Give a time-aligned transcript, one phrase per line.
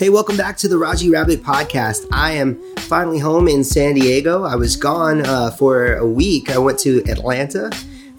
[0.00, 2.06] Hey, welcome back to the Raji Rabbit podcast.
[2.10, 4.44] I am finally home in San Diego.
[4.44, 6.48] I was gone uh, for a week.
[6.48, 7.70] I went to Atlanta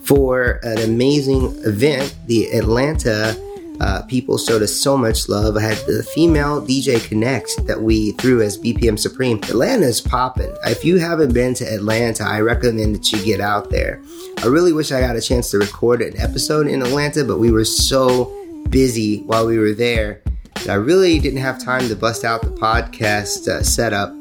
[0.04, 2.16] for an amazing event.
[2.28, 3.36] The Atlanta
[3.80, 5.58] uh, people showed us so much love.
[5.58, 9.40] I had the female DJ Connect that we threw as BPM Supreme.
[9.40, 10.56] Atlanta's popping.
[10.64, 14.00] If you haven't been to Atlanta, I recommend that you get out there.
[14.44, 17.52] I really wish I got a chance to record an episode in Atlanta, but we
[17.52, 18.26] were so
[18.70, 20.22] busy while we were there
[20.70, 24.14] I really didn't have time to bust out the podcast uh, setup.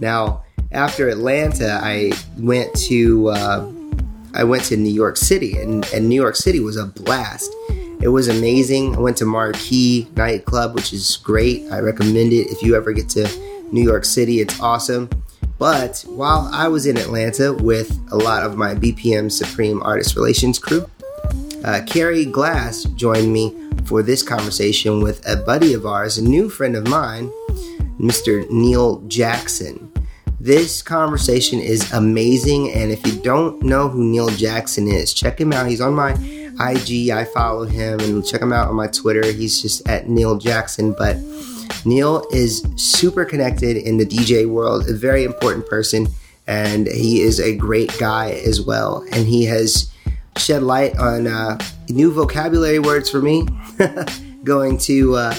[0.00, 3.72] Now, after Atlanta, I went to uh,
[4.34, 7.50] I went to New York City, and, and New York City was a blast.
[8.00, 8.94] It was amazing.
[8.94, 11.70] I went to Marquee nightclub, which is great.
[11.72, 13.28] I recommend it if you ever get to
[13.72, 14.40] New York City.
[14.40, 15.10] It's awesome.
[15.58, 20.60] But while I was in Atlanta with a lot of my BPM Supreme Artist Relations
[20.60, 20.88] crew,
[21.64, 23.54] uh, Carrie Glass joined me
[23.84, 27.30] for this conversation with a buddy of ours, a new friend of mine,
[27.98, 28.48] Mr.
[28.50, 29.92] Neil Jackson.
[30.40, 35.52] This conversation is amazing, and if you don't know who Neil Jackson is, check him
[35.52, 35.66] out.
[35.66, 36.12] He's on my
[36.60, 39.26] IG, I follow him, and check him out on my Twitter.
[39.32, 40.92] He's just at Neil Jackson.
[40.92, 41.16] But
[41.84, 46.06] Neil is super connected in the DJ world, a very important person,
[46.46, 49.04] and he is a great guy as well.
[49.12, 49.90] And he has
[50.38, 51.58] shed light on uh,
[51.88, 53.46] new vocabulary words for me
[54.44, 55.34] going to uh,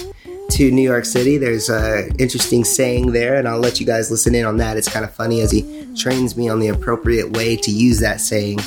[0.51, 1.37] to New York City.
[1.37, 4.77] There's an interesting saying there, and I'll let you guys listen in on that.
[4.77, 8.21] It's kind of funny as he trains me on the appropriate way to use that
[8.21, 8.59] saying.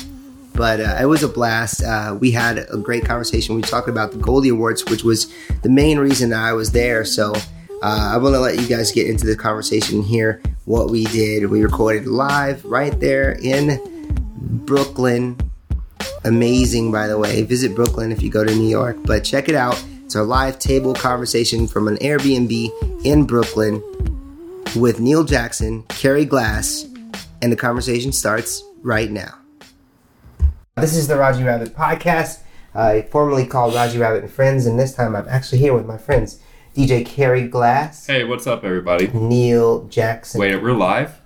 [0.53, 1.83] But uh, it was a blast.
[1.83, 3.55] Uh, we had a great conversation.
[3.55, 7.05] We talked about the Goldie Awards, which was the main reason that I was there.
[7.05, 7.33] So
[7.81, 10.41] uh, I want to let you guys get into the conversation here.
[10.65, 11.49] what we did.
[11.49, 13.79] We recorded live right there in
[14.65, 15.37] Brooklyn,
[16.23, 17.41] amazing, by the way.
[17.43, 19.83] Visit Brooklyn if you go to New York, but check it out.
[20.05, 23.81] It's our live table conversation from an Airbnb in Brooklyn
[24.75, 26.85] with Neil Jackson, Carrie Glass,
[27.41, 29.37] and the conversation starts right now.
[30.75, 32.39] This is the Raji Rabbit podcast,
[32.75, 35.97] uh, formerly called Raji Rabbit and Friends, and this time I'm actually here with my
[35.97, 36.39] friends,
[36.75, 38.07] DJ Carrie Glass.
[38.07, 39.07] Hey, what's up, everybody?
[39.07, 40.41] Neil Jackson.
[40.41, 41.22] Wait, we're live?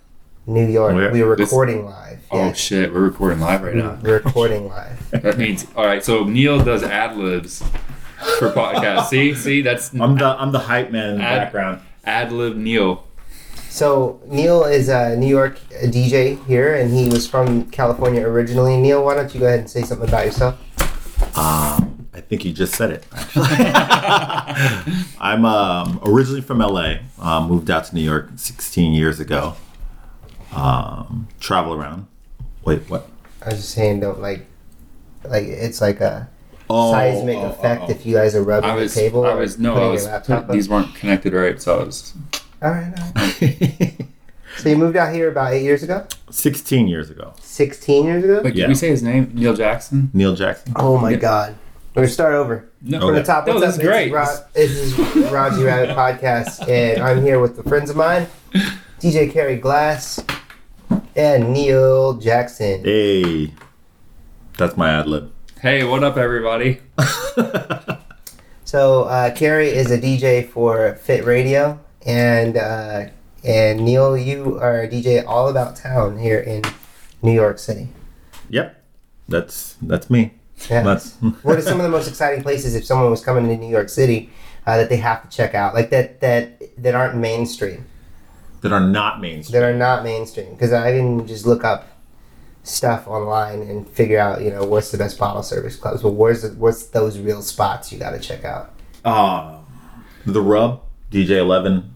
[0.48, 0.94] New York.
[0.94, 1.94] Oh, we are recording this...
[1.94, 2.20] live.
[2.32, 4.00] Oh shit, we're recording live right now.
[4.02, 5.10] We're recording live.
[5.22, 6.04] that means all right.
[6.04, 7.62] So Neil does ad libs
[8.40, 9.08] for podcast.
[9.08, 11.82] see, see, that's I'm the I'm the hype man in the ad, background.
[12.06, 13.06] Ad lib Neil.
[13.70, 18.78] So Neil is a New York DJ here, and he was from California originally.
[18.78, 20.58] Neil, why don't you go ahead and say something about yourself?
[21.38, 23.06] Um, I think you just said it.
[23.12, 23.46] Actually.
[25.20, 26.96] I'm um, originally from LA.
[27.20, 29.56] Uh, moved out to New York 16 years ago.
[30.54, 32.08] Um, travel around
[32.68, 33.08] Wait, what?
[33.42, 34.46] I was just saying, don't like,
[35.24, 36.30] like it's like a
[36.70, 39.26] oh, seismic oh, effect oh, if you guys are rubbing was, the table.
[39.26, 40.06] I was no, I was.
[40.26, 42.14] Put, these weren't connected right, so I was.
[42.62, 42.94] All right.
[42.98, 44.06] All right.
[44.58, 46.06] so you moved out here about eight years ago.
[46.30, 47.34] Sixteen years ago.
[47.40, 48.42] Sixteen years ago.
[48.44, 48.64] Wait, yeah.
[48.64, 49.32] did we say his name?
[49.34, 50.12] Neil Jackson.
[50.14, 50.74] Neil Jackson.
[50.76, 51.18] Oh my yeah.
[51.20, 51.56] God.
[51.96, 52.68] We're gonna start over.
[52.82, 53.48] No, From the top.
[53.48, 54.12] No, this is great.
[54.12, 57.96] This is, Ra- this is Raji Rabbit podcast, and I'm here with the friends of
[57.96, 58.28] mine,
[59.00, 60.20] DJ Carrie Glass,
[61.18, 62.84] and Neil Jackson.
[62.84, 63.52] Hey,
[64.56, 65.34] that's my ad lib.
[65.62, 66.80] Hey, what up, everybody?
[68.64, 73.08] so, uh, Carrie is a DJ for Fit Radio, and uh,
[73.44, 76.64] and Neil, you are a DJ all about town here in
[77.24, 77.90] New York City.
[78.50, 78.80] Yep,
[79.28, 80.36] that's that's me.
[80.70, 80.84] Yeah.
[80.84, 83.70] That's what are some of the most exciting places if someone was coming to New
[83.70, 84.30] York City
[84.68, 87.86] uh, that they have to check out, like that that that aren't mainstream?
[88.62, 89.60] That are not mainstream.
[89.60, 91.88] That are not mainstream because I can just look up
[92.64, 96.02] stuff online and figure out you know what's the best bottle service clubs.
[96.02, 98.74] But where's the, what's those real spots you got to check out?
[99.06, 99.60] Uh,
[100.26, 100.82] the Rub,
[101.12, 101.94] DJ Eleven.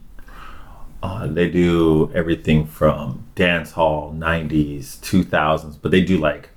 [1.03, 6.50] Uh, they do everything from dance hall, '90s, 2000s, but they do like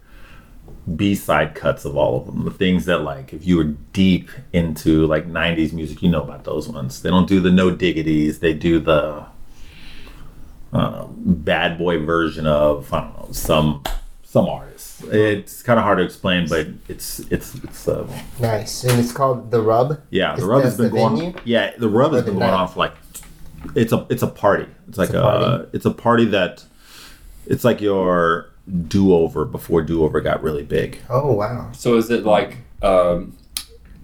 [0.97, 3.65] b-side cuts of all of them the things that like if you were
[3.95, 7.71] deep into like 90s music you know about those ones they don't do the no
[7.71, 9.25] diggities they do the
[10.75, 13.83] uh, bad boy version of I don't know some
[14.23, 15.03] some artists.
[15.05, 18.07] It's kind of hard to explain, but it's it's it's uh,
[18.41, 20.01] nice, and it's called the Rub.
[20.11, 21.17] Yeah, the Rub has been going.
[21.17, 21.35] Venue?
[21.45, 22.95] Yeah, the Rub has been going on for like
[23.75, 24.67] it's a it's a party.
[24.89, 26.65] It's like it's a, a it's a party that
[27.47, 28.51] it's like your
[28.89, 31.01] do over before do over got really big.
[31.09, 31.71] Oh wow!
[31.73, 33.37] So is it like um,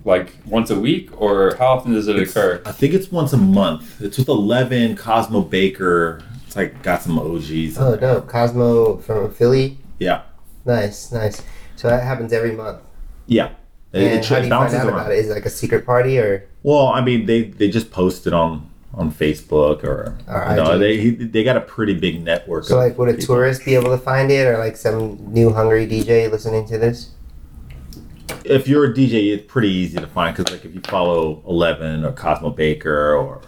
[0.05, 2.62] like once a week, or how often does it it's, occur?
[2.64, 4.00] I think it's once a month.
[4.00, 7.79] It's with Eleven, Cosmo Baker, it's like got some OGs.
[7.79, 8.26] Oh, dope.
[8.26, 9.79] Cosmo from Philly.
[10.00, 10.23] Yeah.
[10.64, 11.44] Nice, nice.
[11.76, 12.81] So that happens every month.
[13.26, 13.50] Yeah.
[13.93, 14.88] And it, how do you find out around.
[14.88, 15.19] about it?
[15.19, 16.49] Is it like a secret party or?
[16.64, 21.11] Well, I mean, they they just posted on on Facebook or, Or you know, they
[21.11, 22.64] they got a pretty big network.
[22.64, 23.37] So, like, would a people.
[23.37, 27.12] tourist be able to find it, or like some new hungry DJ listening to this?
[28.44, 32.05] If you're a DJ, it's pretty easy to find because like if you follow Eleven
[32.05, 33.41] or Cosmo Baker or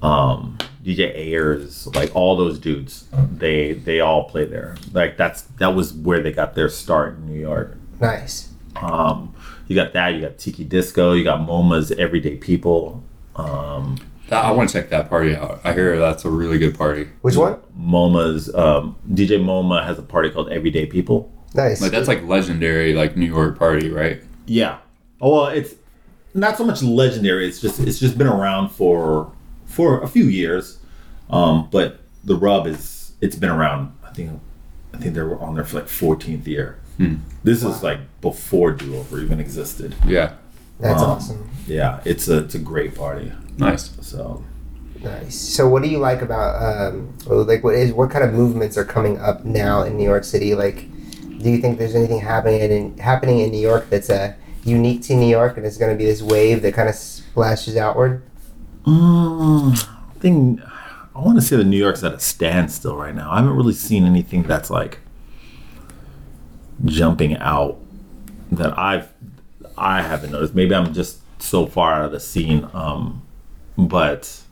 [0.00, 4.76] um, DJ Ayres, like all those dudes, they they all play there.
[4.92, 7.76] Like that's that was where they got their start in New York.
[8.00, 8.50] Nice.
[8.76, 9.34] Um,
[9.66, 10.10] you got that.
[10.14, 11.12] You got Tiki Disco.
[11.12, 13.02] You got MoMA's Everyday People.
[13.34, 13.96] Um,
[14.28, 15.60] That- I want to check that party out.
[15.64, 17.08] I hear that's a really good party.
[17.22, 17.56] Which one?
[17.78, 21.32] MoMA's um, DJ MoMA has a party called Everyday People.
[21.54, 21.80] Nice.
[21.80, 24.22] Like that's like legendary, like New York party, right?
[24.46, 24.78] Yeah.
[25.20, 25.74] Oh well, it's
[26.34, 27.48] not so much legendary.
[27.48, 29.32] It's just it's just been around for
[29.76, 30.78] for a few years.
[31.30, 33.92] Um, but the rub is it's been around.
[34.04, 34.40] I think
[34.94, 36.80] I think they were on there for like 14th year.
[37.44, 39.94] This is like before Do Over even existed.
[40.06, 40.32] Yeah,
[40.80, 41.50] That's um, awesome.
[41.66, 43.32] Yeah, it's a it's a great party.
[43.58, 43.92] nice.
[44.00, 44.42] So
[45.02, 45.38] Nice.
[45.38, 48.84] So, what do you like about um, like what is what kind of movements are
[48.84, 50.54] coming up now in New York City?
[50.54, 50.88] Like,
[51.38, 54.34] do you think there's anything happening in happening in New York that's uh,
[54.64, 57.76] unique to New York, and it's going to be this wave that kind of splashes
[57.76, 58.22] outward?
[58.86, 60.60] Mm, I think
[61.14, 63.30] I want to say that New York's at a standstill right now.
[63.32, 64.98] I haven't really seen anything that's like
[66.84, 67.78] jumping out
[68.52, 69.12] that I've
[69.76, 70.54] I haven't noticed.
[70.54, 72.68] Maybe I'm just so far out of the scene.
[72.72, 73.22] Um,
[73.76, 74.42] but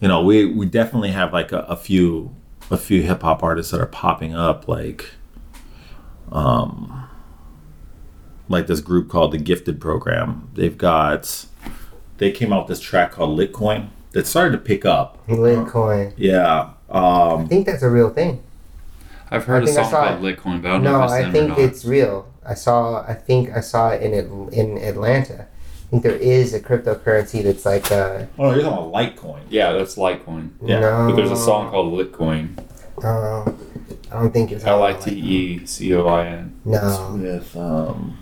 [0.00, 2.34] you know, we we definitely have like a, a few
[2.70, 5.10] a few hip hop artists that are popping up, like
[6.30, 7.08] um,
[8.48, 10.50] like this group called the Gifted Program.
[10.54, 11.46] They've got
[12.18, 15.24] they came out with this track called Litcoin that started to pick up.
[15.26, 16.12] Litcoin.
[16.16, 16.70] Yeah.
[16.88, 18.42] Um, I think that's a real thing.
[19.30, 21.04] I've heard I a think I song saw called Litcoin, but I don't No, know
[21.04, 21.58] if it's I them or think not.
[21.58, 22.26] it's real.
[22.46, 23.02] I saw.
[23.06, 25.46] I think I saw it in At- in Atlanta.
[25.48, 29.40] I think there is a cryptocurrency that's like uh, oh, you're talking about Litecoin.
[29.50, 30.50] yeah, that's Litecoin.
[30.62, 31.06] Yeah, no.
[31.08, 32.56] But there's a song called Litcoin.
[33.02, 33.50] Uh,
[34.12, 36.60] I don't think it's L I T E C O I N.
[36.64, 37.18] No.
[37.20, 38.16] With um,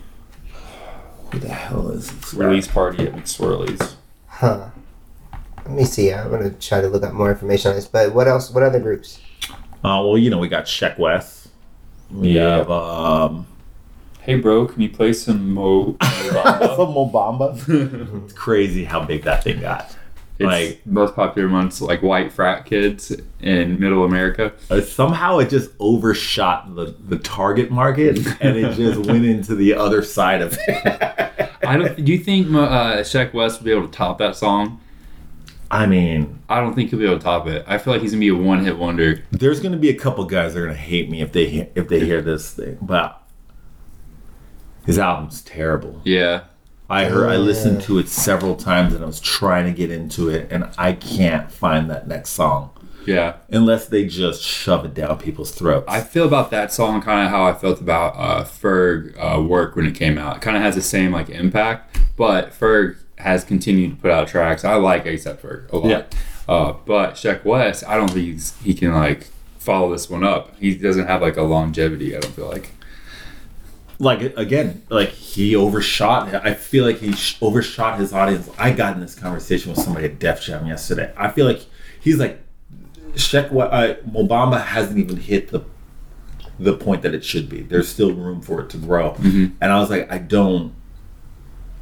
[1.34, 2.32] who the hell is this?
[2.34, 2.44] guy?
[2.46, 3.96] Release party at McSwirly's.
[4.28, 4.68] Huh.
[5.64, 6.12] Let me see.
[6.12, 7.86] I'm gonna try to look up more information on this.
[7.86, 8.50] But what else?
[8.50, 9.20] What other groups?
[9.50, 11.48] Uh, well, you know, we got Sheck West.
[12.10, 12.58] We Yeah.
[12.58, 13.46] have um,
[14.20, 15.84] Hey, bro, can you play some Mo?
[15.92, 18.24] Mo some Mo Bamba.
[18.24, 19.94] it's crazy how big that thing got.
[20.38, 24.52] It's Like- most popular amongst like white frat kids in Middle America.
[24.70, 29.74] Uh, somehow it just overshot the, the target market and it just went into the
[29.74, 31.23] other side of it.
[31.66, 32.04] I don't.
[32.04, 34.80] Do you think uh, Sheck West will be able to top that song?
[35.70, 37.64] I mean, I don't think he'll be able to top it.
[37.66, 39.24] I feel like he's gonna be a one-hit wonder.
[39.32, 41.88] there's to be a couple guys that are to hate me if they he- if
[41.88, 43.20] they hear this thing, but
[44.86, 46.00] his album's terrible.
[46.04, 46.42] Yeah,
[46.90, 50.28] I heard I listened to it several times and I was trying to get into
[50.28, 52.70] it and I can't find that next song
[53.06, 53.36] yeah.
[53.50, 55.86] unless they just shove it down people's throats.
[55.88, 59.76] I feel about that song kind of how I felt about uh, Ferg uh, work
[59.76, 60.36] when it came out.
[60.36, 64.28] It kind of has the same like impact, but Ferg has continued to put out
[64.28, 64.64] tracks.
[64.64, 65.88] I like ASAP Ferg a lot.
[65.88, 66.18] Yeah.
[66.46, 69.28] Uh, but Sheck West, I don't think he's, he can like
[69.58, 70.54] follow this one up.
[70.58, 72.14] He doesn't have like a longevity.
[72.14, 72.70] I don't feel like.
[73.98, 76.34] like again, like he overshot.
[76.34, 78.50] I feel like he sh- overshot his audience.
[78.58, 81.12] I got in this conversation with somebody at Def Jam yesterday.
[81.16, 81.64] I feel like
[82.00, 82.43] he's like,
[83.14, 85.64] Sheck, what uh, Mo Bamba hasn't even hit the
[86.58, 87.62] the point that it should be.
[87.62, 89.14] There's still room for it to grow.
[89.60, 90.72] And I was like, I don't,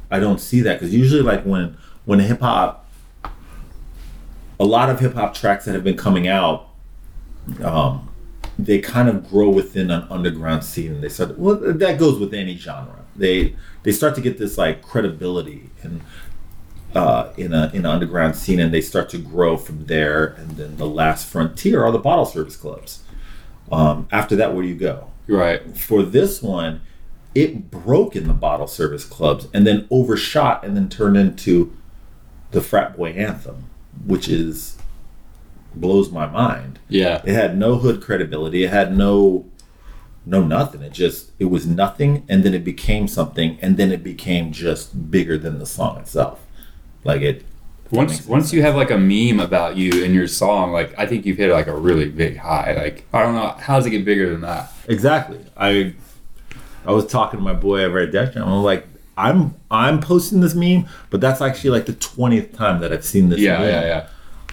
[0.09, 2.89] I don't see that because usually, like when when hip hop,
[4.59, 6.69] a lot of hip hop tracks that have been coming out,
[7.63, 8.09] um,
[8.57, 12.33] they kind of grow within an underground scene and they start well that goes with
[12.33, 16.01] any genre they they start to get this like credibility and
[16.95, 20.51] uh, in a in an underground scene and they start to grow from there and
[20.51, 23.01] then the last frontier are the bottle service clubs
[23.71, 25.75] um, after that where do you go right.
[25.77, 26.81] for this one
[27.33, 31.75] it broke in the bottle service clubs and then overshot and then turned into
[32.51, 33.65] the frat boy anthem
[34.05, 34.77] which is
[35.73, 37.21] blows my mind Yeah.
[37.25, 38.63] it had no hood credibility.
[38.63, 39.45] It had no
[40.25, 40.81] no nothing.
[40.83, 45.09] It just it was nothing and then it became something and then it became just
[45.09, 46.42] bigger than the song itself.
[47.03, 47.43] Like it
[47.91, 51.25] Once once you have like a meme about you in your song, like I think
[51.25, 52.73] you've hit like a really big high.
[52.75, 54.71] Like I don't know how does it get bigger than that?
[54.87, 55.39] Exactly.
[55.57, 55.93] I
[56.85, 58.43] I was talking to my boy over at Def Jam.
[58.47, 62.91] I'm like I'm I'm posting this meme, but that's actually like the twentieth time that
[62.91, 63.67] I've seen this Yeah, meme.
[63.69, 64.07] yeah, yeah.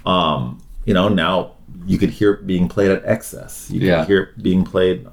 [0.07, 1.53] Um, you know, now
[1.87, 3.71] you could hear it being played at excess.
[3.71, 3.97] You Yeah.
[3.99, 5.07] can hear it being played.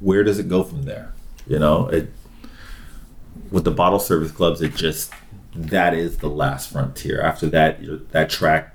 [0.00, 1.12] Where does it go from there?
[1.46, 2.10] You know, it
[3.50, 5.12] with the bottle service clubs, it just
[5.66, 7.20] that is the last frontier.
[7.20, 8.74] After that, that track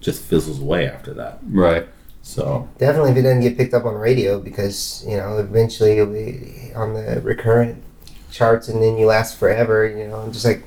[0.00, 1.38] just fizzles away after that.
[1.42, 1.88] Right.
[2.22, 6.12] So Definitely if it doesn't get picked up on radio because, you know, eventually it'll
[6.12, 7.82] be on the recurrent
[8.30, 10.64] charts and then you last forever, you know, I'm just like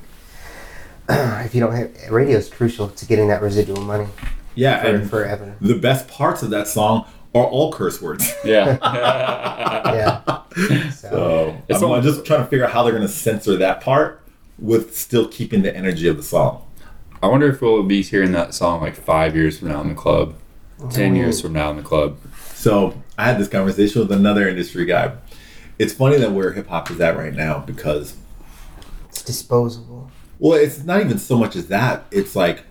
[1.08, 4.06] if you don't have radio is crucial to getting that residual money
[4.54, 5.56] yeah, for and forever.
[5.60, 8.32] the best parts of that song are all curse words.
[8.44, 8.78] Yeah.
[9.94, 10.22] Yeah.
[10.90, 13.80] So, So It's I'm just trying to figure out how they're going to censor that
[13.80, 14.23] part
[14.58, 16.64] with still keeping the energy of the song.
[17.22, 19.94] I wonder if we'll be hearing that song like five years from now in the
[19.94, 20.34] club,
[20.90, 21.16] ten oh.
[21.16, 22.18] years from now in the club.
[22.54, 25.16] So I had this conversation with another industry guy.
[25.78, 28.16] It's funny that where hip hop is at right now because
[29.08, 30.10] it's disposable.
[30.38, 32.04] Well, it's not even so much as that.
[32.10, 32.64] It's like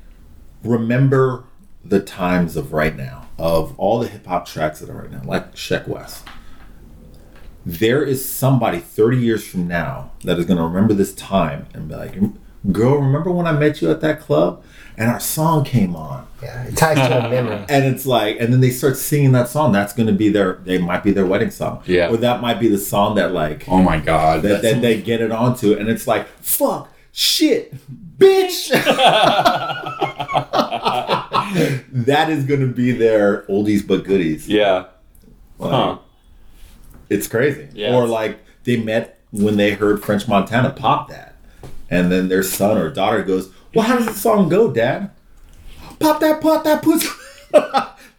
[0.63, 1.45] remember
[1.83, 5.21] the times of right now, of all the hip hop tracks that are right now,
[5.25, 6.25] like Sheck West.
[7.65, 11.87] There is somebody 30 years from now that is going to remember this time and
[11.87, 12.15] be like,
[12.71, 14.63] girl, remember when I met you at that club
[14.97, 16.27] and our song came on?
[16.41, 16.63] Yeah.
[16.65, 17.65] It ties to a memory.
[17.69, 19.71] And it's like, and then they start singing that song.
[19.71, 21.81] That's going to be their, they might be their wedding song.
[21.85, 22.09] Yeah.
[22.09, 24.41] Or that might be the song that like, Oh my god.
[24.41, 27.73] that, that they get it onto, and it's like, fuck, shit,
[28.19, 28.71] bitch.
[31.93, 34.47] that is going to be their oldies but goodies.
[34.49, 34.85] yeah.
[35.59, 35.97] Like, Huh.
[37.09, 37.67] It's crazy.
[37.73, 37.95] Yeah.
[37.95, 41.35] Or like they met when they heard French Montana pop that,
[41.89, 45.11] and then their son or daughter goes, "Well, how does the song go, Dad?
[45.99, 47.09] Pop that, pop that pussy."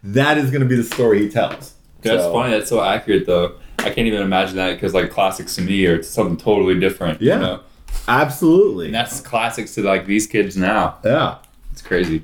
[0.05, 1.75] that is going to be the story he tells.
[2.03, 2.53] That's So- funny.
[2.53, 3.57] That's so accurate, though.
[3.79, 7.21] I can't even imagine that because like classics to me are something totally different.
[7.21, 7.35] Yeah.
[7.35, 7.61] You know?
[8.09, 8.87] Absolutely.
[8.87, 10.99] And that's classics to like these kids now.
[11.05, 11.39] yeah.
[11.73, 12.23] It's crazy.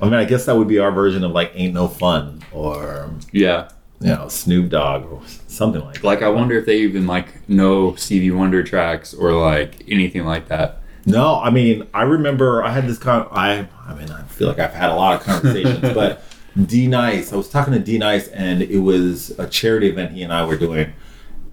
[0.00, 3.10] I mean, I guess that would be our version of like "Ain't No Fun" or
[3.32, 3.68] Yeah.
[4.00, 6.04] You know, Snoop Dogg or something like that.
[6.04, 10.48] Like I wonder if they even like know Stevie Wonder tracks or like anything like
[10.48, 10.80] that.
[11.06, 13.28] No, I mean, I remember I had this con.
[13.30, 16.22] I, I mean, I feel like I've had a lot of conversations, but
[16.66, 17.32] D Nice.
[17.32, 20.44] I was talking to D Nice, and it was a charity event he and I
[20.44, 20.92] were doing,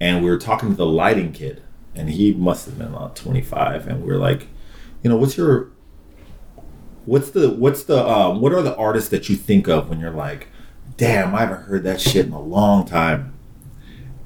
[0.00, 1.62] and we were talking to the lighting kid,
[1.94, 4.48] and he must have been about twenty five, and we were like,
[5.04, 5.70] you know, what's your,
[7.04, 10.10] what's the, what's the, um, what are the artists that you think of when you're
[10.10, 10.48] like,
[10.96, 13.34] damn, I haven't heard that shit in a long time,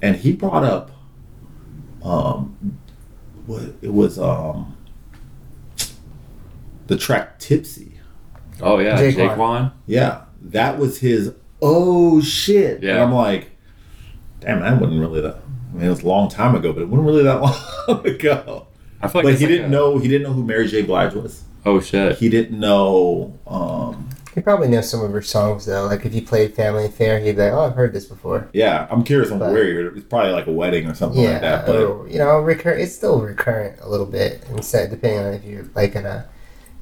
[0.03, 0.91] and he brought up,
[2.03, 2.79] um,
[3.47, 4.75] what it was, um
[6.87, 8.01] the track Tipsy.
[8.61, 9.15] Oh yeah, J-Kwon.
[9.15, 9.73] J-Kwon.
[9.87, 12.77] Yeah, that was his oh shit.
[12.77, 13.03] And Yeah.
[13.03, 13.51] I'm like,
[14.41, 15.37] damn, that wasn't really that.
[15.73, 17.41] I mean, it was a long time ago, but it wasn't really that
[17.89, 18.67] long ago.
[19.03, 19.99] I feel like But he like didn't a- know.
[19.99, 20.83] He didn't know who Mary J.
[20.83, 21.43] Blige was.
[21.67, 22.17] Oh shit.
[22.19, 23.39] He didn't know.
[23.47, 23.61] Um,
[24.35, 25.87] He probably knows some of her songs though.
[25.87, 28.87] Like if you played Family Affair, he'd be like, "Oh, I've heard this before." yeah,
[28.91, 29.97] I'm curious on But- where you're.
[29.97, 31.67] It's probably like a wedding or something Yeah, like that.
[31.67, 32.71] But or, you know, recur.
[32.71, 36.27] It's still recurrent a little bit, instead depending on if you're like in a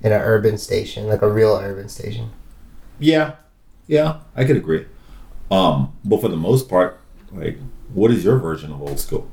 [0.02, 2.30] in an urban station, like a real urban station.
[2.98, 3.32] yeah,
[3.86, 4.84] yeah, I could agree.
[5.50, 6.98] Um, but for the most part,
[7.32, 7.58] like,
[7.94, 9.28] what is your version of old school?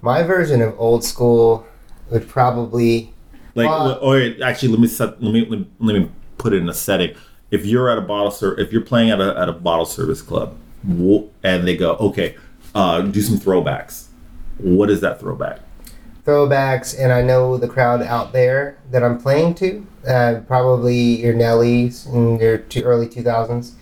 [0.00, 1.66] My version of old school
[2.10, 3.12] would probably
[3.54, 6.62] Like, Uh, or actually, let me set, let me let me, let me put it
[6.62, 7.14] in a setting.
[7.50, 10.22] If you're at a bottle ser- if you're playing at a at a bottle service
[10.22, 10.56] club,
[11.42, 12.36] and they go, okay,
[12.74, 14.06] uh, do some throwbacks.
[14.58, 15.60] What is that throwback?
[16.28, 19.86] throwbacks, and I know the crowd out there that I'm playing to.
[20.06, 23.72] Uh, probably your Nellies in your early 2000s.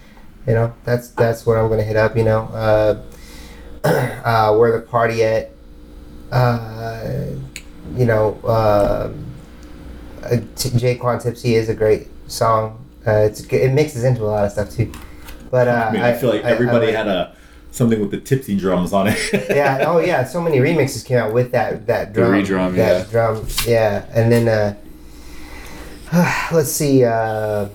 [0.46, 2.16] You know, that's that's what I'm gonna hit up.
[2.16, 3.02] You know, uh,
[3.84, 5.50] uh, where the party at.
[6.30, 7.30] Uh,
[7.96, 9.12] you know, uh,
[10.56, 12.84] J-Kwon Tipsy is a great song.
[13.06, 14.92] Uh, it's it mixes into a lot of stuff too.
[15.50, 17.36] But uh, I mean, I, feel like everybody like- had a
[17.70, 19.18] something with the tipsy drums on it.
[19.50, 19.84] yeah.
[19.86, 20.24] Oh, yeah.
[20.24, 22.32] So many remixes came out with that that The drum.
[22.32, 23.10] re-drum, that yeah.
[23.10, 23.46] drum.
[23.66, 24.74] Yeah, and then uh,
[26.52, 27.04] let's see.
[27.04, 27.68] Uh,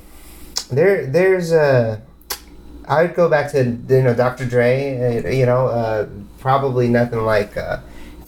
[0.71, 2.01] there, there's a.
[2.87, 4.45] I would go back to you know Dr.
[4.45, 5.21] Dre.
[5.23, 6.07] Uh, you know, uh,
[6.39, 7.55] probably nothing like.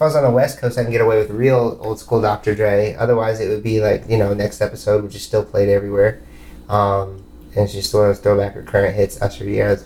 [0.04, 2.54] I was on the West Coast, I can get away with real old school Dr.
[2.54, 2.94] Dre.
[2.96, 6.22] Otherwise, it would be like you know next episode, which is still played everywhere.
[6.68, 7.24] Um,
[7.56, 9.22] and it's just one of those throwback or current hits.
[9.22, 9.78] Usher, yeah,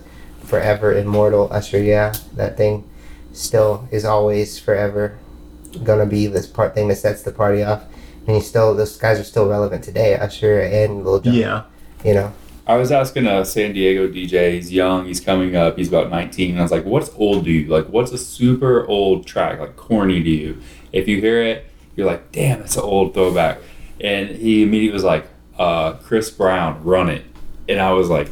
[0.43, 1.51] forever immortal.
[1.51, 2.83] Usher, yeah, that thing
[3.31, 5.17] still is always forever
[5.83, 7.83] gonna be this part thing that sets the party off.
[8.25, 10.15] And he's still those guys are still relevant today.
[10.15, 11.33] Usher and Lil Jon.
[11.33, 11.63] yeah,
[12.03, 12.33] you know.
[12.67, 14.53] I was asking a San Diego DJ.
[14.55, 15.05] He's young.
[15.05, 15.77] He's coming up.
[15.77, 16.51] He's about 19.
[16.51, 17.67] And I was like, "What's old to you?
[17.67, 19.59] Like, what's a super old track?
[19.59, 20.61] Like corny to you?
[20.91, 23.59] If you hear it, you're like, damn, that's an old throwback."
[24.01, 27.23] And he immediately was like, uh, "Chris Brown, Run It."
[27.69, 28.29] And I was like,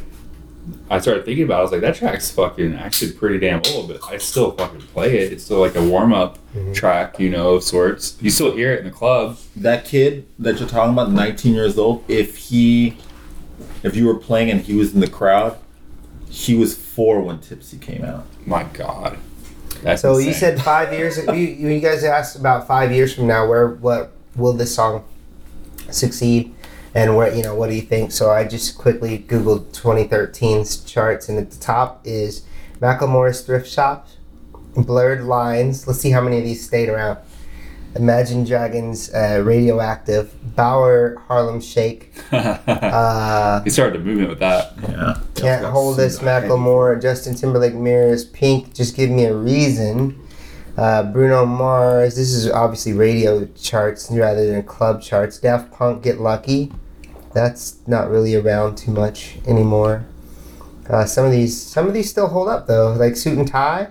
[0.90, 1.56] I started thinking about.
[1.56, 1.58] it.
[1.58, 5.18] I was like, that track's fucking actually pretty damn old, but I still fucking play
[5.18, 5.32] it.
[5.32, 6.38] It's still like a warm up
[6.74, 8.16] track, you know, of sorts.
[8.20, 9.38] You still hear it in the club.
[9.56, 12.96] That kid that you're talking about, 19 years old, if he,
[13.86, 15.56] if you were playing and he was in the crowd,
[16.28, 18.26] he was four when Tipsy came out.
[18.44, 19.16] My God,
[19.82, 21.18] that's So you said five years.
[21.18, 23.48] you, you guys asked about five years from now.
[23.48, 25.04] Where what will this song
[25.90, 26.52] succeed,
[26.94, 28.10] and where you know what do you think?
[28.10, 32.44] So I just quickly googled 2013's charts, and at the top is
[32.80, 34.08] Macklemore's Thrift Shop,
[34.76, 35.86] Blurred Lines.
[35.86, 37.18] Let's see how many of these stayed around.
[37.96, 44.74] Imagine Dragons, uh, Radioactive, Baauer, Harlem Shake, uh, he started a movement with that.
[44.82, 45.20] Yeah.
[45.34, 50.18] Can't Hold This, Macklemore, Justin Timberlake, Mirrors, Pink, Just Give Me a Reason,
[50.76, 52.16] uh, Bruno Mars.
[52.16, 55.38] This is obviously radio charts rather than club charts.
[55.38, 56.72] Daft Punk, Get Lucky.
[57.34, 60.06] That's not really around too much anymore.
[60.88, 63.88] Uh, some of these, some of these still hold up though, like Suit and Tie.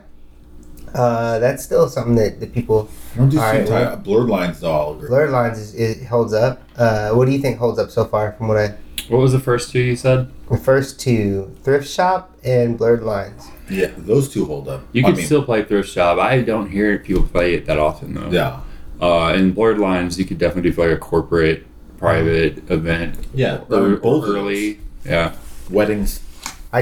[0.94, 2.90] Uh, that's still something that, that people.
[3.16, 3.96] Don't do All right, suit tie.
[3.96, 5.08] Blurred lines to all over.
[5.08, 6.62] Blurred Lines is, it holds up.
[6.76, 8.76] Uh, what do you think holds up so far from what I?
[9.08, 10.30] What was the first two you said?
[10.50, 13.48] The first two, Thrift Shop and Blurred Lines.
[13.70, 14.84] Yeah, those two hold up.
[14.92, 16.18] You I can mean, still play Thrift Shop.
[16.20, 18.30] I don't hear people play it that often though.
[18.30, 18.62] Yeah.
[19.02, 21.66] Uh, and Blurred Lines, you could definitely do for like a corporate,
[21.98, 23.16] private event.
[23.34, 23.62] Yeah.
[23.70, 24.80] Or, or early.
[25.04, 25.36] Yeah.
[25.70, 26.22] Weddings.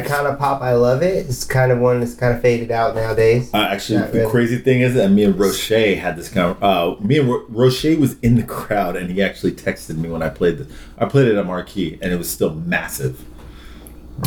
[0.02, 1.28] Icona Pop, I love it.
[1.28, 3.54] It's kind of one that's kind of faded out nowadays.
[3.54, 4.32] Uh, actually, Not the really.
[4.32, 6.64] crazy thing is that me and Roche had this kind of.
[6.64, 10.22] Uh, me and Ro- Roche was in the crowd, and he actually texted me when
[10.24, 10.68] I played the.
[10.98, 13.24] I played it at Marquee, and it was still massive.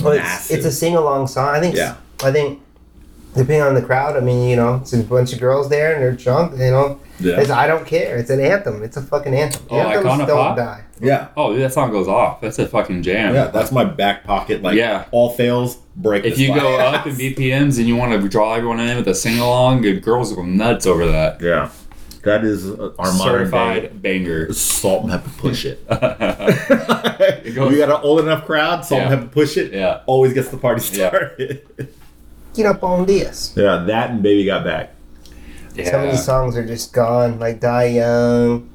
[0.03, 0.57] Well, it's, Massive.
[0.59, 1.49] it's a sing along song.
[1.49, 1.75] I think.
[1.77, 1.97] Yeah.
[2.23, 2.61] I think
[3.37, 6.03] depending on the crowd, I mean, you know, it's a bunch of girls there and
[6.03, 6.53] they're drunk.
[6.59, 7.41] You know, Yeah.
[7.41, 8.17] it's, I don't care.
[8.17, 8.83] It's an anthem.
[8.83, 9.63] It's a fucking anthem.
[9.71, 10.57] Oh, Anthems Icona don't Pop?
[10.57, 10.83] die.
[11.01, 11.29] Yeah.
[11.37, 12.41] Oh, dude, that song goes off.
[12.41, 13.35] That's a fucking jam.
[13.35, 14.63] Yeah, that's my back pocket.
[14.63, 15.05] Like, Yeah.
[15.13, 16.25] all fails, break.
[16.25, 16.95] If this you go line.
[16.95, 20.01] up in BPMs and you want to draw everyone in with a sing along, the
[20.01, 21.41] girls go nuts over that.
[21.43, 21.69] yeah,
[22.25, 24.53] that is uh, our modern Certified banger.
[24.53, 25.85] salt and pepper push it.
[25.91, 27.41] yeah.
[27.55, 28.85] goes- we got an old enough crowd.
[28.85, 29.17] Salt and Yeah.
[29.17, 29.73] pepper push it.
[29.73, 31.87] Yeah, always gets the party Yeah.
[32.63, 32.81] Started.
[32.81, 33.53] Get up on this.
[33.57, 34.93] yeah, that and baby got back.
[35.85, 38.71] Some of these songs are just gone, like Die Young,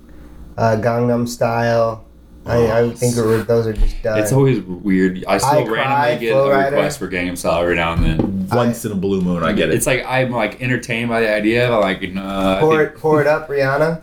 [0.58, 2.06] uh, Gangnam Style.
[2.46, 4.17] I, I think those are just done.
[4.20, 5.24] It's always weird.
[5.28, 6.76] I still I randomly Cry, get a Rider.
[6.76, 8.48] request for Gangnam Style every now and then.
[8.50, 9.76] Once in a blue moon, I get it.
[9.76, 13.28] It's like I'm like entertained by the idea, but like nah, pour it, pour it
[13.28, 14.02] up, Rihanna.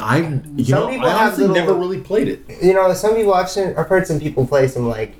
[0.00, 0.18] I,
[0.56, 2.40] you Some know, people I have honestly little- never really played it.
[2.62, 5.14] You know, some people I've seen, I've heard some people play some like,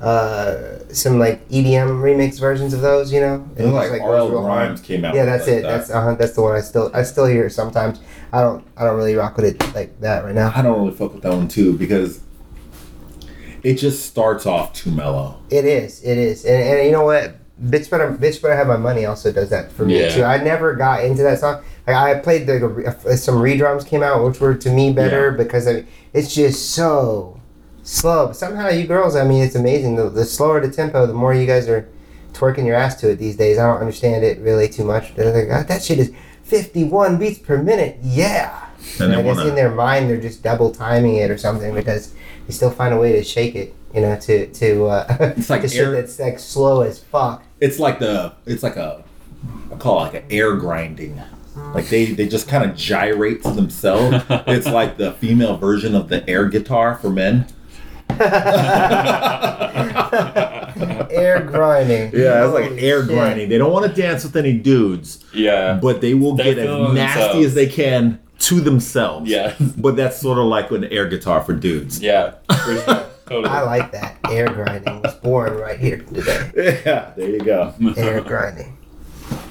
[0.00, 3.12] uh, some like EDM remix versions of those.
[3.12, 4.30] You know, like, goes R.L.
[4.30, 4.46] hard.
[4.46, 5.14] Rhymes came out.
[5.14, 5.62] Yeah, that's like it.
[5.62, 5.68] that.
[5.78, 8.00] That's uh, that's the one I still I still hear sometimes.
[8.32, 10.52] I don't I don't really rock with it like that right now.
[10.54, 12.20] I don't really fuck with that one too because
[13.62, 15.42] it just starts off too mellow.
[15.50, 17.34] It is, it is, and, and you know what?
[17.60, 19.04] Bitch better, bitch better have my money.
[19.04, 20.14] Also does that for me Yeah.
[20.14, 20.22] too.
[20.22, 21.64] I never got into that song.
[21.86, 25.84] Like I played the some redrums came out, which were to me better because I,
[26.12, 27.37] it's just so
[27.88, 28.26] slow.
[28.28, 29.96] But somehow you girls, I mean, it's amazing.
[29.96, 31.88] The, the slower the tempo, the more you guys are
[32.32, 33.58] twerking your ass to it these days.
[33.58, 35.14] I don't understand it really too much.
[35.14, 37.98] They're like, "Ah, that shit is fifty one beats per minute.
[38.02, 38.66] Yeah.
[39.00, 42.14] And I guess wanna- in their mind they're just double timing it or something because
[42.46, 45.62] they still find a way to shake it, you know, to to uh, It's like
[45.62, 47.42] to shit air- that's like slow as fuck.
[47.60, 49.02] It's like the it's like a
[49.72, 51.20] I call it like an air grinding.
[51.74, 54.24] Like they they just kind of gyrate to themselves.
[54.46, 57.46] it's like the female version of the air guitar for men.
[61.10, 62.12] Air grinding.
[62.14, 63.08] Yeah, it's like Holy air shit.
[63.10, 63.48] grinding.
[63.48, 66.94] They don't want to dance with any dudes, yeah, but they will They get as
[66.94, 67.46] nasty themselves.
[67.46, 69.28] as they can to themselves.
[69.30, 69.54] Yeah.
[69.76, 72.00] But that's sort of like an air guitar for dudes.
[72.00, 73.06] yeah, for sure.
[73.26, 73.48] totally.
[73.48, 74.16] I like that.
[74.30, 76.50] Air grinding was born right here today.
[76.86, 77.74] Yeah, there you go.
[77.96, 78.76] Air grinding.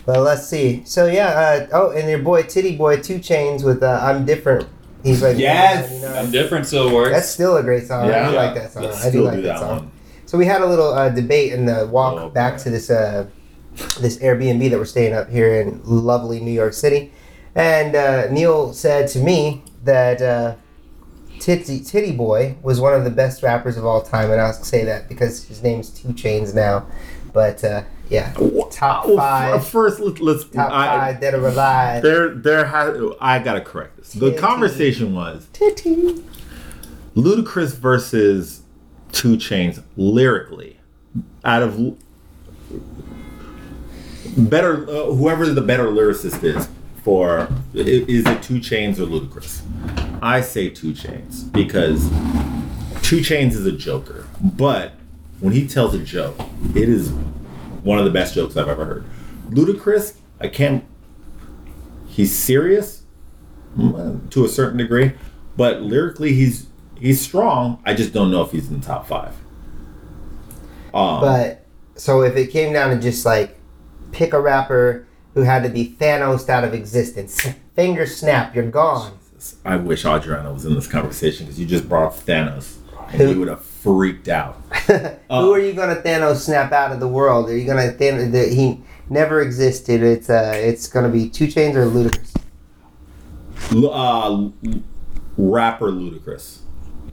[0.05, 0.83] Well, let's see.
[0.85, 1.27] So yeah.
[1.27, 4.67] Uh, oh, and your boy Titty Boy 2 Chainz with uh, "I'm Different."
[5.07, 5.91] He's like, Yes!
[5.91, 7.11] you know, I'm different still works.
[7.11, 8.07] That's still a great song.
[8.09, 8.27] Yeah.
[8.27, 8.83] I do like that song.
[8.83, 9.77] Let's I do still like do that, that song.
[9.79, 9.91] one.
[10.25, 12.63] So we had a little uh, debate in the walk Oh, back boy.
[12.63, 13.27] to this uh,
[13.99, 17.11] this Airbnb that we're staying up here in lovely New York City,
[17.55, 20.55] and uh, Neil said to me that uh,
[21.39, 24.83] Titty Titty Boy was one of the best rappers of all time, and I'll say
[24.85, 26.87] that because his name's 2 Chainz now.
[27.33, 28.33] But uh, yeah,
[28.71, 30.45] top five, First, let, let's.
[30.45, 32.01] top I, five dead or alive.
[32.03, 32.99] There, there has.
[33.19, 34.13] I gotta correct this.
[34.13, 34.41] The Titty.
[34.41, 36.23] conversation was Titty.
[37.15, 38.61] Ludacris versus
[39.13, 40.77] 2 Chainz lyrically.
[41.43, 41.97] Out of
[44.37, 46.69] better, uh, whoever the better lyricist is
[47.03, 49.61] for, is it 2 Chainz or Ludacris?
[50.21, 52.07] I say 2 Chainz because
[53.07, 54.93] 2 Chainz is a joker, but
[55.39, 56.35] when he tells a joke,
[56.75, 57.11] it is
[57.87, 59.05] one of the best jokes I've ever heard.
[59.49, 60.83] Ludacris, I can't.
[62.07, 63.03] He's serious
[63.77, 65.13] mm, to a certain degree,
[65.55, 66.67] but lyrically he's
[66.99, 67.81] he's strong.
[67.85, 69.35] I just don't know if he's in the top five.
[70.93, 73.57] Um, But so if it came down to just like
[74.11, 79.17] pick a rapper who had to be Thanos out of existence, finger snap, you're gone.
[79.63, 82.77] I wish Adriana was in this conversation because you just brought up Thanos,
[83.13, 84.55] and he would have freaked out.
[85.29, 87.49] who are you gonna Thanos snap out of the world?
[87.49, 88.31] Are you gonna Thanos?
[88.31, 90.03] The, he never existed.
[90.03, 92.35] It's uh, it's gonna be 2 Chainz or Ludacris.
[93.73, 94.49] L- uh,
[95.37, 96.59] rapper Ludacris,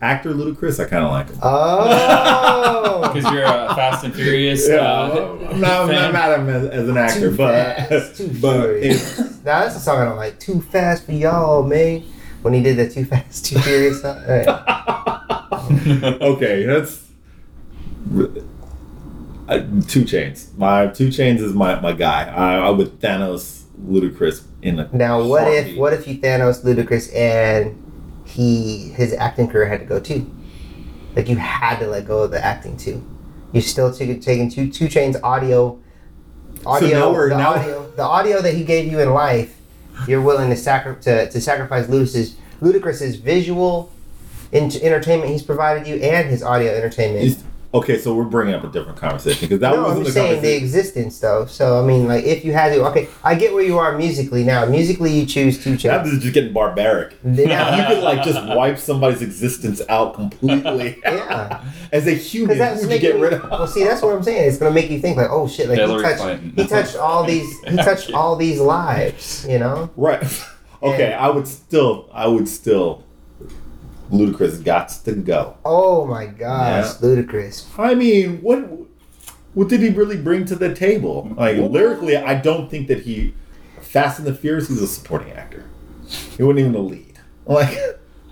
[0.02, 0.84] actor Ludacris.
[0.84, 1.38] I kind of like him.
[1.42, 4.68] Oh, Because you're a Fast and Furious.
[4.68, 7.76] Yeah, uh, I'm not, I'm not mad at him as, as an actor, Too but
[7.76, 9.18] fast, too but furious.
[9.18, 10.38] it, now that's a song I don't like.
[10.40, 12.02] Too fast for y'all, man.
[12.42, 14.18] When he did the Too Fast, Too Furious song.
[14.18, 15.13] Alright.
[16.20, 17.02] okay, that's
[19.48, 20.56] uh, 2 Chainz.
[20.56, 22.24] My 2 Chainz is my my guy.
[22.28, 27.14] I, I would Thanos Ludacris in a Now, what if what if you Thanos Ludacris
[27.14, 27.80] and
[28.24, 30.30] he his acting career had to go too?
[31.16, 33.04] Like you had to let go of the acting too.
[33.52, 35.78] You're still taking taking two 2 Chainz audio,
[36.66, 39.60] audio, now we're- the now- audio, the audio that he gave you in life.
[40.08, 43.92] You're willing to sacri- to, to sacrifice Ludacris's Ludacris's visual
[44.54, 47.24] in- entertainment he's provided you and his audio entertainment.
[47.24, 47.42] Is-
[47.74, 50.14] okay, so we're bringing up a different conversation because that no, I'm wasn't the just
[50.14, 51.44] saying the existence though.
[51.46, 54.44] So I mean, like if you had to, okay, I get where you are musically
[54.44, 54.64] now.
[54.64, 56.10] Musically, you choose two Now chains.
[56.12, 57.16] this just getting barbaric.
[57.24, 60.98] Now, You could like just wipe somebody's existence out completely.
[61.04, 61.64] yeah.
[61.92, 63.50] As a human, Because that's who would you get me, rid of?
[63.50, 63.66] well.
[63.66, 64.48] See, that's what I'm saying.
[64.48, 66.52] It's gonna make you think like, oh shit, like he touched, Clinton.
[66.56, 69.44] he touched all these, he touched all these lives.
[69.48, 69.90] You know?
[69.96, 70.22] Right.
[70.82, 73.03] Okay, I would still, I would still.
[74.10, 75.56] Ludacris got to go.
[75.64, 77.66] Oh my gosh, Ludacris!
[77.78, 78.58] I mean, what
[79.54, 81.32] what did he really bring to the table?
[81.36, 83.34] Like lyrically, I don't think that he
[83.80, 84.68] Fast and the Furious.
[84.68, 85.64] He's a supporting actor.
[86.36, 87.18] He wasn't even the lead.
[87.46, 87.78] Like,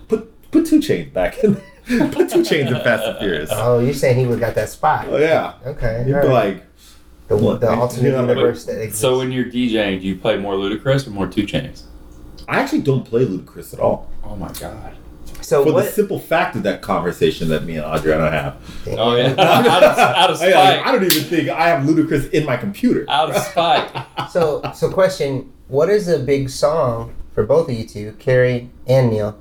[0.09, 1.55] put put 2 Chainz back in.
[2.11, 3.51] put 2 Chainz in Fast and Furious.
[3.53, 5.07] Oh, you're saying he would got that spot?
[5.09, 6.55] Oh yeah, Okay, you'd all be right.
[6.55, 6.67] like,
[7.29, 9.01] the, look, the you alternate know, universe that exists.
[9.01, 11.85] So when you're DJing, do you play more Ludacris or more 2 Chainz?
[12.49, 14.11] I actually don't play Ludacris at all.
[14.25, 14.97] Oh my god.
[15.53, 15.85] So For what?
[15.85, 18.57] the simple fact of that conversation that me and Adriana have.
[18.87, 19.33] Oh yeah.
[19.38, 20.87] out, of, out of I, spite.
[20.87, 23.05] I don't even think I have Ludacris in my computer.
[23.11, 24.31] Out of spite.
[24.31, 29.11] So, so question: What is a big song for both of you two, Carrie and
[29.11, 29.38] Neil?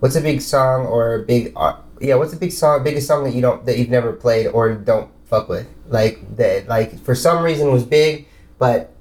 [0.00, 2.16] What's a big song or a big, uh, yeah?
[2.16, 5.12] What's a big song, biggest song that you don't that you've never played or don't
[5.26, 5.68] fuck with?
[5.86, 8.26] Like that, like for some reason was big,
[8.58, 8.91] but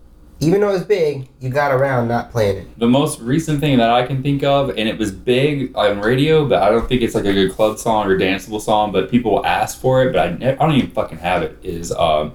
[0.41, 2.79] even though it was big, you got around not playing it.
[2.79, 6.47] The most recent thing that I can think of, and it was big on radio,
[6.47, 9.31] but I don't think it's like a good club song or danceable song, but people
[9.31, 12.33] will ask for it, but I, ne- I don't even fucking have it, is um,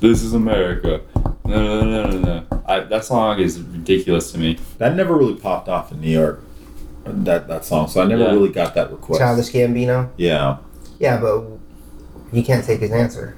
[0.00, 1.00] This is America.
[1.46, 2.62] No, no, no, no, no.
[2.66, 4.58] I, that song is ridiculous to me.
[4.78, 6.42] That never really popped off in New York.
[7.04, 8.30] That that song, so I never Yeah.
[8.30, 9.20] really got that request.
[9.20, 10.08] Childish Gambino.
[10.16, 10.56] Yeah.
[10.98, 11.44] Yeah, but
[12.32, 13.36] you can't take his answer.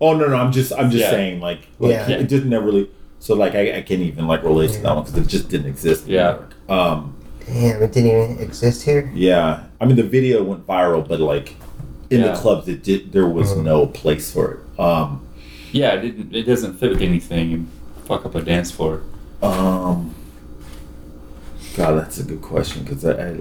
[0.00, 1.10] Oh no no, I'm just I'm just Yeah.
[1.10, 2.08] saying like, like Yeah.
[2.10, 2.90] it didn't never really.
[3.20, 5.66] So like I, I can't even like relate to that one because it just didn't
[5.68, 6.06] exist.
[6.06, 6.38] Yeah.
[6.68, 7.16] Um.
[7.46, 9.10] Damn, it didn't even exist here.
[9.14, 9.64] Yeah.
[9.80, 11.54] I mean the video went viral, but like
[12.10, 12.32] in Yeah.
[12.32, 13.12] the clubs it did.
[13.12, 13.64] There was Mhm.
[13.64, 14.80] no place for it.
[14.80, 15.20] Um.
[15.72, 17.68] Yeah, it, didn't, it doesn't fit with anything and
[18.04, 19.00] fuck up a dance floor.
[19.42, 20.14] Um.
[21.76, 23.36] God, that's a good question because I, I,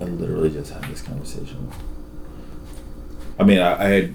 [0.00, 1.68] I literally just had this conversation.
[3.38, 4.14] I mean, I, I had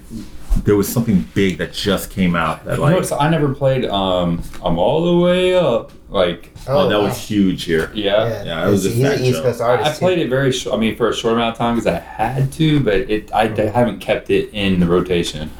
[0.64, 3.84] there was something big that just came out that You like notice I never played
[3.84, 5.92] um, I'm All the Way Up.
[6.08, 7.04] Like, oh, that wow.
[7.04, 7.90] was huge here.
[7.94, 8.44] yeah.
[8.44, 9.42] Yeah, it was a he's an East show.
[9.42, 9.98] Coast I artist.
[9.98, 10.76] played it very short.
[10.76, 13.42] I mean, for a short amount of time because I had to, but it I,
[13.42, 15.50] I haven't kept it in the rotation.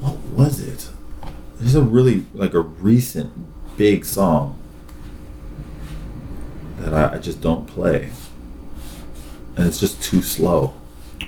[0.00, 0.88] What was it?
[1.58, 3.32] There's a really like a recent
[3.76, 4.58] big song
[6.78, 8.10] that I, I just don't play,
[9.56, 10.74] and it's just too slow.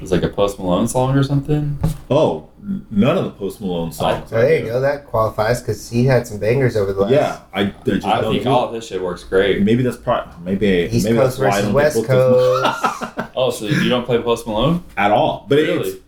[0.01, 1.79] It was like a Post Malone song or something.
[2.11, 2.49] Oh,
[2.91, 4.33] none of the Post Malone songs.
[4.33, 4.81] Oh, there you go.
[4.81, 7.13] That qualifies because he had some bangers over the last.
[7.13, 9.61] Yeah, I, I just I don't think do all of this shit works great.
[9.61, 10.41] Maybe that's part.
[10.41, 13.51] Maybe East maybe Coast that's why I versus don't West get booked as much Oh,
[13.51, 14.83] so you don't play Post Malone?
[14.97, 15.45] at all.
[15.51, 15.91] But Really?
[15.91, 16.01] it's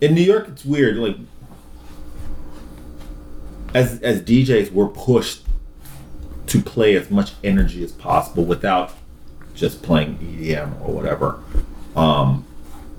[0.00, 0.48] in New York.
[0.48, 0.96] It's weird.
[0.96, 1.16] Like
[3.74, 5.42] as as DJs, we're pushed
[6.46, 8.92] to play as much energy as possible without
[9.54, 11.38] just playing EDM or whatever.
[11.96, 12.46] Um,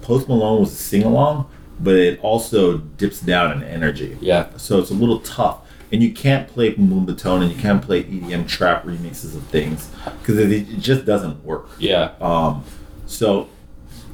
[0.01, 4.17] Post Malone was a sing along, but it also dips down in energy.
[4.21, 4.49] Yeah.
[4.57, 5.59] So it's a little tough.
[5.91, 10.39] And you can't play Moombahton and you can't play EDM trap remixes of things because
[10.39, 11.69] it, it just doesn't work.
[11.77, 12.13] Yeah.
[12.19, 12.63] Um,
[13.05, 13.47] so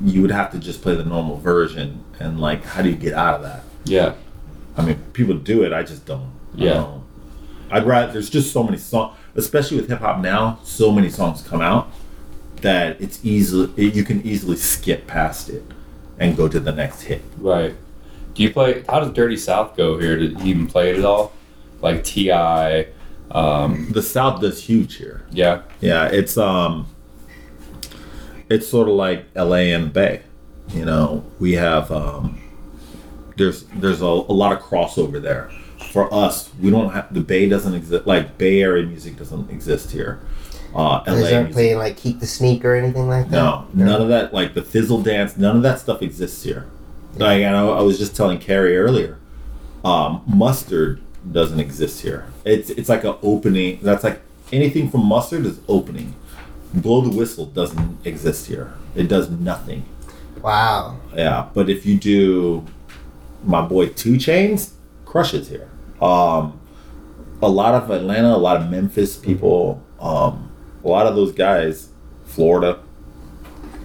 [0.03, 3.13] you would have to just play the normal version, and like, how do you get
[3.13, 3.63] out of that?
[3.85, 4.15] Yeah.
[4.77, 5.73] I mean, people do it.
[5.73, 6.31] I just don't.
[6.53, 6.73] Yeah.
[6.73, 7.03] don't.
[7.71, 8.11] I'd rather.
[8.11, 10.59] There's just so many songs, especially with hip hop now.
[10.63, 11.91] So many songs come out
[12.61, 15.63] that it's easily you can easily skip past it
[16.17, 17.21] and go to the next hit.
[17.37, 17.75] Right.
[18.33, 18.83] Do you play?
[18.87, 20.17] How does Dirty South go here?
[20.17, 21.33] Did you even play it at all?
[21.81, 22.31] Like Ti.
[23.31, 25.23] Um, The South does huge here.
[25.31, 25.61] yeah.
[25.81, 26.87] Yeah, it's um,
[28.49, 29.71] it's sort of like L.A.
[29.73, 30.21] and Bay.
[30.69, 32.41] You know, we have um,
[33.37, 35.51] there's there's a, a lot of crossover there.
[35.91, 38.05] For us, we don't have the Bay doesn't exist.
[38.05, 40.19] Like Bay Area music doesn't exist here.
[40.73, 41.35] Uh, L.A.
[41.35, 43.35] aren't playing like Keak da Sneak or anything like that?
[43.35, 44.33] no, none of that.
[44.33, 46.67] Like the Fizzle dance, none of that stuff exists here.
[47.15, 49.17] Like I know, I was just telling Carrie earlier,
[49.83, 51.01] um, mustard
[51.31, 52.27] doesn't exist here.
[52.45, 53.79] It's it's like an opening.
[53.81, 56.15] That's like anything from mustard is opening.
[56.73, 58.73] Blow the whistle doesn't exist here.
[58.95, 59.85] It does nothing.
[60.41, 60.99] Wow.
[61.15, 62.65] Yeah, but if you do
[63.43, 64.71] my boy 2 Chainz,
[65.05, 65.69] crushes here.
[66.01, 66.59] Um,
[67.41, 70.48] a lot of Atlanta, a lot of Memphis people, um,
[70.83, 71.89] a lot of those guys,
[72.25, 72.79] Florida.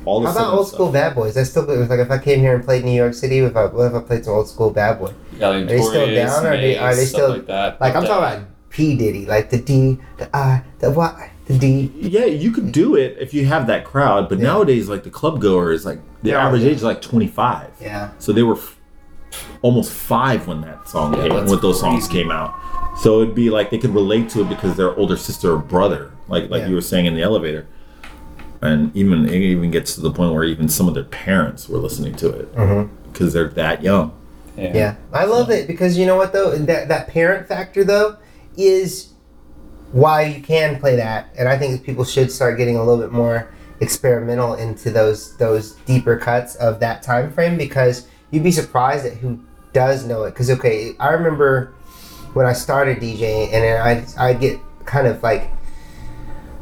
[0.04, 0.74] All the How about old stuff.
[0.76, 1.36] school bad boys?
[1.36, 3.56] I still it was like if I came here and played New York City, if
[3.56, 5.12] I what if I played some old school bad boy?
[5.38, 7.80] Yeah, like Are they still down, or are they- are they still- like that?
[7.80, 11.58] Like I'm But, talking about P Diddy, like the D, the I, the Y, the
[11.58, 11.90] D.
[11.98, 14.44] Yeah, you could do it if you have that crowd, but Yeah.
[14.44, 16.46] nowadays, like the club goer is like the Yeah.
[16.46, 17.68] average age is like 25.
[17.80, 18.08] Yeah.
[18.18, 18.78] So they were f-
[19.62, 22.52] almost five when that song Yeah, came, when those songs came out.
[22.98, 26.10] So it'd be like they could relate to it because their older sister or brother,
[26.28, 26.68] like like Yeah.
[26.68, 27.66] you were saying in the elevator,
[28.62, 31.78] and even it even gets to the point where even some of their parents were
[31.78, 32.92] listening to it mm-hmm.
[33.12, 34.12] because they're that young.
[34.56, 34.72] Yeah.
[34.74, 38.16] Yeah, I love it because you know what though that that parent factor though
[38.56, 39.12] is
[39.92, 43.12] why you can play that, and I think people should start getting a little bit
[43.12, 49.04] more experimental into those those deeper cuts of that time frame because you'd be surprised
[49.04, 49.40] at who
[49.72, 50.30] does know it.
[50.30, 51.74] Because okay, I remember
[52.32, 55.50] when I started DJing, and then I I get kind of like.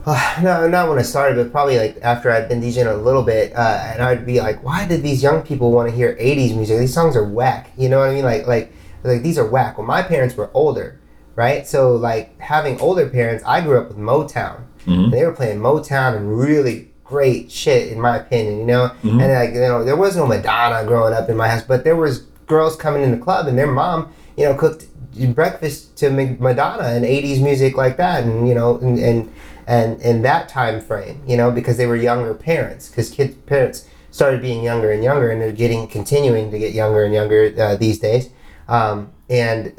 [0.43, 3.55] no, not when I started, but probably like after I'd been DJing a little bit,
[3.55, 6.79] uh, and I'd be like, "Why did these young people want to hear '80s music?
[6.79, 8.25] These songs are whack." You know what I mean?
[8.25, 8.73] Like, like,
[9.05, 9.79] like these are whack.
[9.79, 10.99] Well, my parents were older,
[11.37, 11.67] right?
[11.69, 14.63] So, like, having older parents, I grew up with Motown.
[14.87, 15.13] Mhm.
[15.13, 18.59] They were playing Motown and really great shit, in my opinion.
[18.59, 19.23] You know, Mhm.
[19.23, 21.97] and like, you know, there was no Madonna growing up in my house, but there
[21.97, 24.87] was girls coming in the club, and their mom, you know, cooked
[25.35, 29.29] breakfast to Madonna and '80s music like that, and you know, and and
[29.67, 33.89] and in that time frame, you know, because they were younger parents, because kids parents
[34.11, 37.77] started being younger and younger, and they're getting continuing to get younger and younger uh,
[37.77, 38.31] these days,
[38.69, 39.73] um, and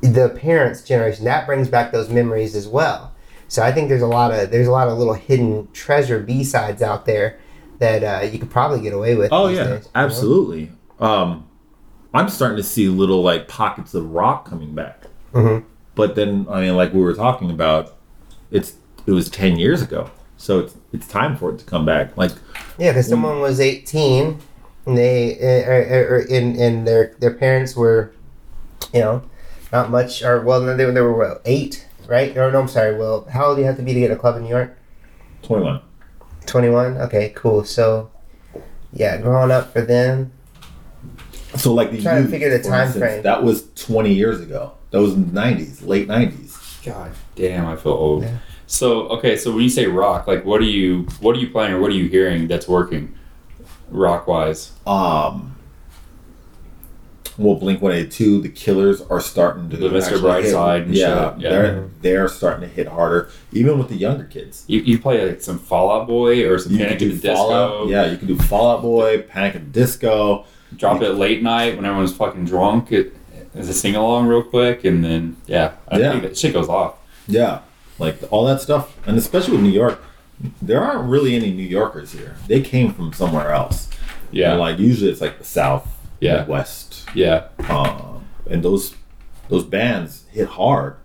[0.00, 3.12] the parents' generation that brings back those memories as well.
[3.48, 6.44] So I think there's a lot of there's a lot of little hidden treasure B
[6.44, 7.38] sides out there
[7.78, 9.32] that uh, you could probably get away with.
[9.32, 9.90] Oh yeah, days, know?
[9.94, 10.72] absolutely.
[11.00, 11.48] Um,
[12.12, 15.04] I'm starting to see little like pockets of rock coming back.
[15.32, 15.64] Mhm.
[15.94, 17.96] But then, I mean, like we were talking about,
[18.50, 18.74] it's
[19.06, 22.16] it was ten years ago, so it's it's time for it to come back.
[22.16, 22.32] Like,
[22.78, 24.38] Yeah, because someone was 18,
[24.86, 28.12] and they uh, uh, uh, and and their their parents were,
[28.92, 29.22] you know,
[29.72, 30.22] not much.
[30.22, 32.36] Or well, no, they, were- they were what, eight, right?
[32.36, 32.96] Or no, I'm sorry.
[32.96, 34.76] Well, how old do you have to be to get a club in New York?
[35.42, 35.80] twenty one.
[36.46, 36.98] 21.
[36.98, 37.64] Okay, cool.
[37.64, 38.10] So,
[38.92, 40.30] yeah, growing up for them.
[41.56, 43.22] So like the Trying to figure the time instance, frame.
[43.22, 44.72] That was twenty years ago.
[44.90, 46.56] That was nineties, late nineties.
[46.84, 48.24] God damn, I feel old.
[48.24, 48.38] Yeah.
[48.74, 51.72] So okay, so when you say rock, like what are you what are you playing
[51.74, 53.14] or what are you hearing that's working,
[53.88, 54.72] rock wise?
[54.84, 55.56] Um,
[57.38, 60.18] well, Blink One Eighty Two, the Killers are starting to The Mr.
[60.18, 61.50] Brightside hit- yeah, yeah.
[61.50, 64.64] they're they're starting to hit harder, even with the younger kids.
[64.66, 67.28] You, you play like some Fall Out Boy or some You Panic can at the
[67.28, 67.86] Disco.
[67.88, 68.06] Yeah.
[68.10, 70.46] You can do Fall Out Boy, Panic at the Disco.
[70.76, 72.90] Drop it late night when everyone's fucking drunk.
[72.90, 73.14] It,
[73.54, 76.10] as a sing along real quick, and then yeah, I Yeah.
[76.10, 76.96] think that shit goes off.
[77.28, 77.60] Yeah,
[77.98, 80.02] like all that stuff, and especially with New York,
[80.60, 82.36] there aren't really any New Yorkers here.
[82.48, 83.88] They came from somewhere else.
[84.32, 85.86] Yeah, And, like usually it's like the South,
[86.20, 86.38] Yeah.
[86.40, 88.94] Midwest, yeah, um, and those
[89.48, 90.96] those bands hit hard.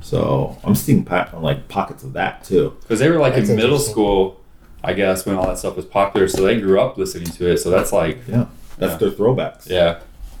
[0.00, 2.76] So I'm seeing pa- like pockets of that too.
[2.82, 4.40] because they were like That's in middle school,
[4.84, 6.28] I guess, when all that stuff was popular.
[6.28, 7.58] So they grew up listening to it.
[7.58, 8.46] So that's like, Yeah,
[8.78, 8.98] that's Yeah.
[8.98, 9.68] their throwbacks.
[9.68, 9.98] yeah,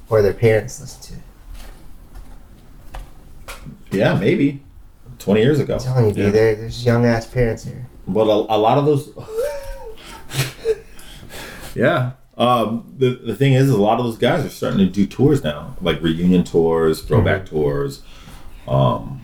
[0.08, 1.22] Or their parents listen to it.
[3.90, 4.62] Yeah, maybe
[5.22, 5.74] twenty years ago.
[5.74, 6.30] I'm telling you, dude, Yeah.
[6.30, 7.86] there, there's young ass parents here.
[8.08, 9.10] But a, a lot of those.
[11.74, 12.12] yeah.
[12.36, 15.06] Um, the, the thing is, is, a lot of those guys are starting to do
[15.06, 18.02] tours now, like reunion tours, throwback tours.
[18.66, 19.20] Um,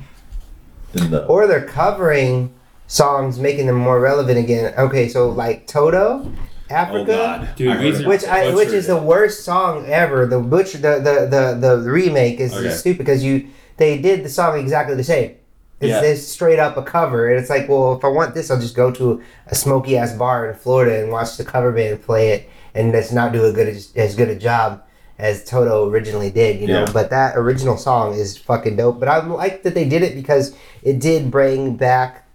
[0.95, 2.55] in the Or they're covering
[2.87, 4.75] songs, making them more relevant again.
[4.77, 6.31] Okay, so like Toto,
[6.71, 7.01] Africa.
[7.01, 8.09] Oh God, Dude, I heard Weezer- it.
[8.09, 10.27] Which I, which is the worst song ever.
[10.27, 12.71] The butcher, the the the, the remake is Okay.
[12.71, 15.35] stupid because you they did the song exactly the same.
[15.81, 16.03] It's, Yeah.
[16.03, 18.75] it's straight up a cover, and it's like, well, if I want this, I'll just
[18.75, 22.49] go to a smoky ass bar in Florida and watch the cover band play it,
[22.75, 24.83] and let's not do a good as, as good a job
[25.19, 26.81] as Toto originally did, you know.
[26.85, 26.93] Yeah.
[26.93, 28.99] But that original song is fucking dope.
[28.99, 32.27] But I like that they did it because it did bring back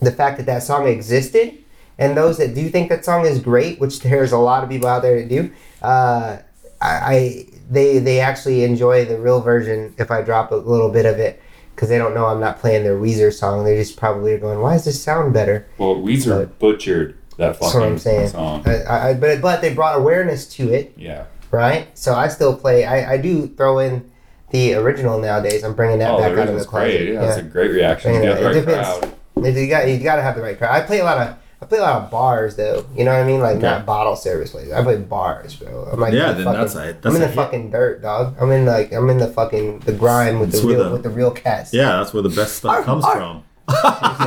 [0.00, 1.58] the fact that that song existed,
[1.98, 4.86] and those that do think that song is great, which there's a lot of people
[4.88, 5.50] out there that do.
[5.82, 6.38] Uh,
[6.80, 11.04] I, I they they actually enjoy the real version if I drop a little bit
[11.06, 11.41] of it
[11.74, 13.64] because they don't know I'm not playing their Weezer song.
[13.64, 17.60] They just probably are going, "Why does this sound better?" Well, Weezer butchered that That's
[17.60, 18.28] what I'm fucking saying.
[18.28, 18.62] song.
[18.66, 21.24] I, I, but but they brought awareness to it, Yeah.
[21.50, 21.86] right?
[21.98, 22.84] So I still play.
[22.84, 24.10] I, I do throw in
[24.50, 25.64] the original nowadays.
[25.64, 26.88] I'm bringing that Oh, back out of the closet.
[26.98, 27.08] great.
[27.14, 28.14] Yeah, that's a great reaction.
[28.14, 28.88] You it- got the right depends.
[28.98, 29.56] crowd.
[29.56, 30.74] You got you got to have the right crowd.
[30.74, 32.84] I play a lot of I play a lot of bars though.
[32.96, 33.40] You know what I mean?
[33.40, 34.72] Like not bottle service places.
[34.72, 35.88] I play bars, bro.
[35.92, 37.36] I'm like Yeah, the then fucking- that's a- that's I'm in the hit.
[37.36, 38.34] fucking dirt, dog.
[38.40, 40.92] I'm in like I'm in the fucking the grind with the That's where real the-
[40.92, 41.72] with the real cats.
[41.72, 43.16] Yeah, that's where the best stuff Arf, comes arf.
[43.16, 43.44] from.
[43.68, 44.22] I'm?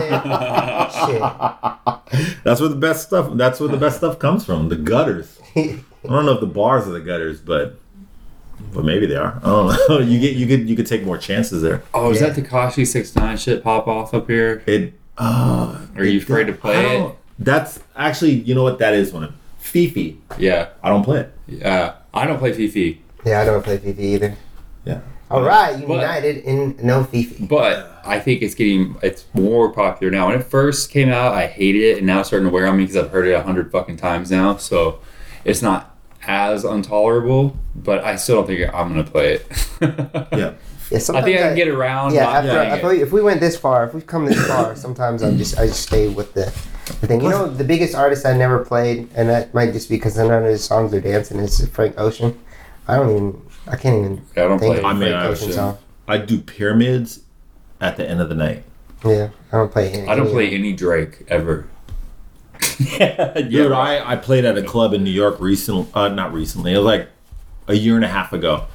[2.43, 3.29] That's where the best stuff.
[3.35, 4.69] That's where the best stuff comes from.
[4.69, 5.39] The gutters.
[5.55, 7.77] I don't know if the bars are the gutters, but
[8.73, 9.39] but maybe they are.
[9.43, 9.99] I don't know.
[9.99, 11.83] you get you could you could take more chances there.
[11.93, 12.29] Oh, is Yeah.
[12.29, 14.63] that Tekashi Six Nine shit pop off up here?
[14.65, 14.93] It.
[15.17, 17.15] Uh, Are you afraid to play it?
[17.41, 19.33] Don't- That's actually you know what that is one.
[19.61, 20.17] FEFE.
[20.37, 20.69] Yeah.
[20.83, 21.33] I don't play it.
[21.47, 21.95] Yeah.
[22.13, 24.35] I don't play FEFE, yeah, I don't play FEFE either.
[24.85, 24.99] Yeah.
[25.29, 27.47] All right, But- united in no FEFE.
[27.49, 30.27] but I think it's getting it's more popular now.
[30.27, 32.77] When it first came out, I hated it, and now it's starting to wear on
[32.77, 34.57] me because I've heard it a hundred fucking times now.
[34.57, 34.99] So
[35.43, 35.95] it's not
[36.27, 39.47] as intolerable, but I still don't think I'm gonna play it.
[40.31, 40.53] Yeah.
[40.91, 42.13] Yeah, I sometimes think I can get around.
[42.13, 42.87] Yeah, after playing if it.
[42.87, 45.65] we, if we went this far, if we've come this far, sometimes I just I
[45.65, 46.53] just stay with the,
[46.85, 47.21] the thing.
[47.21, 50.31] You know, the biggest artist I never played, and that might just be because none
[50.31, 51.39] of his songs are dancing.
[51.39, 52.39] Is Frank Ocean.
[52.87, 53.41] I don't even.
[53.67, 54.25] I can't even.
[54.35, 55.77] Yeah, I don't think play of I a mean, Frank I Ocean song.
[56.07, 57.21] I do pyramids
[57.81, 58.63] at the end of the night.
[59.03, 59.91] Yeah, I don't play.
[59.91, 61.67] Any, I don't play any Drake ever.
[62.87, 65.87] Dude, I, I played at a club in New York recently.
[65.93, 66.73] Uh, not recently.
[66.73, 67.09] It was like
[67.67, 68.65] a year and a half ago,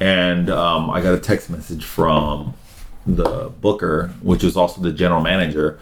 [0.00, 2.54] and um, I got a text message from
[3.06, 5.78] the booker, which was also the general manager,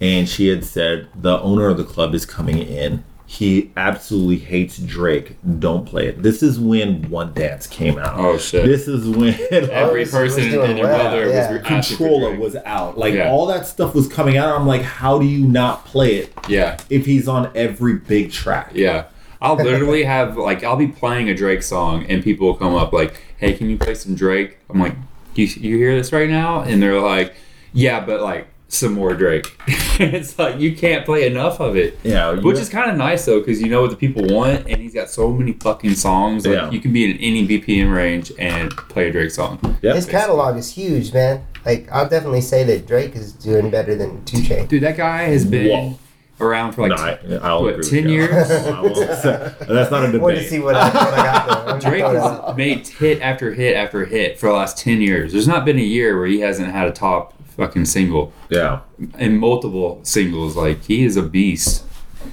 [0.00, 3.04] and she had said the owner of the club is coming in.
[3.26, 5.36] He absolutely hates Drake.
[5.58, 6.22] Don't play it.
[6.22, 8.14] This is when One Dance came out.
[8.18, 8.64] Oh, shit.
[8.66, 11.50] This is when Every was- was person doing and their well, mother yeah.
[11.50, 12.98] was asking Controlla was out.
[12.98, 13.30] Like Yeah.
[13.30, 14.54] all that stuff was coming out.
[14.54, 18.70] I'm like, how do you not play it Yeah, if he's on every big track?
[18.74, 19.06] yeah.
[19.40, 22.92] I'll literally have like I'll be playing a Drake song and people will come up
[22.94, 24.94] like, "Hey, can you play some Drake?" I'm like,
[25.34, 27.34] "You you hear this right now?" And they're like,
[27.74, 29.56] "Yeah, but like some more Drake."
[30.00, 31.98] it's like you can't play enough of it.
[32.02, 34.66] Yeah, Which you- is kind of nice though, because you know what the people want,
[34.68, 36.46] and he's got so many fucking songs.
[36.46, 36.70] Like Yeah.
[36.70, 39.58] you can be in any BPM range and play a Drake song.
[39.82, 39.96] Yep.
[39.96, 41.44] His catalog is huge, man.
[41.64, 44.68] Like I'll definitely say that Drake is doing better than 2 Chainz.
[44.68, 45.98] Dude, that guy has been Whoa.
[46.46, 48.50] around for like no, I, what, 10 years?
[48.50, 50.48] I won't say- That's not a I wanted to debate.
[50.50, 51.90] see what I, what I got there.
[51.90, 52.48] Drake gonna throw that out.
[52.48, 55.32] has made hit after hit after hit for the last 10 years.
[55.32, 58.80] There's not been a year where he hasn't had a top fucking single yeah.
[59.18, 60.56] and multiple singles.
[60.56, 61.84] Like, he is a beast.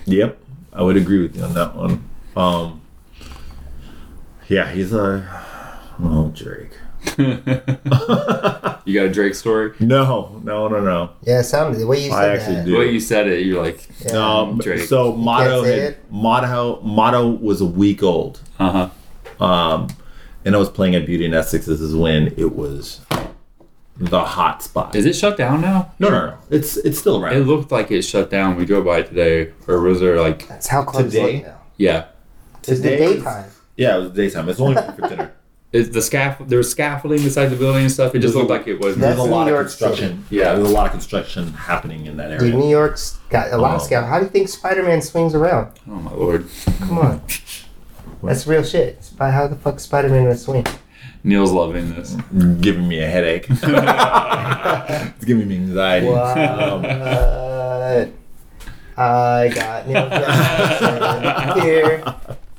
[0.06, 0.38] Yep.
[0.74, 2.08] I would agree with you on that one.
[2.36, 2.82] Um.
[4.48, 5.28] Yeah, he's a.
[6.02, 6.72] Oh, Drake.
[8.84, 9.74] You got a Drake story?
[9.80, 11.12] No, no, no, no.
[11.24, 12.66] Yeah, it sounded the way you said I actually that.
[12.66, 12.72] do.
[12.72, 14.40] The way you said it, you're like, Yeah.
[14.40, 14.82] Um, Drake.
[14.88, 15.98] so Motto had.
[16.10, 18.42] Motto Motto was a week old.
[18.60, 18.90] uh
[19.40, 19.44] huh.
[19.46, 19.88] Um,
[20.46, 21.68] and I was playing at Beauty and Essex.
[21.68, 23.02] This is when it was
[24.06, 24.96] the hot spot.
[24.96, 25.92] Is it shut down now?
[26.00, 26.38] no, no, no.
[26.50, 27.36] It's it's still right.
[27.38, 28.56] It looked like it shut down.
[28.56, 29.54] We drove by it today.
[29.68, 31.38] Or was there like, That's how clubs Today?
[31.38, 31.62] look now.
[31.78, 32.06] yeah.
[32.60, 33.52] It's the Today was- daytime.
[33.78, 34.50] Yeah, it was daytime.
[34.50, 35.32] It's only for dinner.
[35.72, 38.14] Is the scaff there was scaffolding beside the building and stuff?
[38.14, 38.98] It just looked like it was.
[38.98, 40.24] There's That's a lot New of York construction.
[40.26, 40.36] City.
[40.36, 42.56] Yeah, there's a lot of construction happening in that Dude, area.
[42.58, 43.86] New York's got a lot of Oh.
[43.86, 44.04] scale.
[44.04, 45.72] How do you think Spider Man swings around?
[45.88, 46.46] Oh my lord.
[46.80, 47.22] Come on.
[48.24, 48.96] That's real shit.
[49.00, 50.66] It's by how the fuck Spider Man would swing.
[51.24, 52.16] Neil's loving this.
[52.62, 53.46] giving me a headache.
[53.50, 56.08] it's giving me anxiety.
[56.08, 58.12] Um, What?
[58.98, 62.04] I got Neil Jackson here.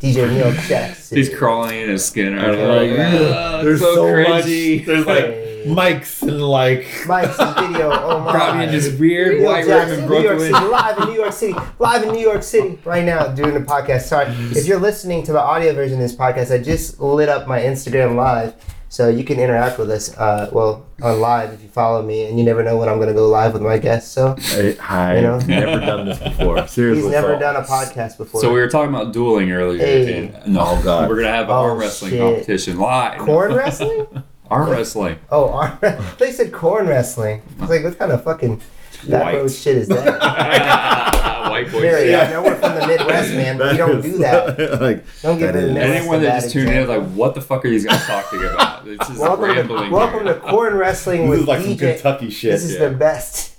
[0.01, 1.17] DJ Neil Jackson.
[1.17, 2.35] He's crawling in his skin.
[2.37, 3.63] Right Like, now.
[3.63, 4.45] there's so, much.
[4.45, 5.27] There's like
[5.67, 7.91] mics and like Mics and video.
[8.03, 8.33] Oh my.
[8.33, 8.35] God!
[8.35, 10.53] Probably in this weird Neil white room Jackson, in New York Brooklyn.
[10.55, 13.61] City, live in New York City, live in New York City right now doing the
[13.61, 14.03] podcast.
[14.03, 17.47] Sorry, if you're listening to the audio version of this podcast, I just lit up
[17.47, 18.55] my Instagram live,
[18.89, 20.17] so you can interact with us.
[20.17, 23.09] Uh, well, on live if you follow me, and you never know when I'm going
[23.09, 24.11] to go live with my guests.
[24.13, 25.39] So I, I've You know?
[25.41, 26.67] never done this before.
[26.69, 28.41] Seriously, he's never so- done a podcast before.
[28.41, 29.79] So we were talking about dueling earlier.
[29.85, 30.27] Hey.
[30.29, 31.09] And, no, Oh, God.
[31.09, 32.21] we're gonna have a Oh, arm wrestling shit.
[32.21, 33.19] competition live.
[33.21, 34.07] corn wrestling?
[34.51, 35.19] Arm wrestling.
[35.31, 35.79] Oh, arm,
[36.19, 37.43] they said corn wrestling.
[37.59, 38.61] I was like, what kind of fucking
[39.09, 40.21] back road shit is that?
[41.51, 41.81] White boy.
[41.81, 42.19] Very, shit.
[42.21, 44.81] I know we're from the Midwest, man, but we don't do that.
[44.81, 45.97] like Don't give that it a is- minute.
[45.97, 48.87] Anyone that just tuned in is like, what the fuck are these guys talking about?
[48.87, 49.85] It's just Welcome rambling.
[49.91, 51.95] to, welcome to corn wrestling This with is like some DJ.
[51.95, 52.53] Kentucky shit.
[52.53, 52.89] This is yeah.
[52.89, 53.59] the best,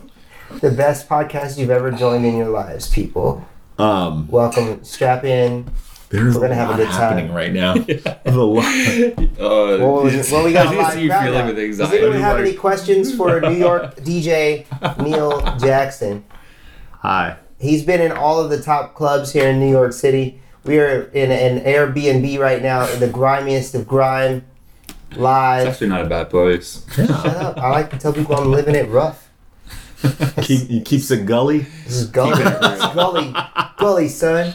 [0.61, 3.45] the best podcast you've ever joined in your lives, people.
[3.79, 5.71] Um, Welcome, strap in.
[6.13, 6.95] There's We're gonna a have a lot good time.
[7.17, 7.73] happening right now.
[8.23, 8.65] There's a lot.
[8.65, 11.45] Uh, Well, we- well, we got a I just live crowd now.
[11.47, 11.97] with Does anxiety.
[11.97, 14.65] anyone have Like- any questions for New York DJ
[15.03, 16.23] Neil Jackson?
[16.99, 17.37] Hi.
[17.59, 20.39] He's been in all of the top clubs here in New York City.
[20.65, 24.45] We are in an Airbnb right now, in the grimiest of grime,
[25.09, 25.67] It's live.
[25.67, 26.85] actually not a bad place.
[26.93, 27.57] Shut up!
[27.57, 29.29] I like to tell people I'm living it rough.
[30.41, 31.59] Keep, he keeps it gully.
[31.85, 32.69] This is gully, Keep it real.
[32.71, 33.35] This gully,
[33.77, 34.53] gully, son.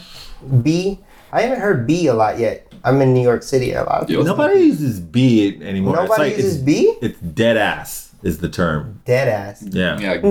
[0.63, 0.99] B.
[1.31, 2.71] I haven't heard B a lot yet.
[2.83, 4.09] I'm in New York City a lot.
[4.09, 4.21] Yo.
[4.23, 5.95] Nobody uses B anymore.
[5.97, 6.95] Nobody it's like, uses it's, B.
[7.01, 9.01] It's dead ass is the term.
[9.05, 9.61] Dead ass.
[9.63, 9.99] Yeah.
[9.99, 10.21] Yeah.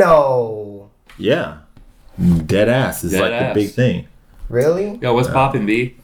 [1.18, 1.59] Yeah.
[2.46, 3.55] Dead ass is Dead like ass.
[3.55, 4.09] the big thing.
[4.49, 4.99] really?
[5.03, 5.96] Yo, what's poppin', B?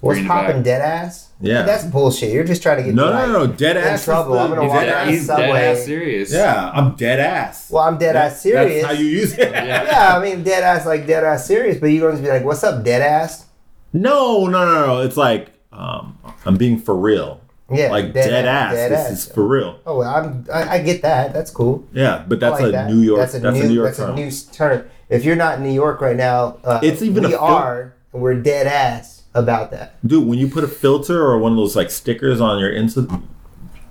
[0.00, 0.62] What's popping?
[0.62, 1.30] Dead ass?
[1.40, 1.62] Yeah.
[1.62, 2.32] That's bullshit.
[2.32, 3.52] You're just trying to get No, no, no, no.
[3.52, 4.00] Dead in ass.
[4.00, 4.34] is trouble.
[4.34, 5.46] the- I'm gonna He's walk dead, around he's Subway.
[5.46, 6.32] dead ass serious.
[6.32, 7.70] Yeah, I'm dead ass.
[7.70, 8.82] Well, I'm dead That- ass serious.
[8.82, 9.50] That's how you use it.
[9.50, 9.84] Yeah.
[9.84, 12.44] yeah, I mean dead ass like dead ass serious, but you're going to be like,
[12.44, 13.46] "What's up, dead ass?"
[13.94, 15.00] No, no, no, no.
[15.00, 17.40] It's like um, I'm being for real.
[17.72, 18.74] Yeah, like dead, ass.
[18.74, 19.10] dead this ass.
[19.26, 19.80] is for real.
[19.86, 21.32] Oh, well, I'm I, I get that.
[21.32, 21.88] That's cool.
[21.94, 22.90] Yeah, but that's like a that.
[22.90, 23.18] New York.
[23.20, 23.52] That's a new.
[23.68, 24.10] New York that's term.
[24.10, 24.86] a new term.
[25.08, 27.94] If you're not in New York right now, uh, It's even we a fil- are.
[28.12, 29.94] and We're dead ass about that.
[30.06, 33.08] Dude, when you put a filter or one of those like stickers on your Insta,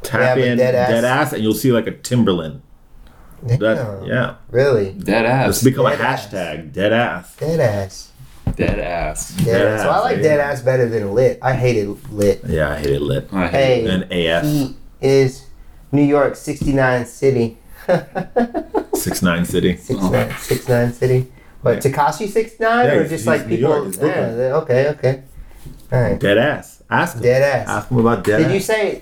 [0.03, 1.27] tap Yeah, in dead dead ass.
[1.27, 1.33] ass.
[1.33, 2.61] and you'll see like a Timberland.
[3.43, 5.63] That, yeah, Really, Dead it's ass.
[5.63, 6.27] become a Dead ass.
[6.27, 6.71] hashtag.
[6.71, 7.35] Dead ass.
[7.35, 8.11] dead ass.
[8.55, 9.29] Dead ass.
[9.37, 9.81] Dead, Dead ass.
[9.83, 11.39] So I like dead ass better than lit.
[11.41, 12.41] I hated lit.
[12.47, 13.27] Yeah, I hated lit.
[13.33, 13.89] I hate Hey, it.
[13.89, 15.47] And AF he is
[15.91, 17.57] New York 69 City.
[18.93, 19.75] six nine city.
[19.75, 20.37] Six nine, oh.
[20.39, 21.31] six nine city.
[21.61, 21.91] But Yeah.
[21.91, 23.83] Tekashi six nine, Yeah, or just he's like New people?
[23.83, 25.23] York, yeah, okay, okay.
[25.91, 26.19] All right.
[26.19, 26.81] Dead ass.
[26.89, 27.23] Ask him.
[27.23, 27.67] Dead ass.
[27.67, 28.53] Ask him about dead Did ass.
[28.53, 29.01] you say?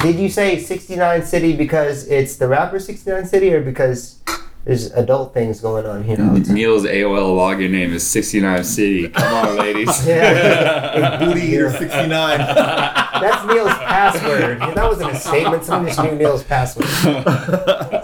[0.00, 4.18] Did you say sixty nine city because it's the rapper sixty nine city, or because
[4.64, 6.18] there's adult things going on here?
[6.18, 9.08] Neil's AOL login name is 69 City.
[9.08, 10.06] Come on, ladies.
[10.06, 11.18] Yeah.
[11.24, 12.38] Booty eater sixty nine.
[12.38, 14.60] That's Neil's password.
[14.60, 15.64] That wasn't a statement.
[15.64, 16.86] Someone just knew Neil's password.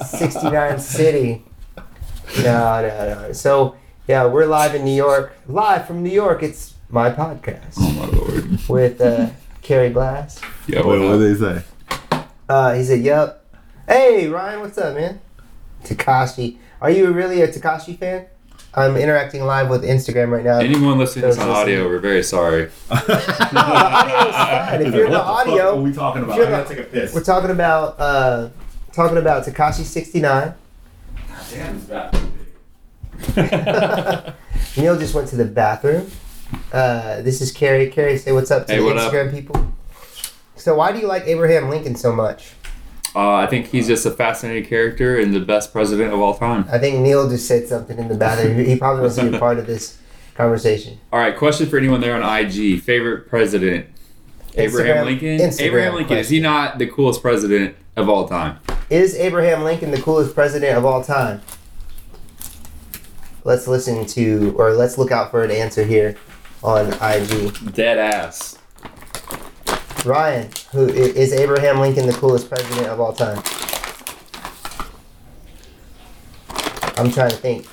[0.04, 1.44] 69 City.
[2.38, 3.32] No, no, no.
[3.32, 5.36] So, yeah, we're live in New York.
[5.46, 6.42] Live from New York.
[6.42, 8.58] It's my podcast oh my lord.
[8.68, 9.30] with uh,
[9.62, 10.40] Carrie Glass.
[10.66, 11.64] Yo, what what what did they say?
[12.48, 13.44] Uh, he said, Yup.
[13.86, 15.20] Hey, Ryan, what's up, man?
[15.84, 16.58] Tekashi.
[16.80, 18.26] Are you really a Tekashi fan?
[18.74, 20.58] I'm interacting live with Instagram right now.
[20.58, 22.70] Anyone listening to this on audio, we're very sorry.
[22.90, 23.14] No, the
[23.54, 24.82] audio is fine.
[24.82, 26.36] If you're in the audio, we talking about?
[26.36, 27.14] you're I gotta take a piss.
[27.14, 28.50] we're talking about uh,
[28.92, 30.54] talking about Tekashi 69.
[31.50, 31.80] Damn,
[34.76, 36.10] Neil just went to the bathroom.
[36.72, 37.90] Uh, this is Carrie.
[37.90, 39.12] Carrie, say what's up to Hey, the what up?
[39.12, 39.72] Instagram people.
[40.56, 42.52] So, why do you like Abraham Lincoln so much?
[43.14, 46.66] Uh, I think he's just a fascinating character and the best president of all time.
[46.70, 48.64] I think Neil just said something in the bathroom.
[48.64, 49.98] He probably wants to be part of this
[50.34, 50.98] conversation.
[51.12, 53.86] All right, question for anyone there on IG: favorite president?
[54.54, 55.38] Abraham Lincoln.
[55.38, 56.18] Instagram Abraham Lincoln.
[56.18, 58.58] Is he not the coolest president of all time?
[58.90, 61.40] Is Abraham Lincoln the coolest president of all time?
[63.44, 66.16] Let's listen to, or let's look out for an answer here
[66.62, 67.72] on IG.
[67.72, 68.57] Dead ass.
[70.04, 73.38] Ryan, who is Abraham Lincoln the coolest president of all time?
[76.96, 77.66] I'm trying to think.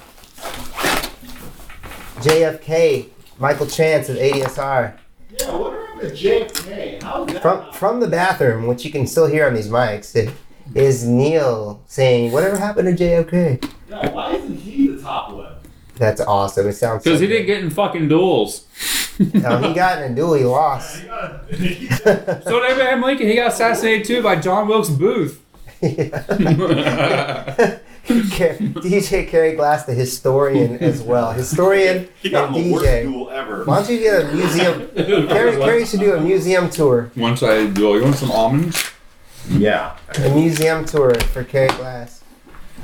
[2.23, 3.09] JFK,
[3.39, 4.97] Michael Chance of ADSR.
[5.39, 7.03] Yeah, what happened to JFK?
[7.03, 7.31] How's?
[7.39, 10.31] From from the bathroom, which you can still hear on these mics, it
[10.73, 15.53] is Neil saying, "Whatever happened to JFK?" Yeah, why isn't he the top one?
[15.97, 16.67] That's awesome.
[16.67, 18.65] It sounds Because so he didn't get in fucking duels.
[19.19, 20.33] No, he got in a duel.
[20.33, 21.03] He lost.
[21.55, 23.27] So did Abraham Lincoln.
[23.27, 25.41] He got assassinated too by John Wilkes Booth.
[28.05, 31.31] DJ Carey Glass, the historian as well.
[31.31, 33.03] Historian He got and the worst DJ.
[33.03, 33.63] duel ever.
[33.65, 34.87] Why don't you get a museum?
[35.27, 37.11] Carey, Carey should do a museum tour.
[37.15, 37.97] One sided duel.
[37.97, 38.91] You want some almonds?
[39.49, 39.97] Yeah.
[40.17, 42.21] A museum tour for Carrie Glass.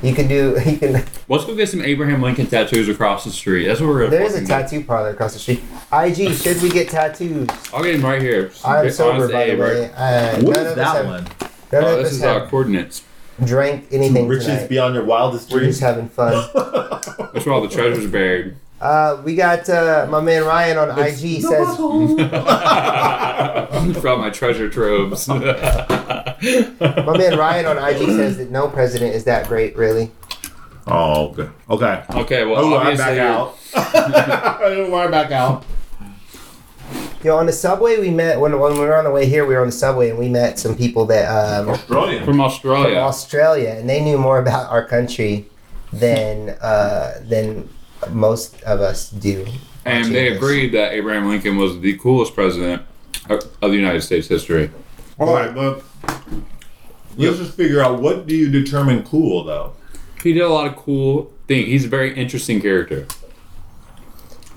[0.02, 0.58] You can do.
[0.66, 0.94] You can.
[1.30, 3.68] Let's go get some Abraham Lincoln tattoos across the street.
[3.68, 4.12] That's what we're gonna.
[4.12, 4.54] There is a fucking do.
[4.80, 5.62] tattoo parlor across the street.
[5.94, 7.48] IG, should we get tattoos?
[7.74, 8.52] I'll get him right here.
[8.66, 9.74] I'm Honest sober, by the Abe, right?
[9.74, 9.92] way.
[9.96, 11.28] Uh, What none is of us that have, one?
[11.74, 13.04] Oh, this us is our coordinates.
[13.46, 14.70] drank anything Riches tonight.
[14.70, 15.80] beyond your wildest We're dreams.
[15.80, 16.34] just having fun.
[17.34, 18.56] That's where all the treasures are buried.
[18.82, 21.78] Uh, we got uh, my man Ryan on IG says
[24.02, 25.28] From my treasure troves.
[25.28, 30.10] my man Ryan on IG says that no president is that great, really.
[30.88, 31.48] Oh, okay.
[31.70, 32.04] Okay.
[32.10, 33.56] okay, well, Oh, I'm back out.
[33.76, 35.64] I'm back out.
[37.24, 39.46] Yo, on the subway we met when when we were on the way here.
[39.46, 42.26] We were on the subway and we met some people that um, Australian.
[42.26, 42.98] from from Australia.
[42.98, 45.46] Australia, and they knew more about our country
[45.94, 47.70] than uh, than
[48.10, 49.46] most of us do.
[49.86, 50.38] And they this.
[50.38, 52.84] agreed that Abraham Lincoln was the coolest president
[53.30, 54.70] of of the United States history.
[55.20, 55.84] All right, but
[57.16, 59.74] let's just figure out what do you determine cool though.
[60.24, 61.68] He did a lot of cool things.
[61.68, 63.08] He's a very interesting character.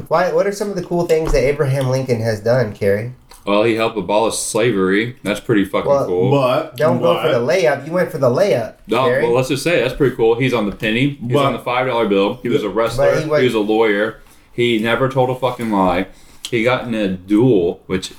[0.09, 0.33] Why?
[0.33, 3.15] What are some of the cool things that Abraham Lincoln has done, Carrie?
[3.47, 5.17] Well, he helped abolish slavery.
[5.23, 6.31] That's pretty fucking Well, cool.
[6.31, 7.87] But Don't go for the layup.
[7.87, 9.23] You went for the layup, No, Carrie.
[9.25, 10.37] well, let's just say that's pretty cool.
[10.37, 11.11] He's on the penny.
[11.21, 12.41] He's But- on the five dollar bill.
[12.43, 13.07] He was a wrestler.
[13.11, 14.17] But he He was- was, a lawyer.
[14.53, 16.07] He never told a fucking lie.
[16.51, 18.13] He got in a duel, which,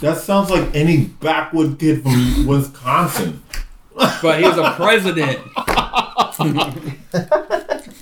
[0.00, 3.42] That sounds like any backwood kid from Wisconsin.
[4.22, 5.40] but he was a president.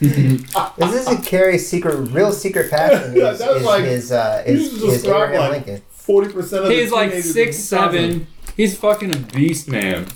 [0.01, 0.45] Is
[0.77, 3.17] This is a Carrie's secret, real secret passion.
[3.17, 5.83] Yeah, Is, that's is, like- is, uh, You is, is Abraham like Lincoln.
[6.09, 8.11] Forty percent of He's the like teenagers in six Wisconsin.
[8.11, 8.27] seven.
[8.57, 10.07] He's fucking a beast, man.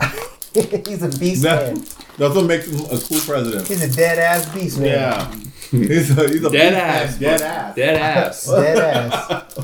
[0.54, 1.84] He's a beast That- man.
[2.16, 3.66] That's what makes him a cool president.
[3.66, 4.88] He's a dead ass beast man.
[4.88, 5.34] Yeah.
[5.72, 7.20] He's a, he's a Dead beast ass.
[7.20, 7.74] man, Dead ass.
[7.74, 8.46] Dead ass.
[8.46, 9.54] Dead ass.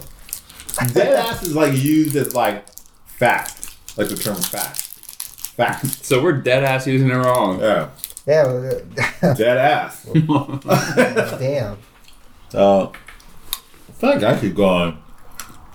[0.95, 2.65] Dead ass is like used as like
[3.07, 4.79] fact, like the term fact.
[4.83, 5.87] Fact.
[6.05, 7.61] So we're dead ass using it wrong.
[7.61, 7.91] Yeah.
[8.27, 8.47] Yeah.
[8.47, 8.81] well,
[9.37, 10.09] Dead ass.
[10.09, 11.79] uh, Damn.
[12.53, 15.00] Uh, I feel like I could go on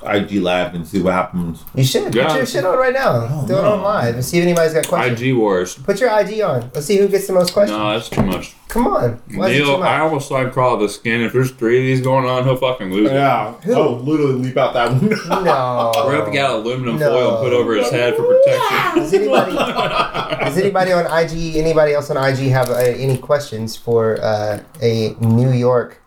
[0.08, 1.64] IG Live and see what happens.
[1.76, 2.14] You should.
[2.14, 2.28] Yeah.
[2.28, 3.28] Put your shit on right now.
[3.30, 5.22] Oh, Do it on live and see if anybody's got questions.
[5.22, 5.76] IG wars.
[5.76, 6.72] Put your IG on.
[6.74, 7.78] Let's see who gets the most questions.
[7.78, 8.56] No, that's too much.
[8.68, 9.22] Come on.
[9.36, 9.88] Why is it too Neil, much?
[9.88, 11.22] I almost signed Crawl the skin.
[11.22, 13.14] If there's three of these going on, he'll fucking lose it.
[13.14, 13.54] Yeah.
[13.62, 13.74] Who?
[13.74, 15.16] I'll literally leap out that window.
[15.28, 15.92] no.
[15.96, 17.10] We're gonna have to get out aluminum No.
[17.10, 19.00] foil and put over his head for protection.
[19.00, 24.20] Does anybody, does anybody on IG, anybody else on IG have uh, any questions for
[24.22, 26.02] uh, a New York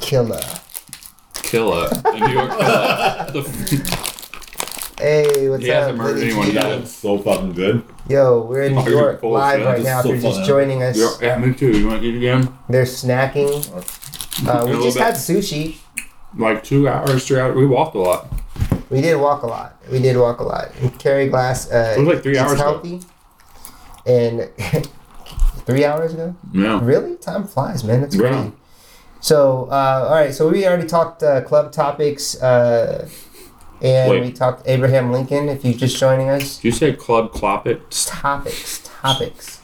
[0.00, 0.40] killer?
[1.48, 1.88] Killer.
[2.04, 3.26] A New York killer.
[3.32, 4.14] The f-
[5.00, 5.78] Hey, what's He up?
[5.82, 6.52] hasn't murdered Liddy anyone G?
[6.54, 6.62] yet.
[6.64, 7.84] That's so fucking good.
[8.08, 10.00] Yo, we're in New York full live right This now.
[10.00, 10.46] is If you're just fun.
[10.48, 11.70] joining us, You're- yeah, me too.
[11.70, 12.52] You want to eat again?
[12.68, 13.48] they're snacking.
[14.46, 15.04] Uh, we little just bit.
[15.04, 15.76] had sushi.
[16.36, 17.54] Like two hours, three hours.
[17.54, 18.26] We walked a lot.
[18.90, 19.76] We did walk a lot.
[19.90, 20.72] We did walk a lot.
[20.80, 22.62] And Carrie Glass uh, It was like three is hours ago.
[22.62, 23.00] healthy.
[24.04, 24.50] And
[25.64, 26.34] three hours ago?
[26.52, 26.80] Yeah.
[26.82, 27.14] Really?
[27.16, 28.00] Time flies, man.
[28.00, 28.30] That's Yeah.
[28.30, 28.52] crazy.
[29.20, 30.32] So, uh, all right.
[30.34, 33.08] So we already talked uh, club topics, uh,
[33.82, 34.22] and Wait.
[34.22, 35.48] we talked Abraham Lincoln.
[35.48, 37.90] If you're just joining us, Did you say Club Clop It?
[37.90, 39.60] topics, topics,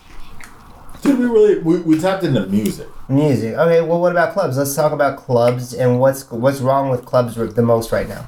[1.03, 1.59] Did we really?
[1.61, 2.89] We, we tapped into music.
[3.09, 3.55] music.
[3.55, 3.81] Okay.
[3.81, 4.57] Well, what about clubs?
[4.59, 8.27] Let's talk about clubs and what's what's wrong with clubs the most right now.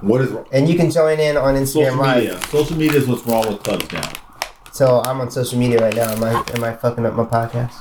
[0.00, 0.46] What is wrong?
[0.52, 2.16] And you can join in on Instagram Social Live.
[2.22, 2.40] media.
[2.48, 4.12] Social media is what's wrong with clubs now.
[4.70, 6.10] So I'm on social media right now.
[6.12, 7.74] Am I am I fucking up my podcast?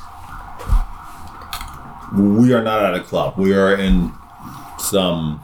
[2.15, 3.37] We are not at a club.
[3.37, 4.11] We are in
[4.79, 5.41] some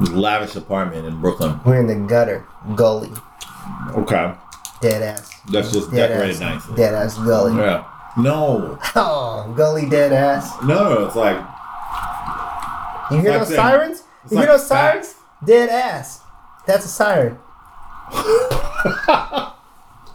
[0.00, 1.58] lavish apartment in Brooklyn.
[1.64, 2.46] We're in the gutter,
[2.76, 3.10] gully,
[3.96, 4.32] Okay.
[4.80, 6.76] dead ass, That's just dead decorated ass, nicely.
[6.76, 7.56] dead ass gully.
[7.56, 7.84] Yeah.
[8.16, 8.78] No.
[8.94, 10.52] Oh, gully dead ass.
[10.62, 11.36] No, it's like
[13.10, 14.02] You hear like those saying- sirens?
[14.30, 15.14] You hear like those sirens?
[15.44, 16.20] Dead ass.
[16.66, 17.38] That's a siren.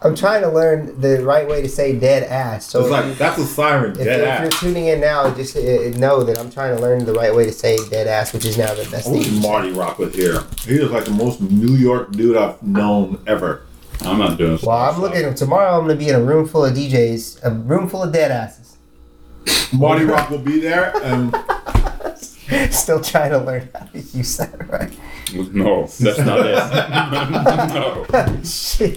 [0.04, 2.66] I'm trying to learn the right way to say dead ass.
[2.66, 3.91] So it's like you, that's a siren.
[3.91, 5.62] if, Dead you're, if you're tuning in now, just uh,
[5.97, 8.58] know that I'm trying to learn the right way to say dead ass, which is
[8.58, 9.20] now the best I thing.
[9.20, 9.47] wish to say.
[9.49, 10.43] Marty Rock was here.
[10.66, 13.66] He is like the most New York dude I've known ever.
[14.01, 15.78] I'm not doing Well, I'm looking tomorrow.
[15.78, 18.32] I'm going to be in a room full of DJs, a room full of dead
[18.32, 18.78] asses.
[19.72, 21.34] Marty Rock will be there, and
[22.72, 24.91] Still trying to learn how to use that right.
[25.54, 26.56] No, that's not it.
[27.74, 28.06] no.
[28.44, 28.91] Shit.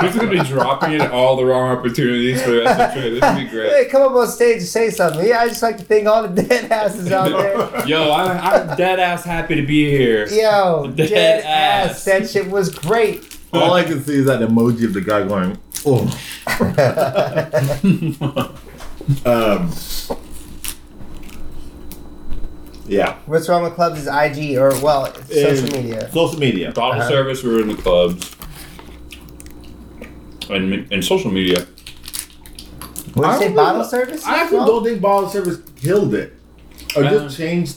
[0.00, 3.00] He's going to be dropping in all the wrong opportunities for the rest of the
[3.00, 3.20] trip.
[3.20, 3.72] This would be great.
[3.72, 5.26] Hey, come up on stage and say something.
[5.26, 7.86] Yeah, I just like to thank all the dead asses out there.
[7.86, 8.38] Yo, I'm,
[8.70, 10.26] I'm dead ass happy to be here.
[10.28, 11.90] Yo, Dead dead, ass.
[11.90, 12.04] ass.
[12.04, 13.36] That shit was great.
[13.52, 16.06] all I can see is that emoji of the guy going, "Oh."
[19.26, 19.72] um.
[22.88, 23.16] Yeah.
[23.26, 26.10] What's wrong with clubs is IG or well, social And media.
[26.12, 26.72] Social media.
[26.72, 27.08] Bottle Uh-huh.
[27.08, 28.32] service, we were in the clubs.
[30.48, 31.66] and and social media.
[33.14, 34.24] What I you say, bottle think- service?
[34.24, 36.34] I actually don't think bottle service killed it.
[36.96, 37.76] It Uh, just changed.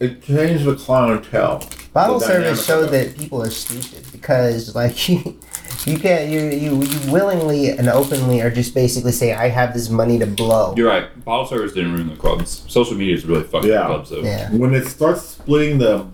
[0.00, 1.62] It changed the clientele.
[1.94, 4.96] Bottle The service showed that people are stupid because, like,
[5.86, 9.74] you, you can't, you, you, you willingly and openly are just basically saying, I have
[9.74, 10.74] this money to blow.
[10.76, 11.24] You're right.
[11.24, 12.64] Bottle service didn't ruin the clubs.
[12.68, 13.82] Social media is really fucking Yeah.
[13.82, 14.20] the clubs though.
[14.22, 14.50] Yeah.
[14.52, 16.06] When it starts splitting the,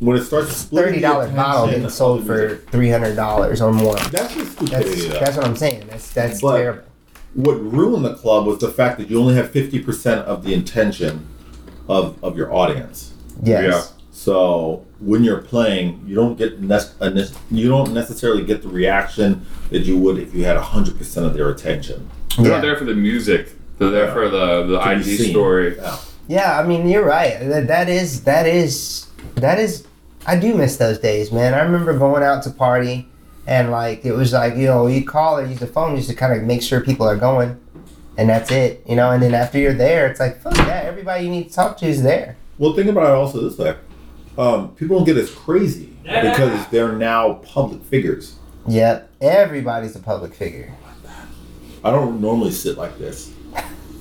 [0.00, 3.96] when it starts splitting $30 the bottle getting sold for $300 or more.
[3.96, 5.08] That's just That's, stupidity.
[5.08, 5.18] though.
[5.20, 5.86] that's what I'm saying.
[5.88, 6.82] That's, that's But- terrible.
[7.34, 11.26] what ruined the club was the fact that you only have 50% of the intention
[11.88, 13.12] of, of your audience.
[13.42, 13.92] Yes.
[14.26, 16.98] So when you're playing, you don't get nec-
[17.48, 21.48] you don't necessarily get the reaction that you would if you had 100% of their
[21.50, 22.10] attention.
[22.36, 22.50] They're Yeah.
[22.54, 23.50] not there for the music.
[23.78, 24.12] They're there Yeah.
[24.14, 25.76] for the the to IG story.
[25.76, 25.96] Yeah.
[26.26, 27.38] Yeah, I mean, you're right.
[27.40, 29.06] That, that is that is
[29.36, 29.84] that is.
[30.26, 31.54] I do miss those days, man.
[31.54, 33.06] I remember going out to party,
[33.46, 36.16] and like it was like you know you call or use the phone just to
[36.16, 37.50] kind of make sure people are going,
[38.18, 39.12] and that's it, you know.
[39.12, 41.86] And then after you're there, it's like fuck yeah, everybody you need to talk to
[41.86, 42.34] is there.
[42.58, 43.76] Well, think about it also this way.
[44.38, 48.36] Um, people don't get as crazy because they're now public figures.
[48.68, 50.72] Yep, everybody's a public figure.
[51.84, 53.32] I don't normally sit like this,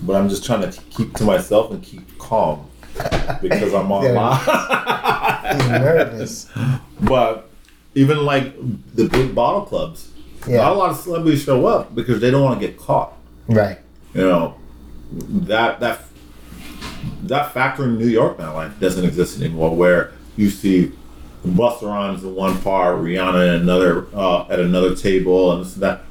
[0.02, 2.68] but I'm just trying to keep to myself and keep calm
[3.42, 5.56] because I'm online.
[5.60, 6.52] He's nervous.
[7.02, 7.50] But
[7.94, 8.56] even like
[8.96, 10.10] the big bottle clubs,
[10.48, 13.14] not a lot of celebrities show up because they don't want to get caught.
[13.48, 13.80] right.
[14.14, 14.56] You know,
[15.12, 16.02] that that
[17.24, 19.76] that factor in New York now like doesn't exist anymore.
[19.76, 20.92] Where you see
[21.46, 25.84] Busta Rhymes in one part, Rihanna in another uh, at another table, and this and
[25.84, 26.02] that.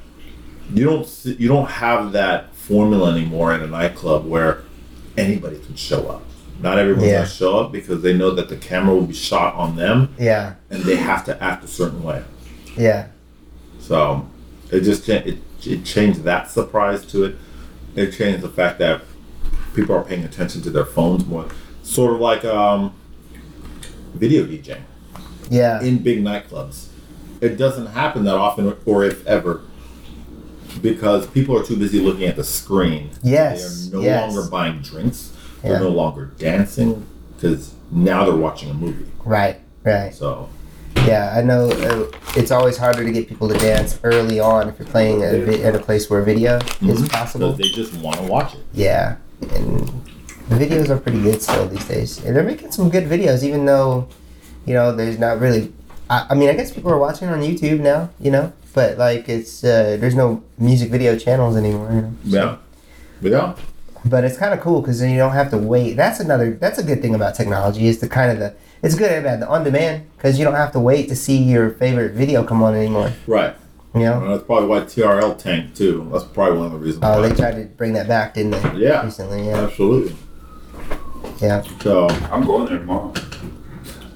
[0.73, 4.63] You don't see, you don't have that formula anymore in a nightclub where
[5.15, 6.23] anybody can show up.
[6.61, 7.17] Not everyone's Yeah.
[7.17, 10.53] gonna show up because they know that the camera will be shot on them Yeah,
[10.71, 12.23] and they have to act a certain way.
[12.77, 13.07] yeah,
[13.79, 14.25] So
[14.71, 17.35] it just it, it changed that surprise to it.
[17.95, 19.01] It changed the fact that
[19.75, 21.45] people are paying attention to their phones more,
[21.83, 22.93] sort of like um,
[24.15, 24.81] video DJing
[25.49, 25.81] yeah.
[25.81, 26.87] in big nightclubs.
[27.41, 29.61] It doesn't happen that often, or if ever,
[30.81, 33.09] because people are too busy looking at the screen.
[33.23, 34.33] Yes, they are no yes.
[34.33, 35.31] longer buying drinks.
[35.61, 35.79] They're Yeah.
[35.79, 37.05] no longer dancing
[37.35, 39.05] because now they're watching a movie.
[39.23, 40.13] Right, right.
[40.13, 40.49] So
[41.05, 42.05] Yeah, I know uh,
[42.35, 45.61] it's always harder to get people to dance early on if you're playing a vi-
[45.61, 47.53] at a place where video is because possible.
[47.53, 48.61] they just want to watch it.
[48.73, 49.17] Yeah,
[49.53, 49.91] and
[50.49, 52.23] the videos are pretty good still these days.
[52.23, 54.07] And they're making some good videos, even though,
[54.65, 55.73] you know, there's not really.
[56.09, 59.27] I, I mean, I guess people are watching on YouTube now, you know, but like
[59.27, 61.91] it's uh, there's no music video channels anymore.
[61.91, 62.13] You know?
[62.23, 62.57] Yeah,
[63.21, 63.55] but yeah.
[64.07, 65.93] But it's kind of cool because then you don't have to wait.
[65.93, 66.51] That's another.
[66.53, 68.55] That's a good thing about technology is the kind of the.
[68.83, 69.39] It's good and bad.
[69.39, 72.61] The on demand because you don't have to wait to see your favorite video come
[72.61, 73.13] on anymore.
[73.25, 73.55] Right.
[73.95, 74.19] You know.
[74.19, 76.07] Well, that's probably why TRL tanked too.
[76.11, 77.03] That's probably one of the reasons.
[77.03, 77.29] Oh, why.
[77.29, 78.79] they tried to bring that back, didn't they?
[78.81, 79.03] Yeah.
[79.03, 80.15] Recently, yeah, Absolutely.
[81.41, 81.61] Yeah.
[81.81, 83.13] So I'm going there tomorrow.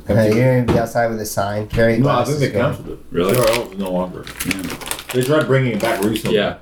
[0.09, 1.67] Uh, you're gonna be outside with a sign.
[1.67, 2.39] Carry no, I glasses.
[2.39, 2.73] think they going.
[2.75, 3.05] canceled it.
[3.11, 3.33] Really?
[3.35, 4.25] TRL is no longer.
[4.47, 5.05] Yeah.
[5.13, 6.35] They tried bringing it back recently.
[6.37, 6.57] Yeah.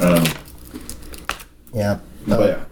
[0.00, 0.24] Um,
[1.72, 1.98] Yeah.
[2.26, 2.64] but yeah.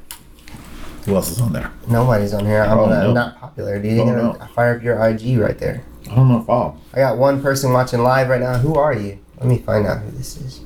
[1.07, 1.73] Who else is on there?
[1.89, 2.63] Nobody's on here.
[2.63, 3.13] I'm, Oh, not, no.
[3.15, 3.93] Not popular, dude.
[3.97, 4.47] You're Oh, gonna no.
[4.55, 5.83] fire up your IG right there.
[6.11, 6.77] I don't know if I'll.
[6.93, 8.59] I got one person watching live right now.
[8.59, 9.19] Who are you?
[9.39, 10.61] Let me find out who this is.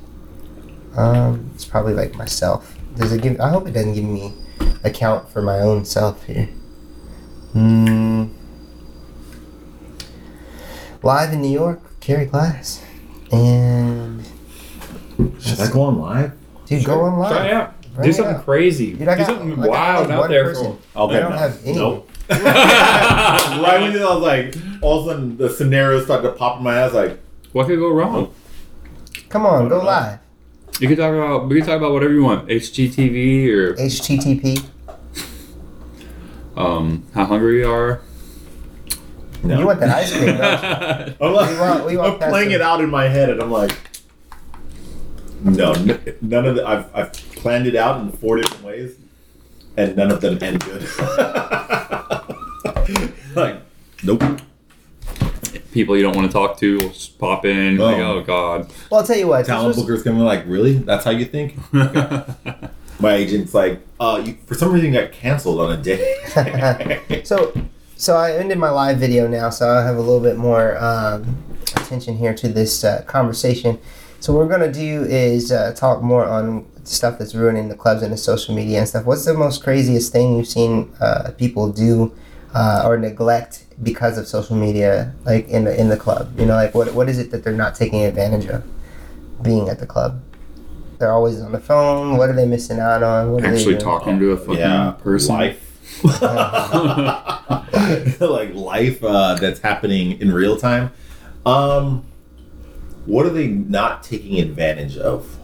[0.96, 2.76] Um, it's probably like myself.
[2.96, 3.40] Does it give?
[3.40, 4.32] I hope it doesn't give me
[4.82, 6.48] a count for my own self here.
[7.52, 8.26] Hmm.
[11.02, 12.82] Live in New York, Carrie Glass,
[13.30, 14.24] and
[15.40, 16.32] Should I go on live?
[16.66, 17.32] dude, go on live.
[17.36, 17.74] Try out.
[17.94, 18.42] Right Do something now.
[18.42, 18.94] crazy.
[18.94, 20.78] Dude, I Do got- something I got wild like out one there person.
[20.96, 21.16] Okay.
[21.16, 21.36] I don't no.
[21.36, 21.76] have any.
[21.76, 22.10] Nope.
[22.30, 26.64] right when I was like, all of a sudden the scenarios started to pop in
[26.64, 26.82] my head.
[26.82, 27.20] I was like,
[27.52, 28.34] what could go wrong?
[29.28, 29.84] Come on, go know.
[29.84, 30.18] live.
[30.80, 32.48] You can talk about we can talk about whatever you want.
[32.48, 34.64] HGTV or HTTP.
[36.56, 38.00] um, how hungry you are.
[39.44, 39.60] no.
[39.60, 41.14] You want that ice cream, don't you?
[41.26, 43.50] I'm, like, We want- we want I'm playing it out in my head, and I'm
[43.52, 43.76] like,
[45.44, 46.66] no, n- none of the.
[46.66, 48.96] I've, I've planned it out in four different ways,
[49.76, 50.82] and none of them end good.
[53.36, 53.56] like,
[54.02, 54.22] nope.
[55.74, 57.76] People you don't want to talk to will just pop in.
[57.78, 58.18] Like, Oh.
[58.18, 58.72] oh god.
[58.90, 59.38] Well, I'll tell you what.
[59.38, 60.74] this Talent was- bookers coming like, really?
[60.78, 61.56] That's how you think?
[63.00, 67.22] My agent's like, uh, you, for some reason you got canceled on a day.
[67.24, 67.52] so,
[67.96, 71.36] so I ended my live video now, so I have a little bit more um,
[71.74, 73.80] attention here to this uh, conversation.
[74.20, 78.02] So what we're gonna do is uh, talk more on stuff that's ruining the clubs
[78.02, 79.04] and the social media and stuff.
[79.06, 82.14] What's the most craziest thing you've seen uh, people do
[82.54, 86.38] uh, or neglect because of social media, like in the in the club?
[86.38, 88.64] You know, like what what is it that they're not taking advantage of?
[89.42, 90.22] being at the club?
[90.98, 92.16] They're always on the phone.
[92.16, 93.32] What are they missing out on?
[93.32, 93.84] What are they Actually doing?
[93.84, 95.34] talking to a fucking yeah, person.
[95.34, 95.60] life.
[98.20, 100.90] like life uh, that's happening in real time.
[101.44, 102.04] Um,
[103.06, 105.36] what are they not taking advantage of?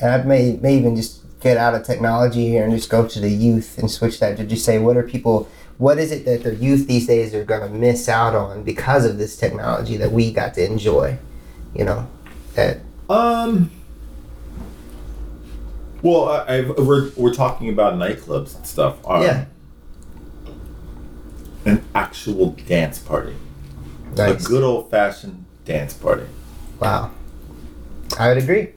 [0.00, 3.20] And I may may even just get out of technology here and just go to
[3.20, 5.48] the youth and switch that to just say what are people
[5.78, 9.18] what is it that the youth these days are gonna miss out on because of
[9.18, 11.18] this technology that we got to enjoy?
[11.74, 12.08] You know?
[12.54, 13.70] That Um.
[16.02, 18.96] Well, I, I've, we're we're talking about nightclubs and stuff.
[19.06, 19.44] Um, Yeah.
[21.64, 23.34] An actual dance party,
[24.14, 24.44] nice.
[24.44, 26.26] a good old fashioned dance party.
[26.78, 27.10] Wow.
[28.18, 28.68] I would agree.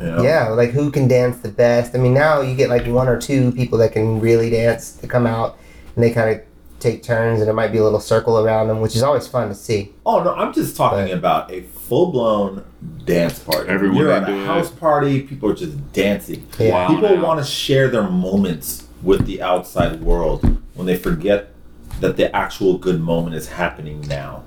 [0.00, 0.22] You know?
[0.22, 1.94] Yeah, like who can dance the best?
[1.94, 5.06] I mean, now you get like one or two people that can really dance to
[5.08, 5.58] come out,
[5.94, 6.42] and they kind of
[6.78, 9.48] take turns, and it might be a little circle around them, which is always fun
[9.48, 9.92] to see.
[10.06, 11.12] Oh no, I'm just talking Right.
[11.12, 12.64] about a full blown
[13.04, 13.68] dance party.
[13.68, 14.46] Everyone You're at into a it.
[14.46, 15.22] house party.
[15.22, 16.46] People are just dancing.
[16.58, 16.70] Yeah.
[16.72, 16.88] Wow.
[16.94, 17.24] People now.
[17.24, 21.52] want to share their moments with the outside world when they forget
[22.00, 24.44] that the actual good moment is happening now.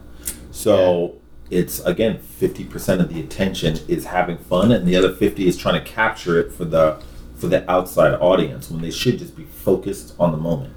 [0.52, 1.16] So
[1.52, 5.84] it's again 50% of the attention is having fun and the other 50 is trying
[5.84, 7.04] to capture it for the
[7.36, 10.74] for the outside audience when they should just be focused on the moment.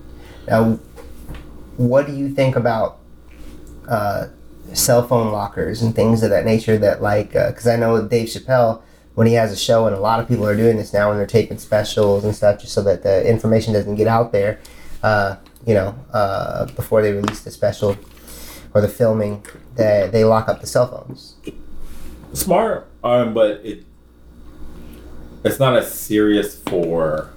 [0.48, 0.78] Now,
[1.76, 2.98] what do you think about
[3.86, 4.28] uh,
[4.72, 6.78] cell phone lockers and things of that nature?
[6.78, 8.82] That like, because I know Dave Chappelle
[9.14, 11.18] when he has a show, and a lot of people are doing this now when
[11.18, 14.58] they're taping specials and stuff, just so that the information doesn't get out there.
[15.02, 17.96] Uh, you know, uh, before they release the special
[18.74, 19.44] or the filming,
[19.76, 21.36] that they lock up the cell phones.
[22.32, 23.84] Smart, um, but it
[25.44, 27.30] it's not as serious for.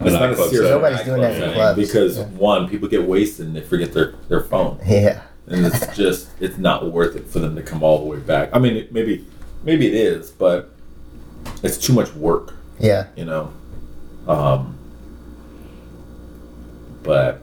[0.00, 0.50] It's not as serious.
[0.52, 0.70] setting.
[0.70, 1.78] Nobody's doing that in clubs.
[1.80, 2.24] because Yeah.
[2.26, 6.58] one, people get wasted and they forget their their phone, Yeah, and it's just it's
[6.58, 8.50] not worth it for them to come all the way back.
[8.52, 9.26] I mean, maybe
[9.64, 10.70] maybe it is, but
[11.62, 13.50] it's too much work, yeah, you know.
[14.28, 14.76] Um,
[17.02, 17.40] but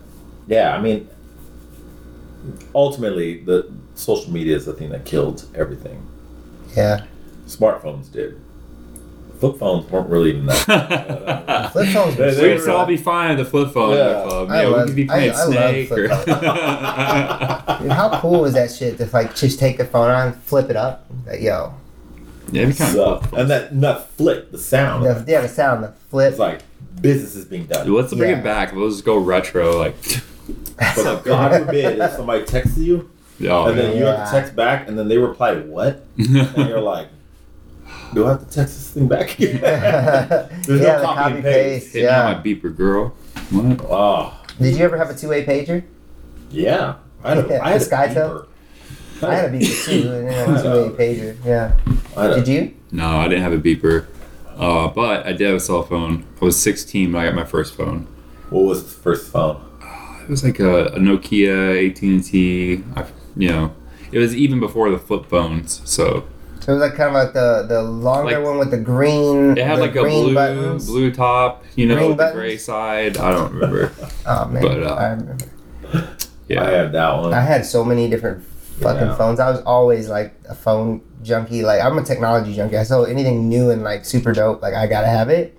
[0.48, 1.08] yeah, I mean,
[2.76, 6.02] ultimately, the social media is the thing that killed everything.
[6.76, 7.06] yeah.
[7.48, 8.40] Smartphones did.
[9.40, 11.70] Flip phones weren't really even that.
[11.74, 12.16] Flip phones.
[12.16, 14.08] They- were they We'd all be fine with the flip phone Yeah.
[14.08, 14.50] in the club.
[14.52, 15.88] I Yeah, love- we could be I- playing I love Snake.
[15.88, 16.08] flip or...
[17.82, 20.70] Dude, how cool was that shit to like just take the phone on, and flip
[20.70, 21.08] it up?
[21.26, 21.74] Like, yo,
[22.52, 23.40] yeah, it'd be kind So, of cool.
[23.40, 26.32] and that and that flick, the sound, the, yeah, the sound, the flip.
[26.32, 26.62] it's like
[27.02, 27.86] business is being done.
[27.88, 28.38] Dude, let's bring Yeah.
[28.40, 28.74] it back.
[28.74, 29.78] Let's go retro.
[29.80, 29.96] Like,
[30.96, 33.10] But God forbid if somebody texts you
[33.48, 36.82] oh, and then you have to text back and then they reply what, and you're
[36.82, 37.08] like,
[38.14, 39.40] do I have to text this thing back?
[39.40, 41.86] yeah, There's no the copy copy and paste.
[41.94, 41.96] paste.
[41.96, 42.34] Yeah.
[42.34, 43.10] my beeper girl.
[43.52, 43.82] What?
[43.90, 45.84] oh, Did you ever have a two way pager?
[46.50, 46.96] yeah.
[47.24, 48.46] I had a, Yeah, I had a Skytel?
[49.22, 49.28] beeper.
[49.30, 51.38] I had a beeper too, and then a two way pager.
[51.46, 51.78] Yeah.
[52.18, 52.74] I had a- Did you?
[52.92, 54.08] No, I didn't have a beeper.
[54.58, 56.26] Uh, but I did have a cell phone.
[56.42, 58.08] I was 16 when I got my first phone.
[58.50, 59.64] What was the first phone?
[60.32, 62.82] It was like a, a Nokia, AT&T.
[63.36, 63.74] You know,
[64.14, 65.82] it was even before the flip phones.
[65.84, 66.24] So
[66.62, 69.58] So it was like kind of like the the longer Like- one with the green.
[69.58, 70.86] it had like a blue buttons.
[70.88, 71.66] blue top.
[71.76, 72.40] You know, Green with the buttons?
[72.40, 73.18] gray side.
[73.18, 73.92] I don't remember.
[74.26, 75.46] Oh man, But, uh, I remember.
[76.48, 76.64] Yeah.
[76.64, 77.34] I had that one.
[77.34, 78.42] I had so many different
[78.80, 79.16] fucking Yeah.
[79.18, 79.42] phones.
[79.42, 81.62] I was always like a phone junkie.
[81.64, 82.78] Like I'm a technology junkie.
[82.78, 84.62] I saw anything new and like super dope.
[84.62, 85.58] Like I gotta have it.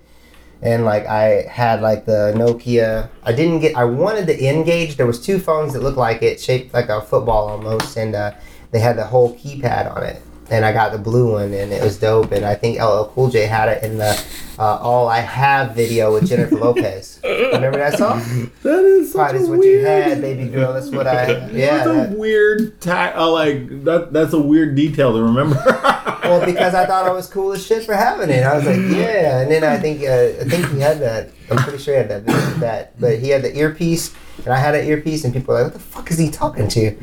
[0.63, 3.09] And like I had like the Nokia.
[3.23, 3.75] I didn't get.
[3.75, 4.95] I wanted the N-Gage.
[4.95, 8.31] There was two phones that looked like it, shaped like a football almost, and uh,
[8.71, 10.21] they had the whole keypad on it.
[10.49, 12.31] And I got the blue one, and it was dope.
[12.31, 14.11] And I think LL Cool J had it in the
[14.57, 17.19] uh, "All I Have" video with Jennifer Lopez.
[17.23, 18.19] Remember that song?
[18.63, 19.81] that is such Pride is a what weird.
[19.81, 20.73] you had, baby girl.
[20.73, 21.47] That's what I.
[21.51, 21.77] Yeah.
[21.77, 24.13] that's a that- weird ta- uh, like that.
[24.13, 25.55] That's a weird detail to remember.
[26.23, 28.43] Well, because I thought I was cool as shit for having it.
[28.43, 29.41] I was like, yeah.
[29.41, 31.29] And then I think uh, I think he had that.
[31.51, 32.23] I'm pretty sure he had that.
[32.23, 32.99] video that.
[32.99, 34.13] But he had the earpiece,
[34.45, 36.67] and I had an earpiece, and people were like, what the fuck is he talking
[36.69, 36.81] to?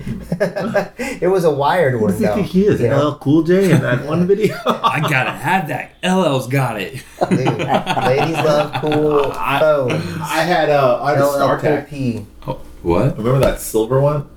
[1.20, 2.34] it was a wired Who one, does he though.
[2.36, 2.80] think he is?
[2.80, 3.08] you know?
[3.10, 4.56] LL Cool J in that one video.
[4.66, 5.92] I gotta have that.
[6.02, 7.02] LL's got it.
[7.28, 9.92] Dude, ladies love cool I- phones.
[10.22, 12.26] I had uh, I had a LL Cool P.
[12.46, 13.18] Oh, what?
[13.18, 14.28] Remember that silver one?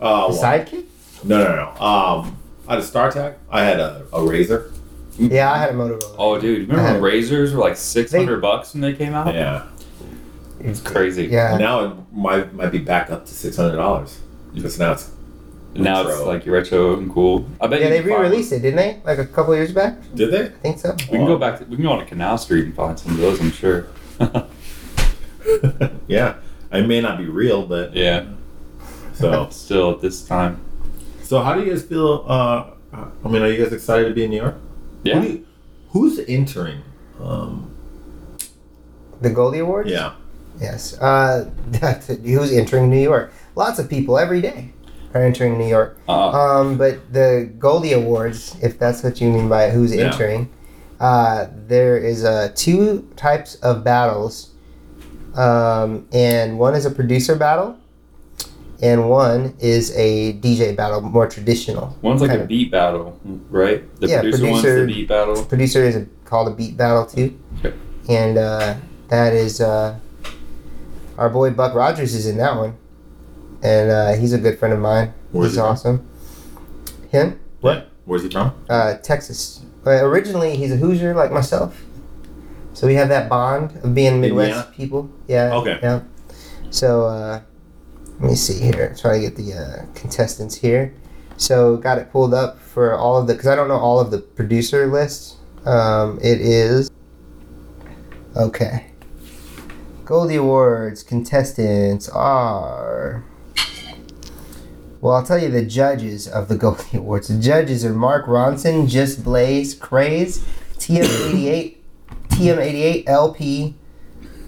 [0.00, 0.44] Uh, The one.
[0.44, 0.84] sidekick?
[1.24, 1.82] No, no, no.
[1.84, 2.36] Um,
[2.66, 3.34] I had a StarTAC.
[3.50, 4.70] I had a, a RAZR.
[5.18, 6.14] Yeah, I had a Motorola.
[6.18, 9.32] Oh, dude, remember when razors were like 600 bucks when they came out?
[9.34, 9.68] Yeah.
[10.60, 11.26] It's crazy.
[11.26, 11.56] Yeah.
[11.58, 14.18] Now it might might be back up to six hundred dollars
[14.54, 15.10] because now it's
[15.74, 16.26] Now it's Retro.
[16.26, 17.46] like retro and cool.
[17.60, 19.00] I bet Yeah, they re-released it, didn't they?
[19.04, 19.98] Like a couple years back.
[20.14, 20.46] did they?
[20.46, 20.92] I think so.
[21.10, 21.58] We can go back.
[21.58, 23.40] To, we can go on to Canal Street and find some of those.
[23.40, 23.88] I'm sure.
[26.08, 26.36] yeah,
[26.72, 28.24] it may not be real, but yeah.
[29.12, 30.60] so Still at this time.
[31.24, 32.24] So how do you guys feel?
[32.28, 32.70] Uh,
[33.24, 34.54] I mean, are you guys excited to be in New York?
[35.02, 35.20] Yeah.
[35.20, 35.44] Who you-
[35.90, 36.80] who's entering?
[37.22, 37.70] Um,
[39.20, 39.90] The Goldie Awards.
[39.90, 40.12] yeah.
[40.60, 40.96] Yes.
[41.00, 41.50] Uh,
[42.22, 43.32] who's entering New York?
[43.56, 44.70] Lots of people every day
[45.14, 45.96] are entering New York.
[46.08, 50.06] Uh, Um, but the Goldie Awards, if that's what you mean by who's Yeah.
[50.06, 50.48] entering,
[51.00, 54.50] uh, there is uh, two types of battles,
[55.36, 57.76] um, and one is a producer battle,
[58.84, 61.96] and one is a DJ battle, more traditional.
[62.02, 63.18] one's like kind a of- beat battle,
[63.50, 63.80] right?
[64.00, 65.44] The Yeah, producer, one's producer- the beat battle.
[65.44, 67.72] Producer is a, called a beat battle too, Okay.
[68.10, 68.74] and uh,
[69.08, 69.98] that is uh,
[71.16, 72.76] our boy Buck Rogers is in that one,
[73.62, 75.14] and uh, he's a good friend of mine.
[75.32, 75.70] Where's he's he from?
[75.70, 76.08] awesome.
[77.10, 77.40] Him.
[77.62, 77.88] What?
[78.04, 78.52] Where's he from?
[78.68, 79.62] uh, Texas.
[79.82, 81.82] But originally, he's a Hoosier like myself.
[82.74, 84.72] So we have that bond of being Midwest Indiana?
[84.76, 85.10] people.
[85.28, 85.54] Yeah.
[85.54, 85.78] Okay.
[85.82, 86.00] Yeah.
[86.70, 87.40] So uh,
[88.20, 88.94] let me see here.
[88.98, 90.94] Try to get the uh, contestants here.
[91.36, 94.10] So got it pulled up for all of the because I don't know all of
[94.10, 95.36] the producer lists.
[95.64, 96.90] Um, it is
[98.36, 98.92] okay.
[100.04, 103.24] Goldie Awards contestants are.
[105.00, 107.28] Well, I'll tell you the judges of the Goldie Awards.
[107.28, 110.44] The judges are Mark Ronson, Just Blaze, Craze,
[110.76, 111.76] TM88,
[112.28, 113.74] TM88, LP,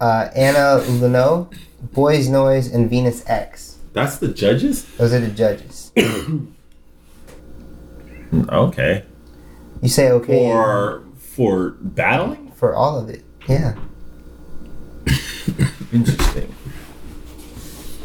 [0.01, 1.53] uh, Anna Lunoe,
[1.93, 3.78] Boys Noize, and Venus X.
[3.93, 4.84] That's the judges.
[4.97, 5.93] Those are the judges.
[8.49, 9.05] Okay.
[9.80, 12.51] You say okay For for battling.
[12.53, 13.22] for all of it.
[13.49, 13.74] Yeah.
[15.93, 16.53] Interesting.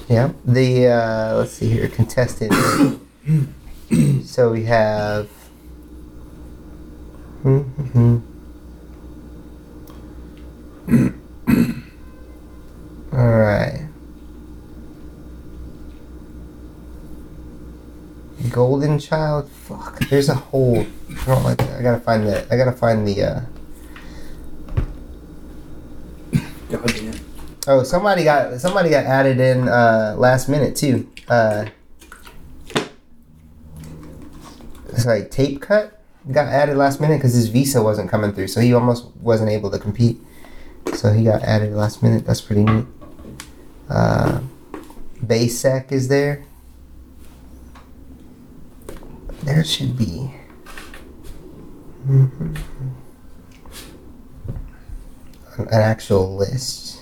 [0.07, 0.32] Yeah.
[0.45, 2.55] The uh, let's see here, contestants.
[4.25, 5.27] so we have.
[7.43, 8.19] Mm-hmm.
[13.14, 13.88] All right.
[18.49, 19.49] Golden Child.
[19.49, 19.99] Fuck.
[20.09, 20.80] There's a whole.
[20.82, 21.80] I don't like that.
[21.80, 22.51] I gotta find that.
[22.51, 23.24] I gotta find the.
[23.24, 23.41] uh.
[27.68, 31.07] Oh, somebody got somebody got added in uh, last minute too.
[31.28, 31.66] Uh,
[34.89, 36.01] it's like tape cut
[36.32, 39.72] got added last minute because his visa wasn't coming through, so he almost wasn't able
[39.72, 40.20] to compete.
[40.93, 42.26] So he got added last minute.
[42.26, 42.86] That's pretty neat.
[43.91, 44.39] Uh,
[45.25, 46.45] Basek is there.
[49.43, 50.33] There should be.
[52.07, 52.57] Mhm.
[55.57, 57.01] An actual list.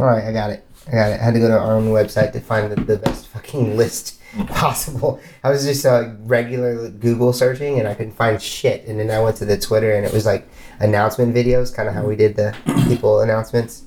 [0.00, 0.64] All right, I got it.
[0.86, 1.20] I got it.
[1.20, 4.17] I had to go to our own website to find the, the best fucking list
[4.48, 5.20] possible.
[5.42, 8.86] I was just uh, regular Google searching and I couldn't find shit.
[8.86, 10.48] And then I went to the Twitter and it was like
[10.80, 12.56] announcement videos, kind of how we did the
[12.88, 13.84] people announcements.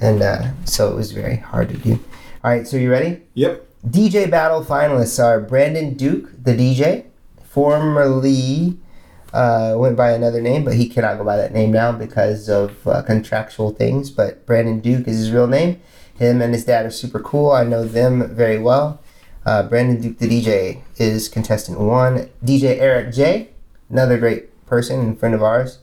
[0.00, 1.92] And uh, so it was very hard to do.
[2.44, 3.22] All right, so you ready?
[3.34, 3.66] Yep.
[3.88, 7.06] DJ battle finalists are Brandon Duke, the DJ,
[7.44, 8.78] formerly
[9.32, 12.86] uh, went by another name, but he cannot go by that name now because of
[12.86, 14.10] uh, contractual things.
[14.10, 15.80] But Brandon Duke is his real name.
[16.18, 17.50] Him and his dad are super cool.
[17.50, 19.00] I know them very well.
[19.46, 22.28] Uh, Brandon Duke, the DJ, is contestant one.
[22.44, 23.50] DJ Eric J,
[23.88, 25.78] another great person and friend of ours.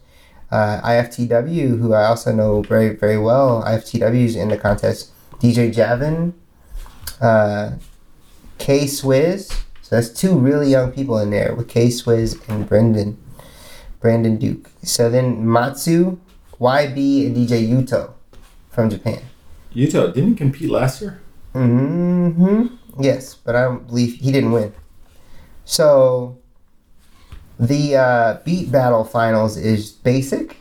[0.52, 3.64] Uh, IFTW, who I also know very, very well.
[3.66, 5.12] IFTW is in the contest.
[5.40, 6.34] DJ Javin,
[7.22, 7.78] uh,
[8.58, 9.64] K Swizz.
[9.82, 13.18] So that's two really young people in there with K Swizz and Brendan,
[14.02, 14.70] Brandon Duke.
[14.84, 16.20] So then Matsu,
[16.60, 18.12] YB, and DJ Yuto
[18.70, 19.22] from Japan.
[19.74, 21.22] Yuto didn't compete last year.
[21.56, 24.74] Mm hmm Yes, but I don't believe he didn't win.
[25.66, 26.38] So
[27.60, 30.58] the uh, beat battle finals is basic.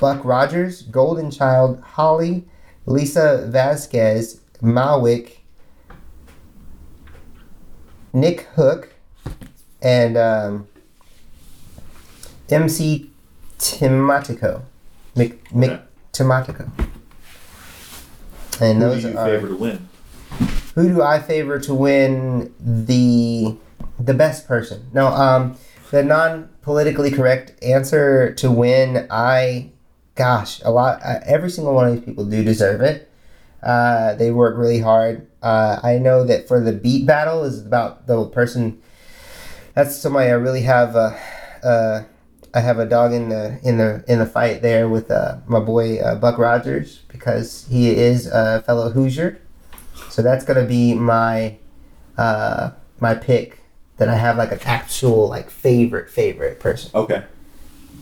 [0.00, 2.44] Buck Rogers, Golden Child, Holly,
[2.86, 5.38] Lisa Vasquez, Mawick,
[8.12, 8.94] Nick Hook,
[9.82, 10.68] and um,
[12.48, 13.10] MC
[13.58, 14.62] Timatico.
[15.16, 15.82] Mick, Mick Okay.
[16.12, 16.70] Timatico.
[18.60, 19.87] And Who those do you are favor to win?
[20.78, 23.56] Who do I favor to win the
[23.98, 24.88] the best person?
[24.92, 25.58] No, um,
[25.90, 29.08] the non politically correct answer to win.
[29.10, 29.72] I,
[30.14, 31.00] gosh, a lot.
[31.04, 33.10] Uh, every single one of these people do deserve it.
[33.60, 35.26] Uh, they work really hard.
[35.42, 38.80] Uh, I know that for the beat battle is about the person.
[39.74, 40.94] That's somebody I really have.
[40.94, 41.16] Uh,
[41.64, 42.04] uh,
[42.54, 45.58] I have a dog in the in the in the fight there with uh, my
[45.58, 49.40] boy Buck Rogers because he is a fellow Hoosier.
[50.18, 51.58] So that's gonna be my
[52.16, 53.60] uh, my pick
[53.98, 57.22] that I have like an actual like favorite favorite person Okay.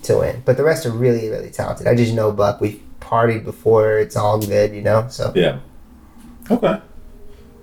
[0.05, 0.41] to win.
[0.47, 1.87] But the rest are really really talented.
[1.87, 2.59] I just know Buck.
[2.63, 3.99] We've partied before.
[3.99, 5.09] It's all good, you know.
[5.11, 5.59] So Yeah.
[6.51, 6.81] Okay.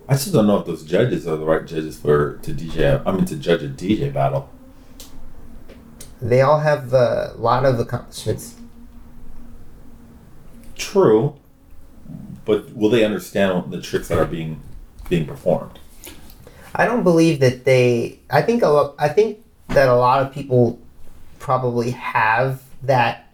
[0.08, 3.02] I just don't know if those judges are the right judges for to DJ.
[3.08, 4.52] I mean, to judge a DJ battle.
[6.22, 8.54] they all have a lot of accomplishments.
[10.76, 11.38] True,
[12.46, 14.62] but will they understand the tricks that are being
[15.10, 15.80] being performed?
[16.76, 18.20] I don't believe that they.
[18.30, 18.96] I think a lot.
[18.98, 20.80] I think that a lot of people
[21.40, 23.32] probably have that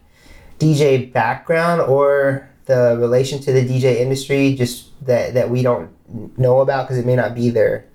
[0.58, 5.90] DJ background or the relation to the DJ industry, just that that we don't
[6.38, 7.86] know about because it may not be their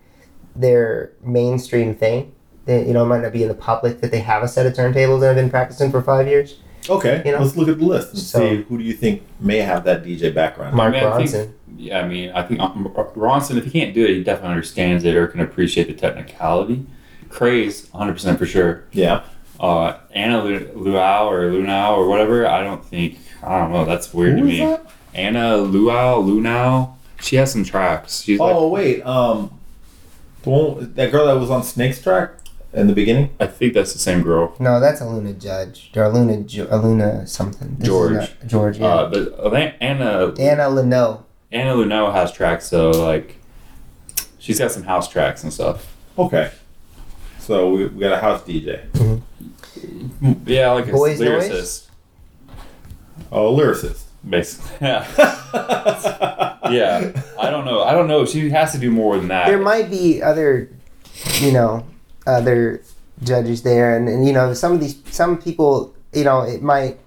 [0.55, 2.33] their mainstream thing.
[2.67, 4.73] You know, it might not be in the public that they have a set of
[4.73, 6.55] turntables and have been practicing for five years.
[6.89, 7.39] Okay, You know?
[7.39, 10.03] let's look at the list and So- see who do you think may have that
[10.03, 10.75] DJ background.
[10.75, 11.51] Mark I mean, I think- Ronson.
[11.77, 15.03] Yeah, I mean, I think um, Ronson, if he can't do it, he definitely understands
[15.03, 16.85] it or can appreciate the technicality.
[17.29, 18.83] Craze, 100% for sure.
[18.91, 19.21] Yeah,
[19.59, 24.13] Uh, Anna Lu- Luau or Lunau or whatever, I don't think, I don't know, that's
[24.13, 24.59] weird Who to me.
[24.59, 24.85] that?
[25.13, 26.89] Anna Luau, Lunau,
[27.21, 28.21] she has some tracks.
[28.21, 29.51] She's like, Oh wait, um,
[30.43, 32.31] the one, that girl that was on Snake's track
[32.75, 33.29] in the beginning.
[33.39, 34.55] I think that's the same girl.
[34.59, 37.75] No, that's Aluna Judge or Aluna Jo- Aluna something.
[37.79, 38.13] This George.
[38.13, 38.77] not- George.
[38.77, 38.85] Yeah.
[38.87, 41.25] Uh, but I think Anna Anna Leno.
[41.51, 43.37] Anna Lunoe has tracks, so like,
[44.39, 45.95] she's got some house tracks and stuff.
[46.17, 46.51] Okay,
[47.39, 48.81] so we, we got a house DJ.
[50.45, 51.87] Yeah, like a Boys lyricist, Noise?
[53.31, 54.03] Oh, lyricist.
[54.27, 54.71] basically.
[54.87, 55.05] Yeah.
[56.71, 57.83] yeah, I don't know.
[57.83, 58.25] I don't know.
[58.25, 59.47] She has to do more than that.
[59.47, 60.69] there might be other,
[61.39, 61.85] you know,
[62.25, 62.81] other
[63.23, 66.99] judges there, and, and you know, some of these, some people, you know, it might.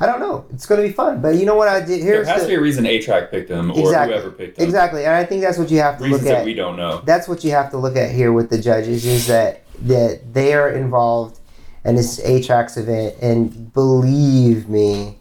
[0.00, 0.44] I don't know.
[0.52, 2.02] It's going to be fun, but you know what I did?
[2.02, 4.14] there Here's has the, to be a reason A track picked them or Exactly.
[4.14, 4.64] whoever picked them.
[4.66, 6.44] exactly, and I think that's what you have to Reasons look that at.
[6.44, 7.02] we don't know.
[7.04, 10.54] That's what you have to look at here with the judges is that that they
[10.54, 11.40] are involved
[11.84, 15.16] in this A-Trak's event, and believe me,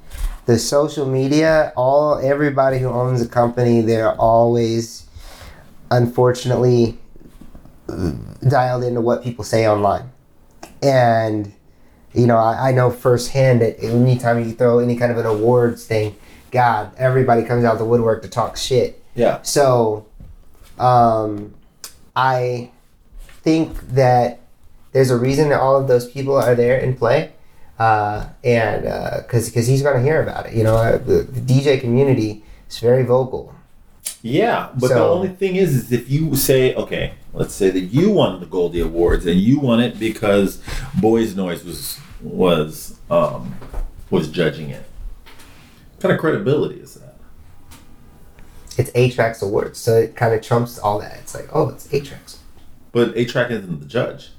[0.45, 5.07] the social media, all everybody who owns a company, they're always,
[5.91, 6.97] unfortunately,
[8.47, 10.11] dialed into what people say online,
[10.81, 11.53] and
[12.13, 15.85] you know I, I know firsthand that anytime you throw any kind of an awards
[15.85, 16.15] thing,
[16.51, 19.03] God, everybody comes out the woodwork to talk shit.
[19.15, 19.41] Yeah.
[19.41, 20.05] So,
[20.77, 21.53] um,
[22.15, 22.71] I
[23.41, 24.39] think that
[24.91, 27.31] there's a reason that all of those people are there in play,
[27.79, 28.83] uh, and
[29.23, 30.53] because because he's going to hear about it.
[30.53, 33.53] You know, uh, the, the DJ community is very vocal.
[34.21, 38.11] Yeah, but the only thing is, is if you say, okay, let's say that you
[38.11, 40.61] won the Goldie Awards and you won it because
[40.99, 43.55] Boys Noize was was um,
[44.09, 44.83] was judging it.
[45.95, 47.15] What kind of credibility is that?
[48.77, 51.17] It's A-Trak's Awards, so it kind of trumps all that.
[51.17, 52.39] It's like, oh, it's A-Trak's,
[52.91, 54.31] But A-Trak isn't the judge.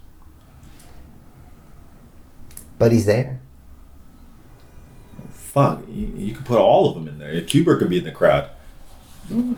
[2.79, 3.41] but he's there.
[5.31, 7.33] Fuck, you, you could put all of them in there.
[7.41, 8.51] Qbert could be in the crowd.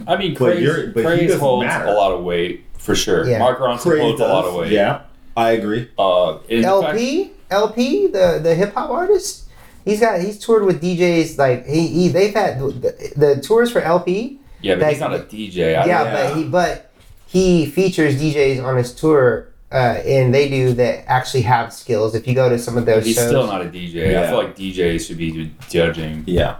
[0.07, 1.87] I mean, But Craze, you're- but he Craze holds matter.
[1.87, 3.27] a lot of weight for sure.
[3.29, 3.39] Yeah.
[3.39, 4.73] Mark Ronson Craze holds a lot of weight.
[4.73, 5.01] Yeah,
[5.37, 5.89] I agree.
[5.99, 9.45] Uh, in fact- LP, LP, the the hip hop artist.
[9.85, 13.81] He's got he's toured with DJs like he, he they've had the, the tours for
[13.81, 14.39] LP.
[14.61, 15.77] yeah, but like- he's not a DJ.
[15.77, 16.91] I yeah, but he but
[17.27, 22.14] he features DJs on his tour, uh, and they do that actually have skills.
[22.14, 24.16] If you go to some of but those he's shows, still not a DJ.
[24.18, 26.25] I feel like DJs should be judging.
[26.27, 26.57] Yeah,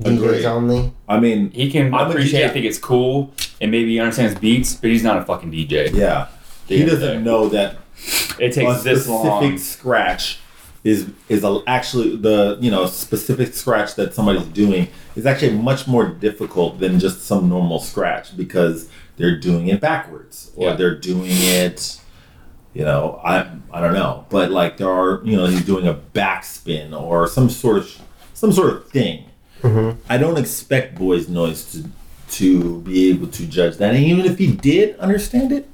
[0.00, 0.92] DJs only.
[1.08, 2.52] I mean, He can I'm appreciate, DJ.
[2.52, 5.92] think it's cool, and maybe he understands beats, but he's not a fucking DJ.
[5.94, 6.28] yeah,
[6.68, 7.76] he end of the doesn't know that
[8.38, 9.58] It a takes this specific long.
[9.58, 10.38] scratch
[10.84, 15.86] is is a, actually the you know specific scratch that somebody's doing is actually much
[15.88, 20.74] more difficult than just some normal scratch because they're doing it backwards or Yeah.
[20.76, 21.98] they're doing it
[22.72, 25.94] you know i i don't know but like there are you know he's doing a
[26.14, 27.98] backspin or some sort of
[28.34, 29.24] some sort of thing
[29.62, 30.00] Mm-hmm.
[30.08, 31.88] i don't expect Boys Noize to
[32.28, 33.94] to be able to judge that.
[33.94, 35.68] And even if he did understand it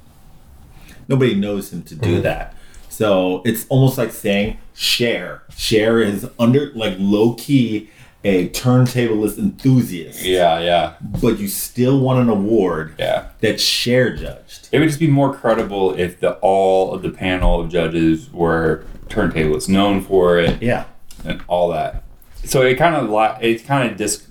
[1.09, 2.22] nobody knows him to do mm-hmm.
[2.22, 2.55] that.
[2.89, 5.43] So it's almost like saying share.
[5.57, 7.91] Share is under like low key
[8.24, 10.22] a turntablist enthusiast.
[10.22, 13.30] Yeah, yeah, but you still want an award yeah.
[13.41, 14.68] that share judged.
[14.70, 18.85] It would just be more credible if the all of the panel of judges were
[19.09, 20.85] turntablists, known for it, yeah.
[21.24, 22.05] and all that.
[22.45, 24.26] So it kind of it kind of dis-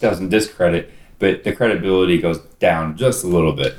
[0.00, 3.74] doesn't discredit, but the credibility goes down just a little bit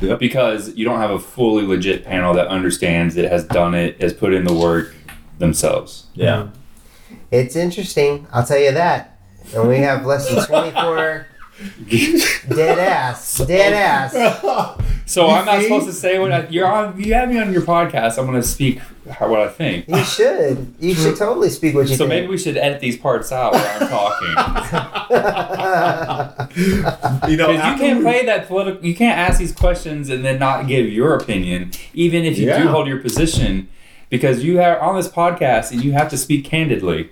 [0.00, 0.18] Yep.
[0.20, 4.12] because you don't have a fully legit panel that understands it, has done it, has
[4.12, 4.94] put in the work
[5.38, 6.06] themselves.
[6.14, 6.48] yeah
[7.30, 9.18] It's interesting, I'll tell you that.
[9.54, 11.26] And we have less than twenty four
[11.88, 14.12] dead ass, dead ass.
[15.04, 15.64] So You I'm not see?
[15.64, 16.98] supposed to say what I, you're on.
[17.00, 18.18] You have me on your podcast.
[18.18, 18.78] I'm going to speak
[19.10, 19.86] how, what I think.
[19.88, 20.74] You should.
[20.80, 21.98] You should totally speak what you think.
[21.98, 22.22] So think.
[22.22, 24.34] maybe we should edit these parts out where I'm talking.
[27.28, 28.84] You know, Because you can't we- play that political.
[28.84, 32.68] You can't ask these questions and then not give your opinion, even if you do
[32.68, 33.68] hold your position,
[34.08, 37.10] because you are on this podcast and you have to speak candidly.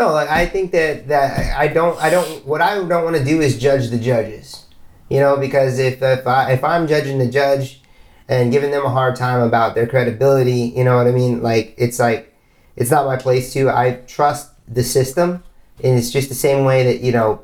[0.00, 3.24] No, like I think that that I don't I don't what I don't want to
[3.24, 4.64] do is judge the judges.
[5.10, 7.82] You know, because if if I if I'm judging the judge
[8.26, 11.42] and giving them a hard time about their credibility, you know what I mean?
[11.42, 12.34] Like it's like
[12.76, 13.68] it's not my place to.
[13.68, 15.42] I trust the system
[15.84, 17.42] and it's just the same way that, you know,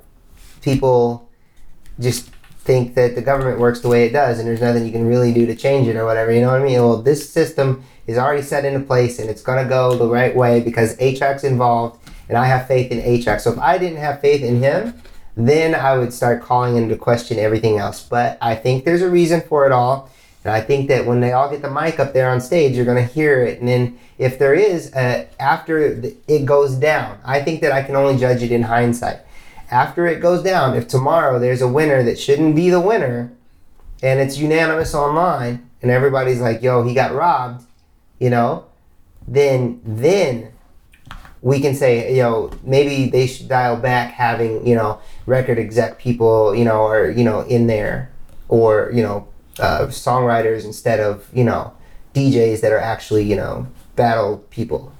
[0.62, 1.28] people
[2.00, 2.30] just
[2.60, 5.32] think that the government works the way it does and there's nothing you can really
[5.32, 6.80] do to change it or whatever, you know what I mean?
[6.80, 10.34] Well, this system is already set into place and it's going to go the right
[10.34, 13.40] way because A-Trak's involved and I have faith in A-Trak.
[13.40, 14.94] So if I didn't have faith in him,
[15.36, 18.02] then I would start calling into question everything else.
[18.02, 20.10] But I think there's a reason for it all.
[20.44, 22.84] And I think that when they all get the mic up there on stage, you're
[22.84, 23.58] going to hear it.
[23.58, 25.78] And then if there is, uh, after
[26.28, 29.18] it goes down, I think that I can only judge it in hindsight.
[29.70, 33.32] After it goes down, if tomorrow there's a winner that shouldn't be the winner
[34.02, 37.66] and it's unanimous online and everybody's like, yo, he got robbed,
[38.20, 38.66] you know,
[39.26, 40.52] then, then
[41.46, 45.96] we can say, you know, maybe they should dial back having, you know, record exec
[45.96, 48.10] people, you know, or, you know, in there
[48.48, 49.28] or, you know,
[49.60, 51.72] uh, songwriters instead of, you know,
[52.14, 54.92] DJs that are actually, you know, battle people.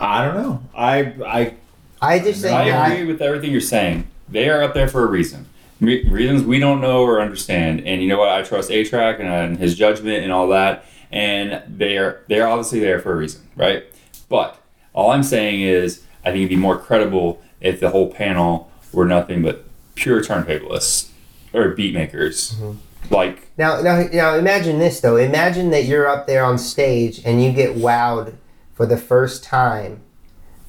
[0.00, 0.62] I don't know.
[0.74, 1.54] I I
[2.00, 4.06] I just think I agree with everything you're saying.
[4.30, 5.44] They are up there for a reason.
[5.78, 7.86] Re- reasons we don't know or understand.
[7.86, 8.30] And you know what?
[8.30, 10.86] I trust A-Trak and, and his judgment and all that.
[11.10, 13.84] And they are they're obviously there for a reason, right?
[14.32, 14.56] But
[14.94, 19.04] all I'm saying is, I think it'd be more credible if the whole panel were
[19.04, 21.10] nothing but pure turntablists
[21.52, 22.54] or beat makers.
[22.54, 23.14] Mm-hmm.
[23.14, 25.16] Like Now, now, now, imagine this though.
[25.18, 28.36] Imagine that you're up there on stage and you get wowed
[28.72, 30.00] for the first time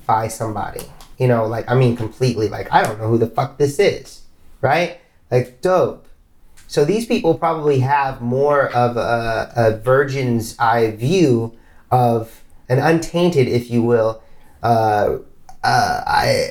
[0.05, 0.83] by somebody.
[1.17, 2.49] You know, like I mean, completely.
[2.49, 4.23] Like I don't know who the fuck this is,
[4.59, 4.99] right?
[5.31, 6.05] Like dope.
[6.67, 11.55] So these people probably have more of a, a virgin's eye view
[11.89, 14.21] of an untainted, if you will,
[14.61, 15.17] uh,
[15.63, 16.49] uh, I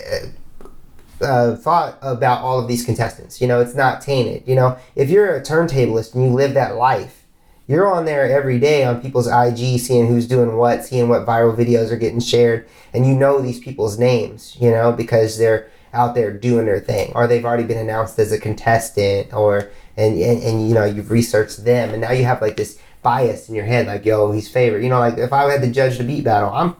[1.21, 3.41] uh, thought about all of these contestants.
[3.41, 4.43] You know, it's not tainted.
[4.47, 7.25] You know, if you're a turntablist and you live that life,
[7.69, 11.57] you're on there every day on people's IG, seeing who's doing what, seeing what viral
[11.57, 14.57] videos are getting shared, and you know these people's names.
[14.61, 18.33] You know, because they're out there doing their thing, or they've already been announced as
[18.33, 22.43] a contestant, or and and, and you know you've researched them, and now you have
[22.43, 24.83] like this bias in your head, like yo, he's favorite.
[24.83, 26.77] You know, like if I had to judge the beat battle, I'm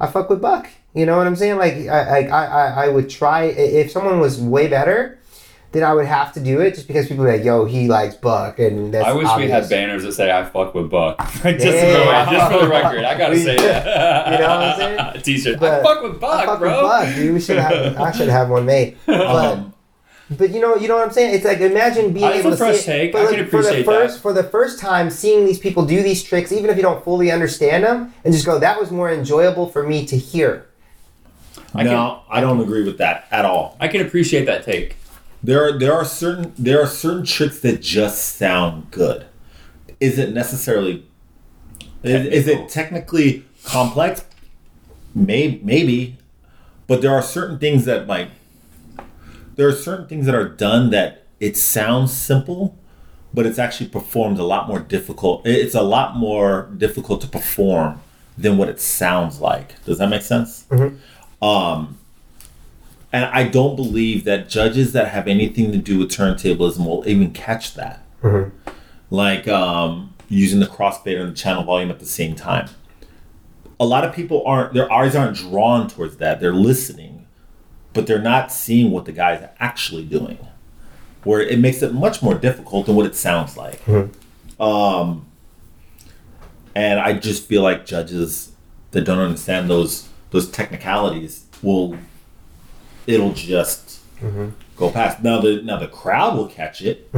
[0.00, 0.68] I fuck with Buck.
[0.94, 1.56] You know what I'm saying?
[1.58, 5.18] Like I, I, I, I would try if someone was way better,
[5.70, 8.14] then I would have to do it just because people are like, yo, he likes
[8.14, 11.64] Buck, and that's I wish we had banners that say "I fuck with Buck." Just,
[11.64, 12.24] Yeah.
[12.26, 14.32] for, just for the record, I gotta say that.
[14.32, 15.22] You know what I'm saying?
[15.22, 15.62] T-shirt.
[15.62, 16.70] I fuck with Buck, I fuck bro.
[16.72, 17.32] with Buck, dude.
[17.34, 17.96] We should have.
[17.96, 18.98] I should have one made.
[19.06, 19.71] But um,
[20.38, 21.34] but you know you know what I'm saying?
[21.34, 23.12] It's like imagine being Uh, able to fresh see it, take.
[23.12, 24.22] but I like, can for the first that.
[24.22, 27.30] for the first time seeing these people do these tricks, even if you don't fully
[27.30, 30.66] understand them, and just go, that was more enjoyable for me to hear.
[31.74, 33.76] I no, I don't agree with that at all.
[33.80, 34.96] I can appreciate that take.
[35.42, 39.26] There are there are certain there are certain tricks that just sound good.
[40.00, 41.06] Is it necessarily
[42.02, 44.24] is, is it technically complex?
[45.14, 46.18] Maybe maybe,
[46.86, 48.28] but there are certain things that like
[49.56, 52.78] there are certain things that are done that it sounds simple,
[53.34, 55.46] but it's actually performed a lot more difficult.
[55.46, 58.00] It's a lot more difficult to perform
[58.38, 59.82] than what it sounds like.
[59.84, 60.66] Does that make sense?
[61.42, 61.98] Um,
[63.12, 67.32] and I don't believe that judges that have anything to do with turntablism will even
[67.32, 68.06] catch that.
[69.10, 72.68] Like um, using the crossfader and the channel volume at the same time.
[73.78, 76.40] A lot of people aren't, their eyes aren't drawn towards that.
[76.40, 77.11] They're listening,
[77.92, 80.38] but they're not seeing what the guy's actually doing.
[81.24, 83.80] Where it makes it much more difficult than what it sounds like.
[84.58, 85.26] Um,
[86.74, 88.52] and I just feel like judges
[88.90, 91.96] that don't understand those those technicalities will
[93.06, 94.00] it'll just
[94.76, 95.22] go past.
[95.22, 97.08] Now the now the crowd will catch it.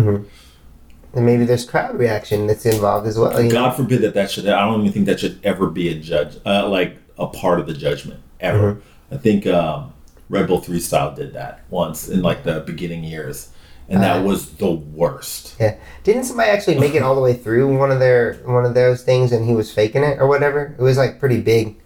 [1.14, 3.32] And maybe there's crowd reaction that's involved as well.
[3.32, 3.48] Know?
[3.50, 4.46] God forbid that that should.
[4.48, 7.66] I don't even think that should ever be a judge, uh, like a part of
[7.66, 8.82] the judgment ever.
[9.12, 9.93] I think um,
[10.34, 13.48] Red Bull Three Style did that once in like the beginning years,
[13.88, 14.22] and that Uh.
[14.22, 15.54] was the worst.
[15.60, 15.76] Yeah.
[16.02, 19.02] Didn't somebody actually make it all the way through one of their one of those
[19.02, 20.74] things and he was faking it or whatever?
[20.78, 21.76] It was like pretty big.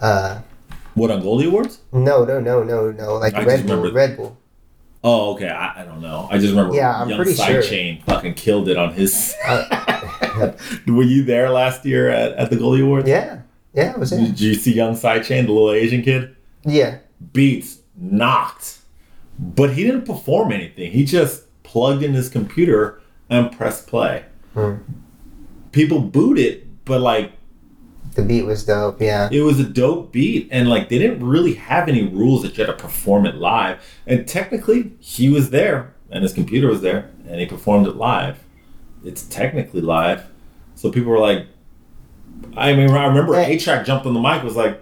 [0.00, 0.40] Uh,
[0.94, 1.78] What on Goldie Awards?
[1.92, 3.14] no, no, no, no, no.
[3.16, 4.36] Like I just Red Bull, remember- Red Bull.
[5.04, 5.48] Oh, okay.
[5.48, 6.26] I, I don't know.
[6.30, 6.74] I just remember.
[6.74, 7.62] Yeah, I'm Young pretty sure.
[7.62, 9.34] Sidechain fucking killed it on his.
[9.46, 10.52] Uh,
[10.88, 13.08] Were you there last year at, at the Goldie Awards?
[13.08, 13.40] yeah,
[13.72, 14.18] yeah, it was it.
[14.20, 16.34] Did you see Young Sidechain, the little Asian kid?
[16.64, 16.98] Yeah,
[17.32, 18.78] Beats knocked,
[19.38, 20.92] but he didn't perform anything.
[20.92, 24.24] He just plugged in his computer and pressed play.
[24.54, 24.76] Hmm.
[25.72, 27.32] People booed it, but like
[28.14, 29.00] the beat was dope.
[29.00, 32.56] Yeah, it was a dope beat and like they didn't really have any rules that
[32.56, 36.80] you had to perform it live and technically he was there and his computer was
[36.80, 38.38] there and he performed it live
[39.04, 40.30] it's technically live
[40.76, 41.46] so people were like
[42.56, 43.56] i mean i remember Hey.
[43.56, 44.80] A-Trak jumped on the mic was like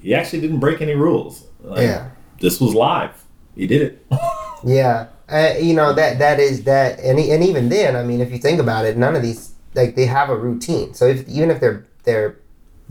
[0.00, 2.10] he actually didn't break any rules like, yeah.
[2.40, 3.24] This was live.
[3.54, 4.06] He did it.
[4.62, 8.30] Yeah, uh, you know that that is that, and and even then, I mean, if
[8.30, 10.92] you think about it, none of these like they have a routine.
[10.92, 12.36] So if even if they're they're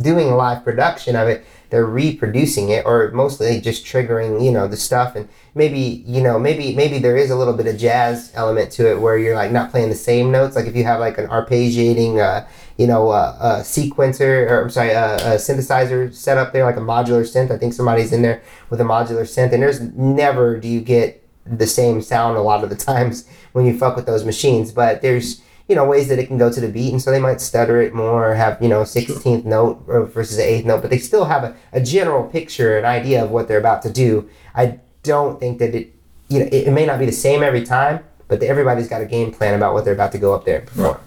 [0.02, 4.68] doing a live production of it, they're reproducing it, or mostly just triggering, you know,
[4.68, 8.32] the stuff, and maybe you know maybe maybe there is a little bit of jazz
[8.34, 10.56] element to it where you're like not playing the same notes.
[10.56, 12.48] Like if you have like an arpeggiating, uh,
[12.78, 16.78] you know, uh, a sequencer or I'm sorry, a, a synthesizer set up there, like
[16.78, 17.52] a modular synth.
[17.52, 21.24] I think somebody's in there with a modular synth, and there's never do you get
[21.46, 24.72] the same sound a lot of the times when you fuck with those machines.
[24.72, 27.20] But there's you know ways that it can go to the beat, and so they
[27.20, 30.82] might stutter it more, or have you know sixteenth note uh, versus the eighth note,
[30.82, 33.90] but they still have a, a general picture, an idea of what they're about to
[33.91, 34.28] do.
[34.56, 35.94] I don't think that it
[36.28, 39.06] you know it, it may not be the same every time, but everybody's got a
[39.06, 40.98] game plan about what they're about to go up there and perform.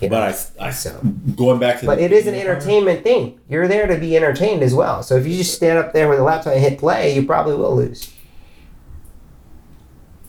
[0.00, 0.16] you know?
[0.20, 0.22] but
[0.60, 1.00] i, I So-
[1.36, 3.40] going back to But the it is an entertainment thing.
[3.48, 5.02] You're there to be entertained as well.
[5.02, 7.56] So if you just stand up there with a laptop and hit play, you probably
[7.56, 8.11] will lose.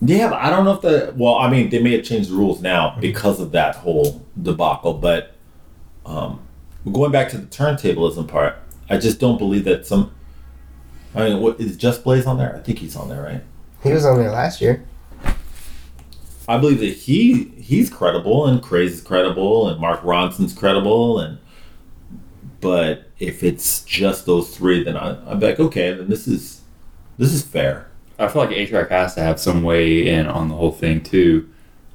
[0.05, 2.35] Yeah, but I don't know if the well, I mean, they may have changed the
[2.35, 4.93] rules now because of that whole debacle.
[4.93, 5.35] But
[6.05, 6.41] um,
[6.91, 8.57] going back to the turntablism part,
[8.89, 10.13] I just don't believe that some.
[11.15, 12.55] I mean, what is Just Blaze on there?
[12.55, 13.43] I think he's on there, right?
[13.83, 14.83] He was on there last year.
[16.47, 21.39] I believe that he he's credible and Craze's credible and Mark Ronson's credible and.
[22.59, 26.61] But if it's just those three, then I, I'm like, okay, then this is
[27.17, 27.87] this is fair.
[28.23, 31.49] I feel like A-Trak has to have some way in on the whole thing too.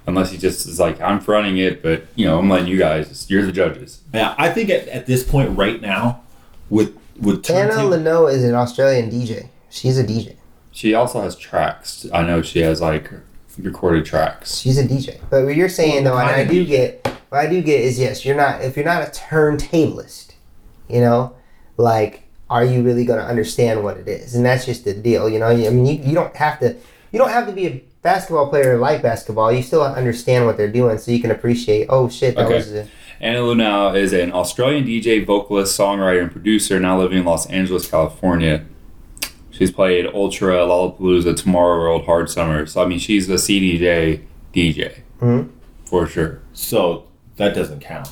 [0.06, 3.28] Unless he just is like, I'm fronting it, but you know, I'm letting you guys,
[3.28, 4.00] you're the judges.
[4.14, 6.22] Yeah, I think at, at this point right now,
[6.70, 9.48] with with Anna turntable- Leno is an Australian DJ.
[9.70, 10.36] She's a DJ.
[10.72, 12.06] She also has tracks.
[12.14, 13.10] I know she has like
[13.58, 14.56] recorded tracks.
[14.58, 15.18] She's a DJ.
[15.28, 16.68] But what you're saying though, and I Kinda do DJ.
[16.68, 20.32] get what I do get is yes, you're not if you're not a turntablist,
[20.88, 21.34] you know,
[21.76, 24.34] like are you really going to understand what it is?
[24.34, 25.48] And that's just the deal, you know.
[25.48, 26.76] I mean, you, you don't have to
[27.12, 29.50] you don't have to be a basketball player or like basketball.
[29.52, 31.86] You still understand what they're doing, so you can appreciate.
[31.90, 32.54] Oh shit, that Okay.
[32.56, 32.88] was a,
[33.20, 37.90] Anna Lunoe is an Australian DJ, vocalist, songwriter, and producer now living in Los Angeles,
[37.90, 38.64] California.
[39.50, 42.64] She's played Ultra, Lollapalooza, Tomorrow World, Hard Summer.
[42.66, 44.20] So, I mean, she's a CDJ
[44.54, 45.00] DJ.
[45.20, 45.48] Mhm.
[45.84, 46.40] For sure.
[46.52, 47.04] So
[47.38, 48.08] that doesn't count.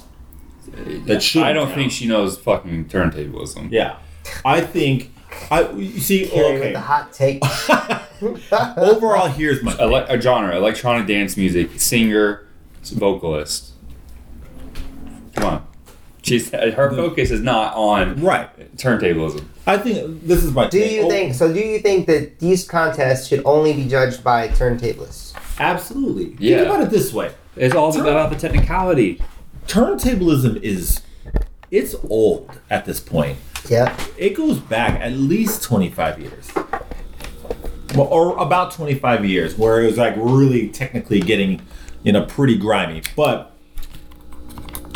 [1.06, 1.42] That should.
[1.44, 1.76] I don't count.
[1.76, 3.70] think she knows fucking turntablism.
[3.70, 3.96] Yeah,
[4.44, 5.12] I think.
[5.50, 6.26] I you see.
[6.26, 6.72] Kerry with Okay.
[6.72, 7.42] the hot take.
[8.78, 9.76] Overall, here's my.
[9.78, 12.46] Ele- a genre, electronic dance music, singer,
[12.84, 13.72] vocalist.
[15.34, 15.66] Come on.
[16.22, 16.96] She's, her mm.
[16.96, 18.76] focus is not on Right.
[18.76, 19.44] turntablism.
[19.64, 20.68] I think this is my.
[20.68, 20.92] Do take.
[20.92, 21.52] you Oh, think so?
[21.52, 25.34] Do you think that these contests should only be judged by turntablists?
[25.60, 26.36] Absolutely.
[26.40, 26.56] Yeah.
[26.58, 29.20] Think about it this way: It's all about the technicality.
[29.68, 31.00] turntablism is.
[31.70, 33.38] It's old at this point.
[33.68, 33.97] Yeah.
[34.16, 36.51] It goes back at least 25 years.
[37.97, 41.62] Or about 25 years, where it was like really technically getting,
[42.02, 43.02] you know, pretty grimy.
[43.14, 43.52] But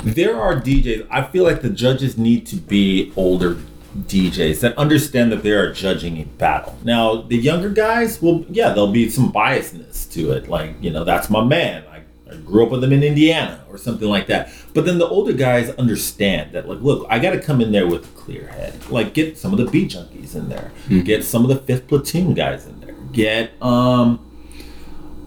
[0.02, 3.56] there are DJs, I feel like the judges need to be older
[3.98, 6.78] DJs that understand that they are judging a battle.
[6.84, 10.48] Now, the younger guys, well, yeah, there'll be some biasness to it.
[10.48, 11.84] Like, you know, that's my man.
[12.32, 14.52] I, grew up with them in Indiana or something like that.
[14.74, 17.86] But then the older guys understand that, like, look, I got to come in there
[17.86, 18.88] with a clear head.
[18.90, 20.72] Like, get some of the beat junkies in there,
[21.04, 24.20] get some of the fifth platoon guys in there, get, um,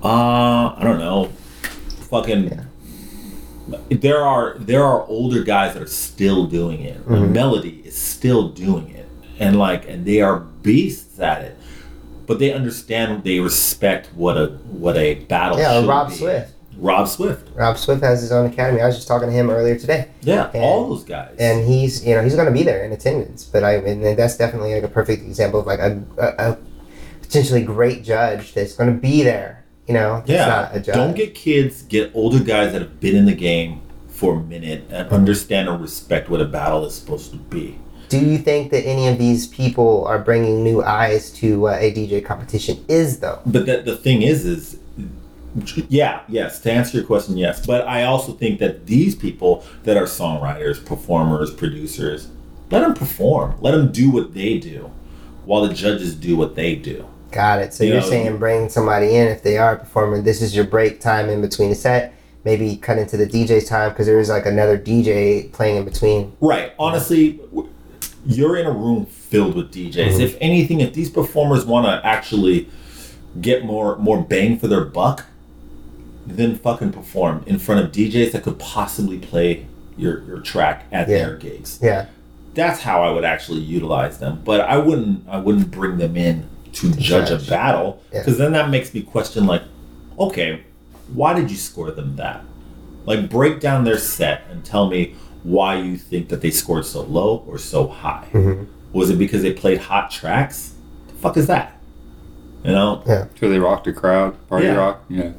[0.04, 1.30] uh, I don't know,
[2.10, 2.44] fucking
[3.70, 3.78] Yeah.
[3.90, 7.08] there are there are older guys that are still doing it.
[7.10, 9.08] Melody is still doing it,
[9.40, 11.58] and like and they are beasts at it.
[12.26, 15.58] But they understand, they respect what a what a battle.
[15.58, 16.16] Yeah, Rob be.
[16.16, 16.53] Swift.
[16.78, 17.50] Rob Swift.
[17.56, 18.82] Rob Swift has his own academy.
[18.82, 21.36] I was just talking to him earlier today, Yeah, And- all those guys.
[21.40, 23.44] and he's you know he's going to be there in attendance.
[23.44, 26.58] But I and that's definitely like a perfect example of like a, a, a
[27.22, 29.64] potentially great judge that's going to be there.
[29.88, 30.96] You know, yeah, not a judge.
[30.96, 31.82] don't get kids.
[31.84, 35.82] Get older guys that have been in the game for a minute and understand and
[35.82, 37.78] respect what a battle is supposed to be.
[38.08, 41.92] Do you think that any of these people are bringing new eyes to what a
[41.92, 43.40] DJ competition is, though?
[43.46, 44.78] But that the thing is, is
[45.90, 46.60] yeah, yes.
[46.62, 47.66] To answer your question, yes.
[47.66, 52.30] But I also think that these people that are songwriters, performers, producers,
[52.72, 53.56] let them perform.
[53.62, 54.92] Let them do what they do,
[55.46, 57.06] while the judges do what they do.
[57.32, 57.74] Got it.
[57.74, 60.24] So You are saying bring somebody in if they are performing.
[60.24, 62.14] This is your break time in between a set.
[62.46, 66.36] Maybe cut into the DJ's time because there is like another DJ playing in between.
[66.42, 66.74] Right.
[66.78, 67.40] Honestly,
[68.26, 69.94] you're in a room filled with DJs.
[69.94, 70.22] Mm-hmm.
[70.22, 72.70] If anything, if these performers want to actually
[73.42, 75.26] get more more bang for their buck,
[76.26, 79.66] then fucking perform in front of DJs that could possibly play
[79.98, 81.18] your your track at Yeah.
[81.18, 81.80] their gigs.
[81.82, 82.06] Yeah.
[82.54, 84.42] That's how I would actually utilize them.
[84.44, 87.50] But I wouldn't I wouldn't bring them in to judge a judge.
[87.50, 88.20] battle Yeah.
[88.20, 89.64] because then that makes me question like,
[90.18, 90.62] okay,
[91.14, 92.42] why did you score them that?
[93.06, 97.02] Like break down their set and tell me why you think that they scored so
[97.02, 98.28] low or so high.
[98.32, 98.66] Mhm.
[98.94, 100.74] Was it because they played hot tracks?
[101.08, 101.78] The fuck is that?
[102.64, 103.26] You know, Yeah.
[103.40, 104.76] So they rocked the crowd, party Yeah.
[104.76, 105.04] rock.
[105.10, 105.32] Yeah.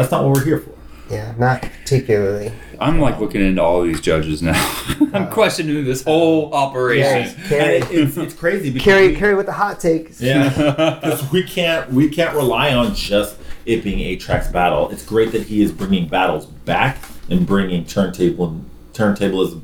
[0.00, 0.72] That's not what we're here for.
[1.10, 1.34] Yeah.
[1.36, 2.52] Not particularly.
[2.78, 4.54] I'm like looking into all these judges now.
[5.12, 7.02] I'm questioning this whole operation.
[7.04, 7.48] Yes.
[7.48, 10.22] Kerry, it, it's, it's crazy because Kerry, we- Kerry with the hot takes.
[10.22, 10.48] Yeah,
[11.02, 13.36] because we can't we can't rely on just
[13.66, 14.88] it being A-Trak's battle.
[14.88, 16.96] It's great that he is bringing battles back
[17.28, 18.64] and bringing turntable
[18.94, 19.60] turntablism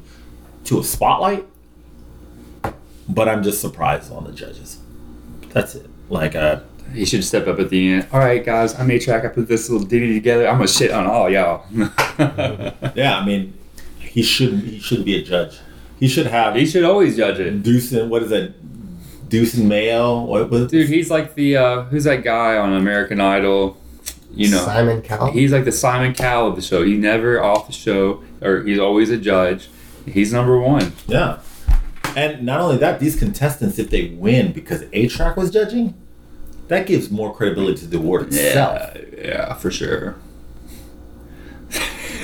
[0.65, 1.47] to a spotlight.
[3.09, 4.79] But I'm just surprised on the judges.
[5.49, 5.89] That's it.
[6.11, 6.61] Like uh,
[6.93, 8.09] He should step up at the end.
[8.13, 9.25] All right, guys, I made track.
[9.25, 10.49] I put this little ditty together.
[10.49, 11.65] I'm gonna shit on all y'all.
[12.95, 13.57] yeah, I mean,
[13.99, 15.59] he shouldn't he shouldn't be a judge.
[15.99, 18.55] He should have he should always judge it, Deuce and what is that?
[19.29, 20.23] Deuce and Mayo.
[20.23, 20.89] What was dude.
[20.89, 23.77] He's like the uh, who's that guy on American Idol?
[24.31, 25.33] You know, Simon Cowell.
[25.33, 26.85] he's like the Simon Cowell of the show.
[26.85, 29.69] He never off the show, or he's always a judge.
[30.05, 30.93] He's number one.
[31.07, 31.41] Yeah.
[32.15, 35.95] And not only that, these contestants, if they win because A-Trak was judging,
[36.69, 38.93] that gives more credibility to the award itself.
[38.95, 40.17] Yeah, yeah, for sure.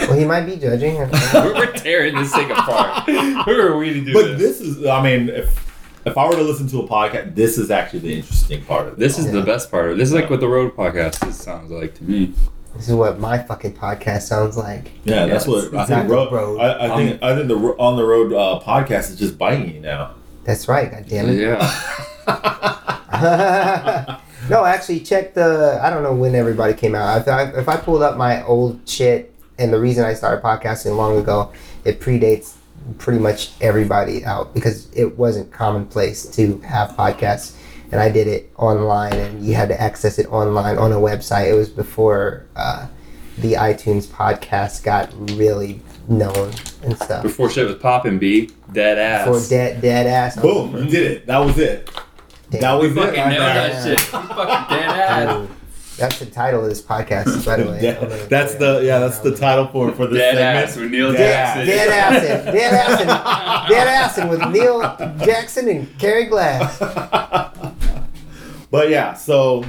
[0.03, 1.01] well, he might be judging.
[1.01, 1.45] I don't know.
[1.45, 3.09] we're, we're tearing this thing apart.
[3.09, 4.59] Who are we to do But this?
[4.59, 5.61] this is, I mean, if
[6.05, 8.95] if I were to listen to a podcast, this is actually the interesting part of
[8.95, 8.99] it.
[8.99, 9.33] This is Yeah.
[9.33, 9.87] the best part.
[9.87, 9.99] of it.
[9.99, 12.33] This is like what the road podcast is, sounds like to me.
[12.75, 14.91] this is what my fucking podcast sounds like.
[15.05, 16.09] yeah, that's what it's I think.
[16.11, 16.59] Road, road.
[16.61, 19.81] I, I think I think the on the road uh, podcast is just biting you
[19.81, 20.15] now.
[20.45, 20.91] That's right.
[20.91, 21.39] God damn it.
[21.39, 21.61] Yeah.
[24.53, 25.81] no, actually, check the.
[25.83, 27.23] I don't know when everybody came out.
[27.23, 30.97] If I, if I pulled up my old shit, and the reason I started podcasting
[30.97, 31.53] long ago,
[31.85, 32.57] it predates
[32.99, 37.57] pretty much everybody out because it wasn't commonplace to have podcasts,
[37.91, 41.51] and I did it online, and you had to access it online on a website.
[41.51, 42.87] It was before uh,
[43.39, 46.53] the iTunes podcast got really known
[46.83, 47.23] and stuff.
[47.23, 48.51] Before shit was popping, B.
[48.73, 49.27] Dead ass.
[49.27, 50.41] For dead dead ass.
[50.41, 51.27] Boom, you did it.
[51.27, 51.91] That was it.
[52.61, 52.95] That was it.
[52.95, 53.99] fucking right nailed that shit.
[53.99, 55.49] You fucking dead ass.
[55.99, 57.89] That's the title of this podcast, by the way.
[57.97, 58.99] I'm gonna- that's the yeah.
[58.99, 60.69] That's the title for for this Dead segment.
[60.71, 61.67] ass with Neil Dead Jackson.
[61.67, 64.81] Dead Acid, Dead Acid, Dead Acid with Neil
[65.25, 66.79] Jackson and Kerry Glass.
[68.71, 69.65] But yeah, so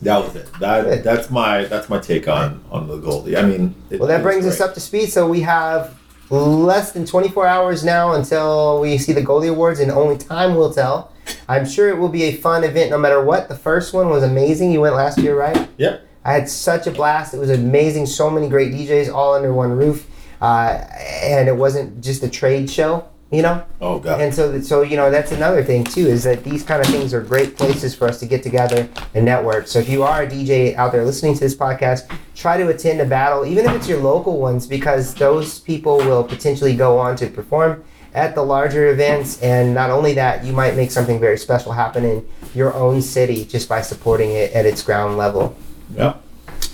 [0.00, 0.48] that was it.
[0.58, 1.04] That Good.
[1.04, 3.36] that's my that's my take on on the Goldie.
[3.36, 5.12] I mean, it- Well, that it was brings us up to speed.
[5.12, 5.94] So we have
[6.30, 10.72] less than 24 hours now until we see the Goldie Awards, and only time will
[10.72, 11.11] tell.
[11.48, 13.48] I'm sure it will be a fun event no matter what.
[13.48, 14.72] The first one was amazing.
[14.72, 15.68] You went last year, right?
[15.76, 16.06] Yep.
[16.24, 17.34] I had such a blast.
[17.34, 18.06] It was amazing.
[18.06, 20.08] So many great DJs all under one roof.
[20.40, 20.84] Uh,
[21.22, 23.64] and it wasn't just a trade show, you know?
[23.80, 24.20] Oh god.
[24.20, 27.14] And so, so you know, that's another thing too is that these kind of things
[27.14, 29.68] are great places for us to get together and network.
[29.68, 33.00] So if you are a DJ out there listening to this podcast, try to attend
[33.00, 37.14] a battle, even if it's your local ones, because those people will potentially go on
[37.16, 39.40] to perform at the larger events.
[39.42, 43.44] And not only that, you might make something very special happen in your own city
[43.44, 45.56] just by supporting it at its ground level.
[45.96, 46.14] yeah.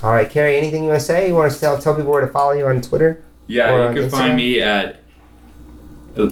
[0.02, 1.26] All right, Kerry, anything you want to say?
[1.28, 3.22] You want to tell tell people where to follow you on Twitter?
[3.48, 4.10] Yeah, you can Instagram?
[4.10, 5.00] find me at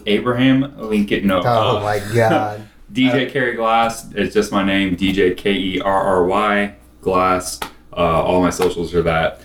[0.06, 1.26] Abraham Lincoln.
[1.26, 2.68] No, Oh uh, my God.
[2.92, 4.08] DJ Kerry Glass.
[4.14, 7.58] It's just my name, DJ K E R R Y Glass.
[7.92, 9.40] Uh, all my socials are that.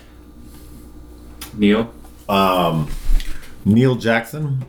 [1.53, 1.91] Neil.
[2.29, 2.89] Um,
[3.65, 4.63] Neil Jackson,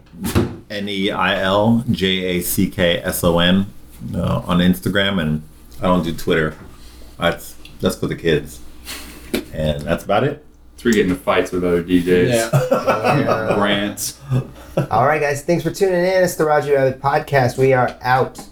[0.73, 3.66] N E I L J A C K S O N,
[4.15, 5.43] uh, on Instagram, and
[5.81, 6.57] I don't do Twitter.
[7.19, 8.61] That's that's for the kids,
[9.53, 10.44] and that's about it.
[10.77, 12.28] So we get into fights with other DJs.
[12.28, 13.57] Yeah.
[13.62, 14.19] Rants.
[14.90, 15.44] All right, guys.
[15.44, 16.24] Thanks for tuning in.
[16.24, 17.57] It's the Roger Rabbit podcast.
[17.57, 18.44] We are out.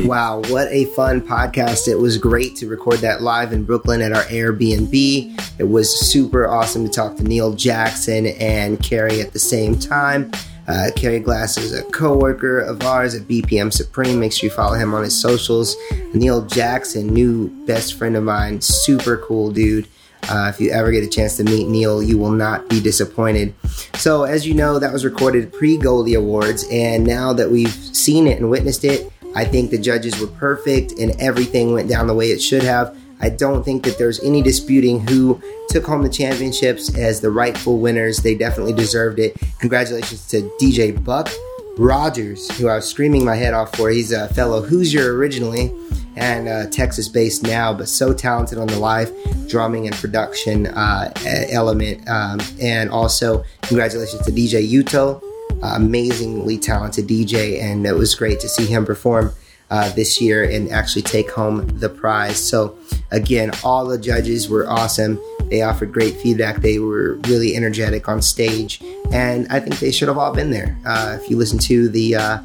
[0.00, 1.86] Wow, what a fun podcast.
[1.86, 5.40] It was great to record that live in Brooklyn at our Airbnb.
[5.58, 10.32] It was super awesome to talk to Neil Jackson and Kerry at the same time.
[10.66, 14.18] Uh, Kerry Glass is a co-worker of ours at BPM Supreme.
[14.18, 15.76] Make sure you follow him on his socials.
[16.14, 19.88] Neil Jackson, new best friend of mine, super cool dude.
[20.28, 23.54] Uh, if you ever get a chance to meet Neil, you will not be disappointed.
[23.94, 28.26] So, as you know, that was recorded pre Goldie Awards, and now that we've seen
[28.26, 32.14] it and witnessed it, I think the judges were perfect and everything went down the
[32.14, 32.96] way it should have.
[33.24, 35.40] I don't think that there's any disputing who
[35.70, 38.18] took home the championships as the rightful winners.
[38.18, 39.34] They definitely deserved it.
[39.60, 41.30] Congratulations to DJ Buck
[41.78, 43.88] Rogers, who I was screaming my head off for.
[43.88, 45.72] He's a fellow Hoosier originally
[46.16, 49.10] and uh, Texas based now, but so talented on the live
[49.48, 51.10] drumming and production uh,
[51.50, 52.06] element.
[52.06, 55.22] Um, and also, congratulations to DJ Yuto,
[55.62, 59.32] uh, amazingly talented DJ, and it was great to see him perform.
[59.74, 62.38] Uh, this year and actually take home the prize.
[62.38, 62.78] So,
[63.10, 65.20] again, all the judges were awesome.
[65.50, 66.58] They offered great feedback.
[66.58, 68.80] They were really energetic on stage,
[69.10, 70.78] and I think they should have all been there.
[70.86, 72.38] Uh, if you listen to the uh,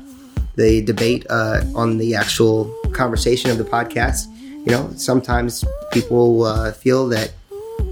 [0.56, 4.26] the debate uh, on the actual conversation of the podcast.
[4.65, 7.31] You know, sometimes people uh, feel that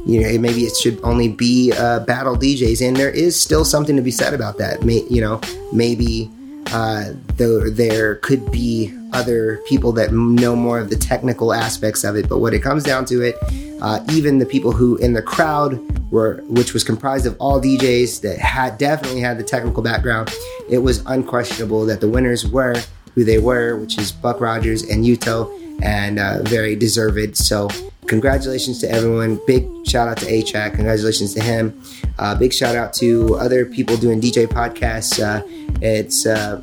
[0.08, 3.96] you know maybe it should only be uh, battle DJs, and there is still something
[3.98, 4.84] to be said about that.
[4.84, 5.40] May, you know,
[5.72, 6.32] maybe
[6.72, 12.16] uh, there there could be other people that know more of the technical aspects of
[12.16, 13.36] it, but when it comes down to it,
[13.82, 15.80] uh, even the people who in the crowd
[16.12, 20.34] were, which was comprised of all DJs that had definitely had the technical background,
[20.70, 22.76] it was unquestionable that the winners were
[23.16, 27.36] who they were, which is Buck Rogers and Yuto, and uh, very deserved.
[27.38, 27.70] So,
[28.08, 29.40] congratulations to everyone.
[29.46, 30.74] Big shout out to A-Trak.
[30.74, 31.80] Congratulations to him.
[32.18, 35.22] Uh, big shout out to other people doing DJ podcasts.
[35.22, 35.44] Uh,
[35.82, 36.62] it's uh,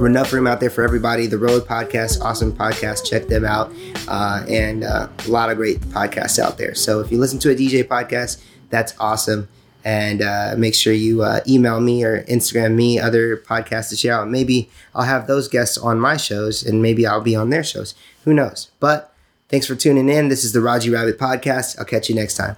[0.00, 1.26] enough room out there for everybody.
[1.26, 3.08] The Road Podcast, awesome podcast.
[3.08, 3.72] Check them out.
[4.08, 6.74] Uh, and uh, a lot of great podcasts out there.
[6.74, 9.48] So if you listen to a DJ podcast, that's awesome.
[9.84, 14.28] And uh, make sure you email me or Instagram me other podcasts to share out.
[14.28, 17.96] Maybe I'll have those guests on my shows and maybe I'll be on their shows.
[18.24, 18.70] Who knows?
[18.78, 19.11] But
[19.52, 20.28] thanks for tuning in.
[20.28, 21.78] This is the Raji Rabbit Podcast.
[21.78, 22.56] I'll catch you next time.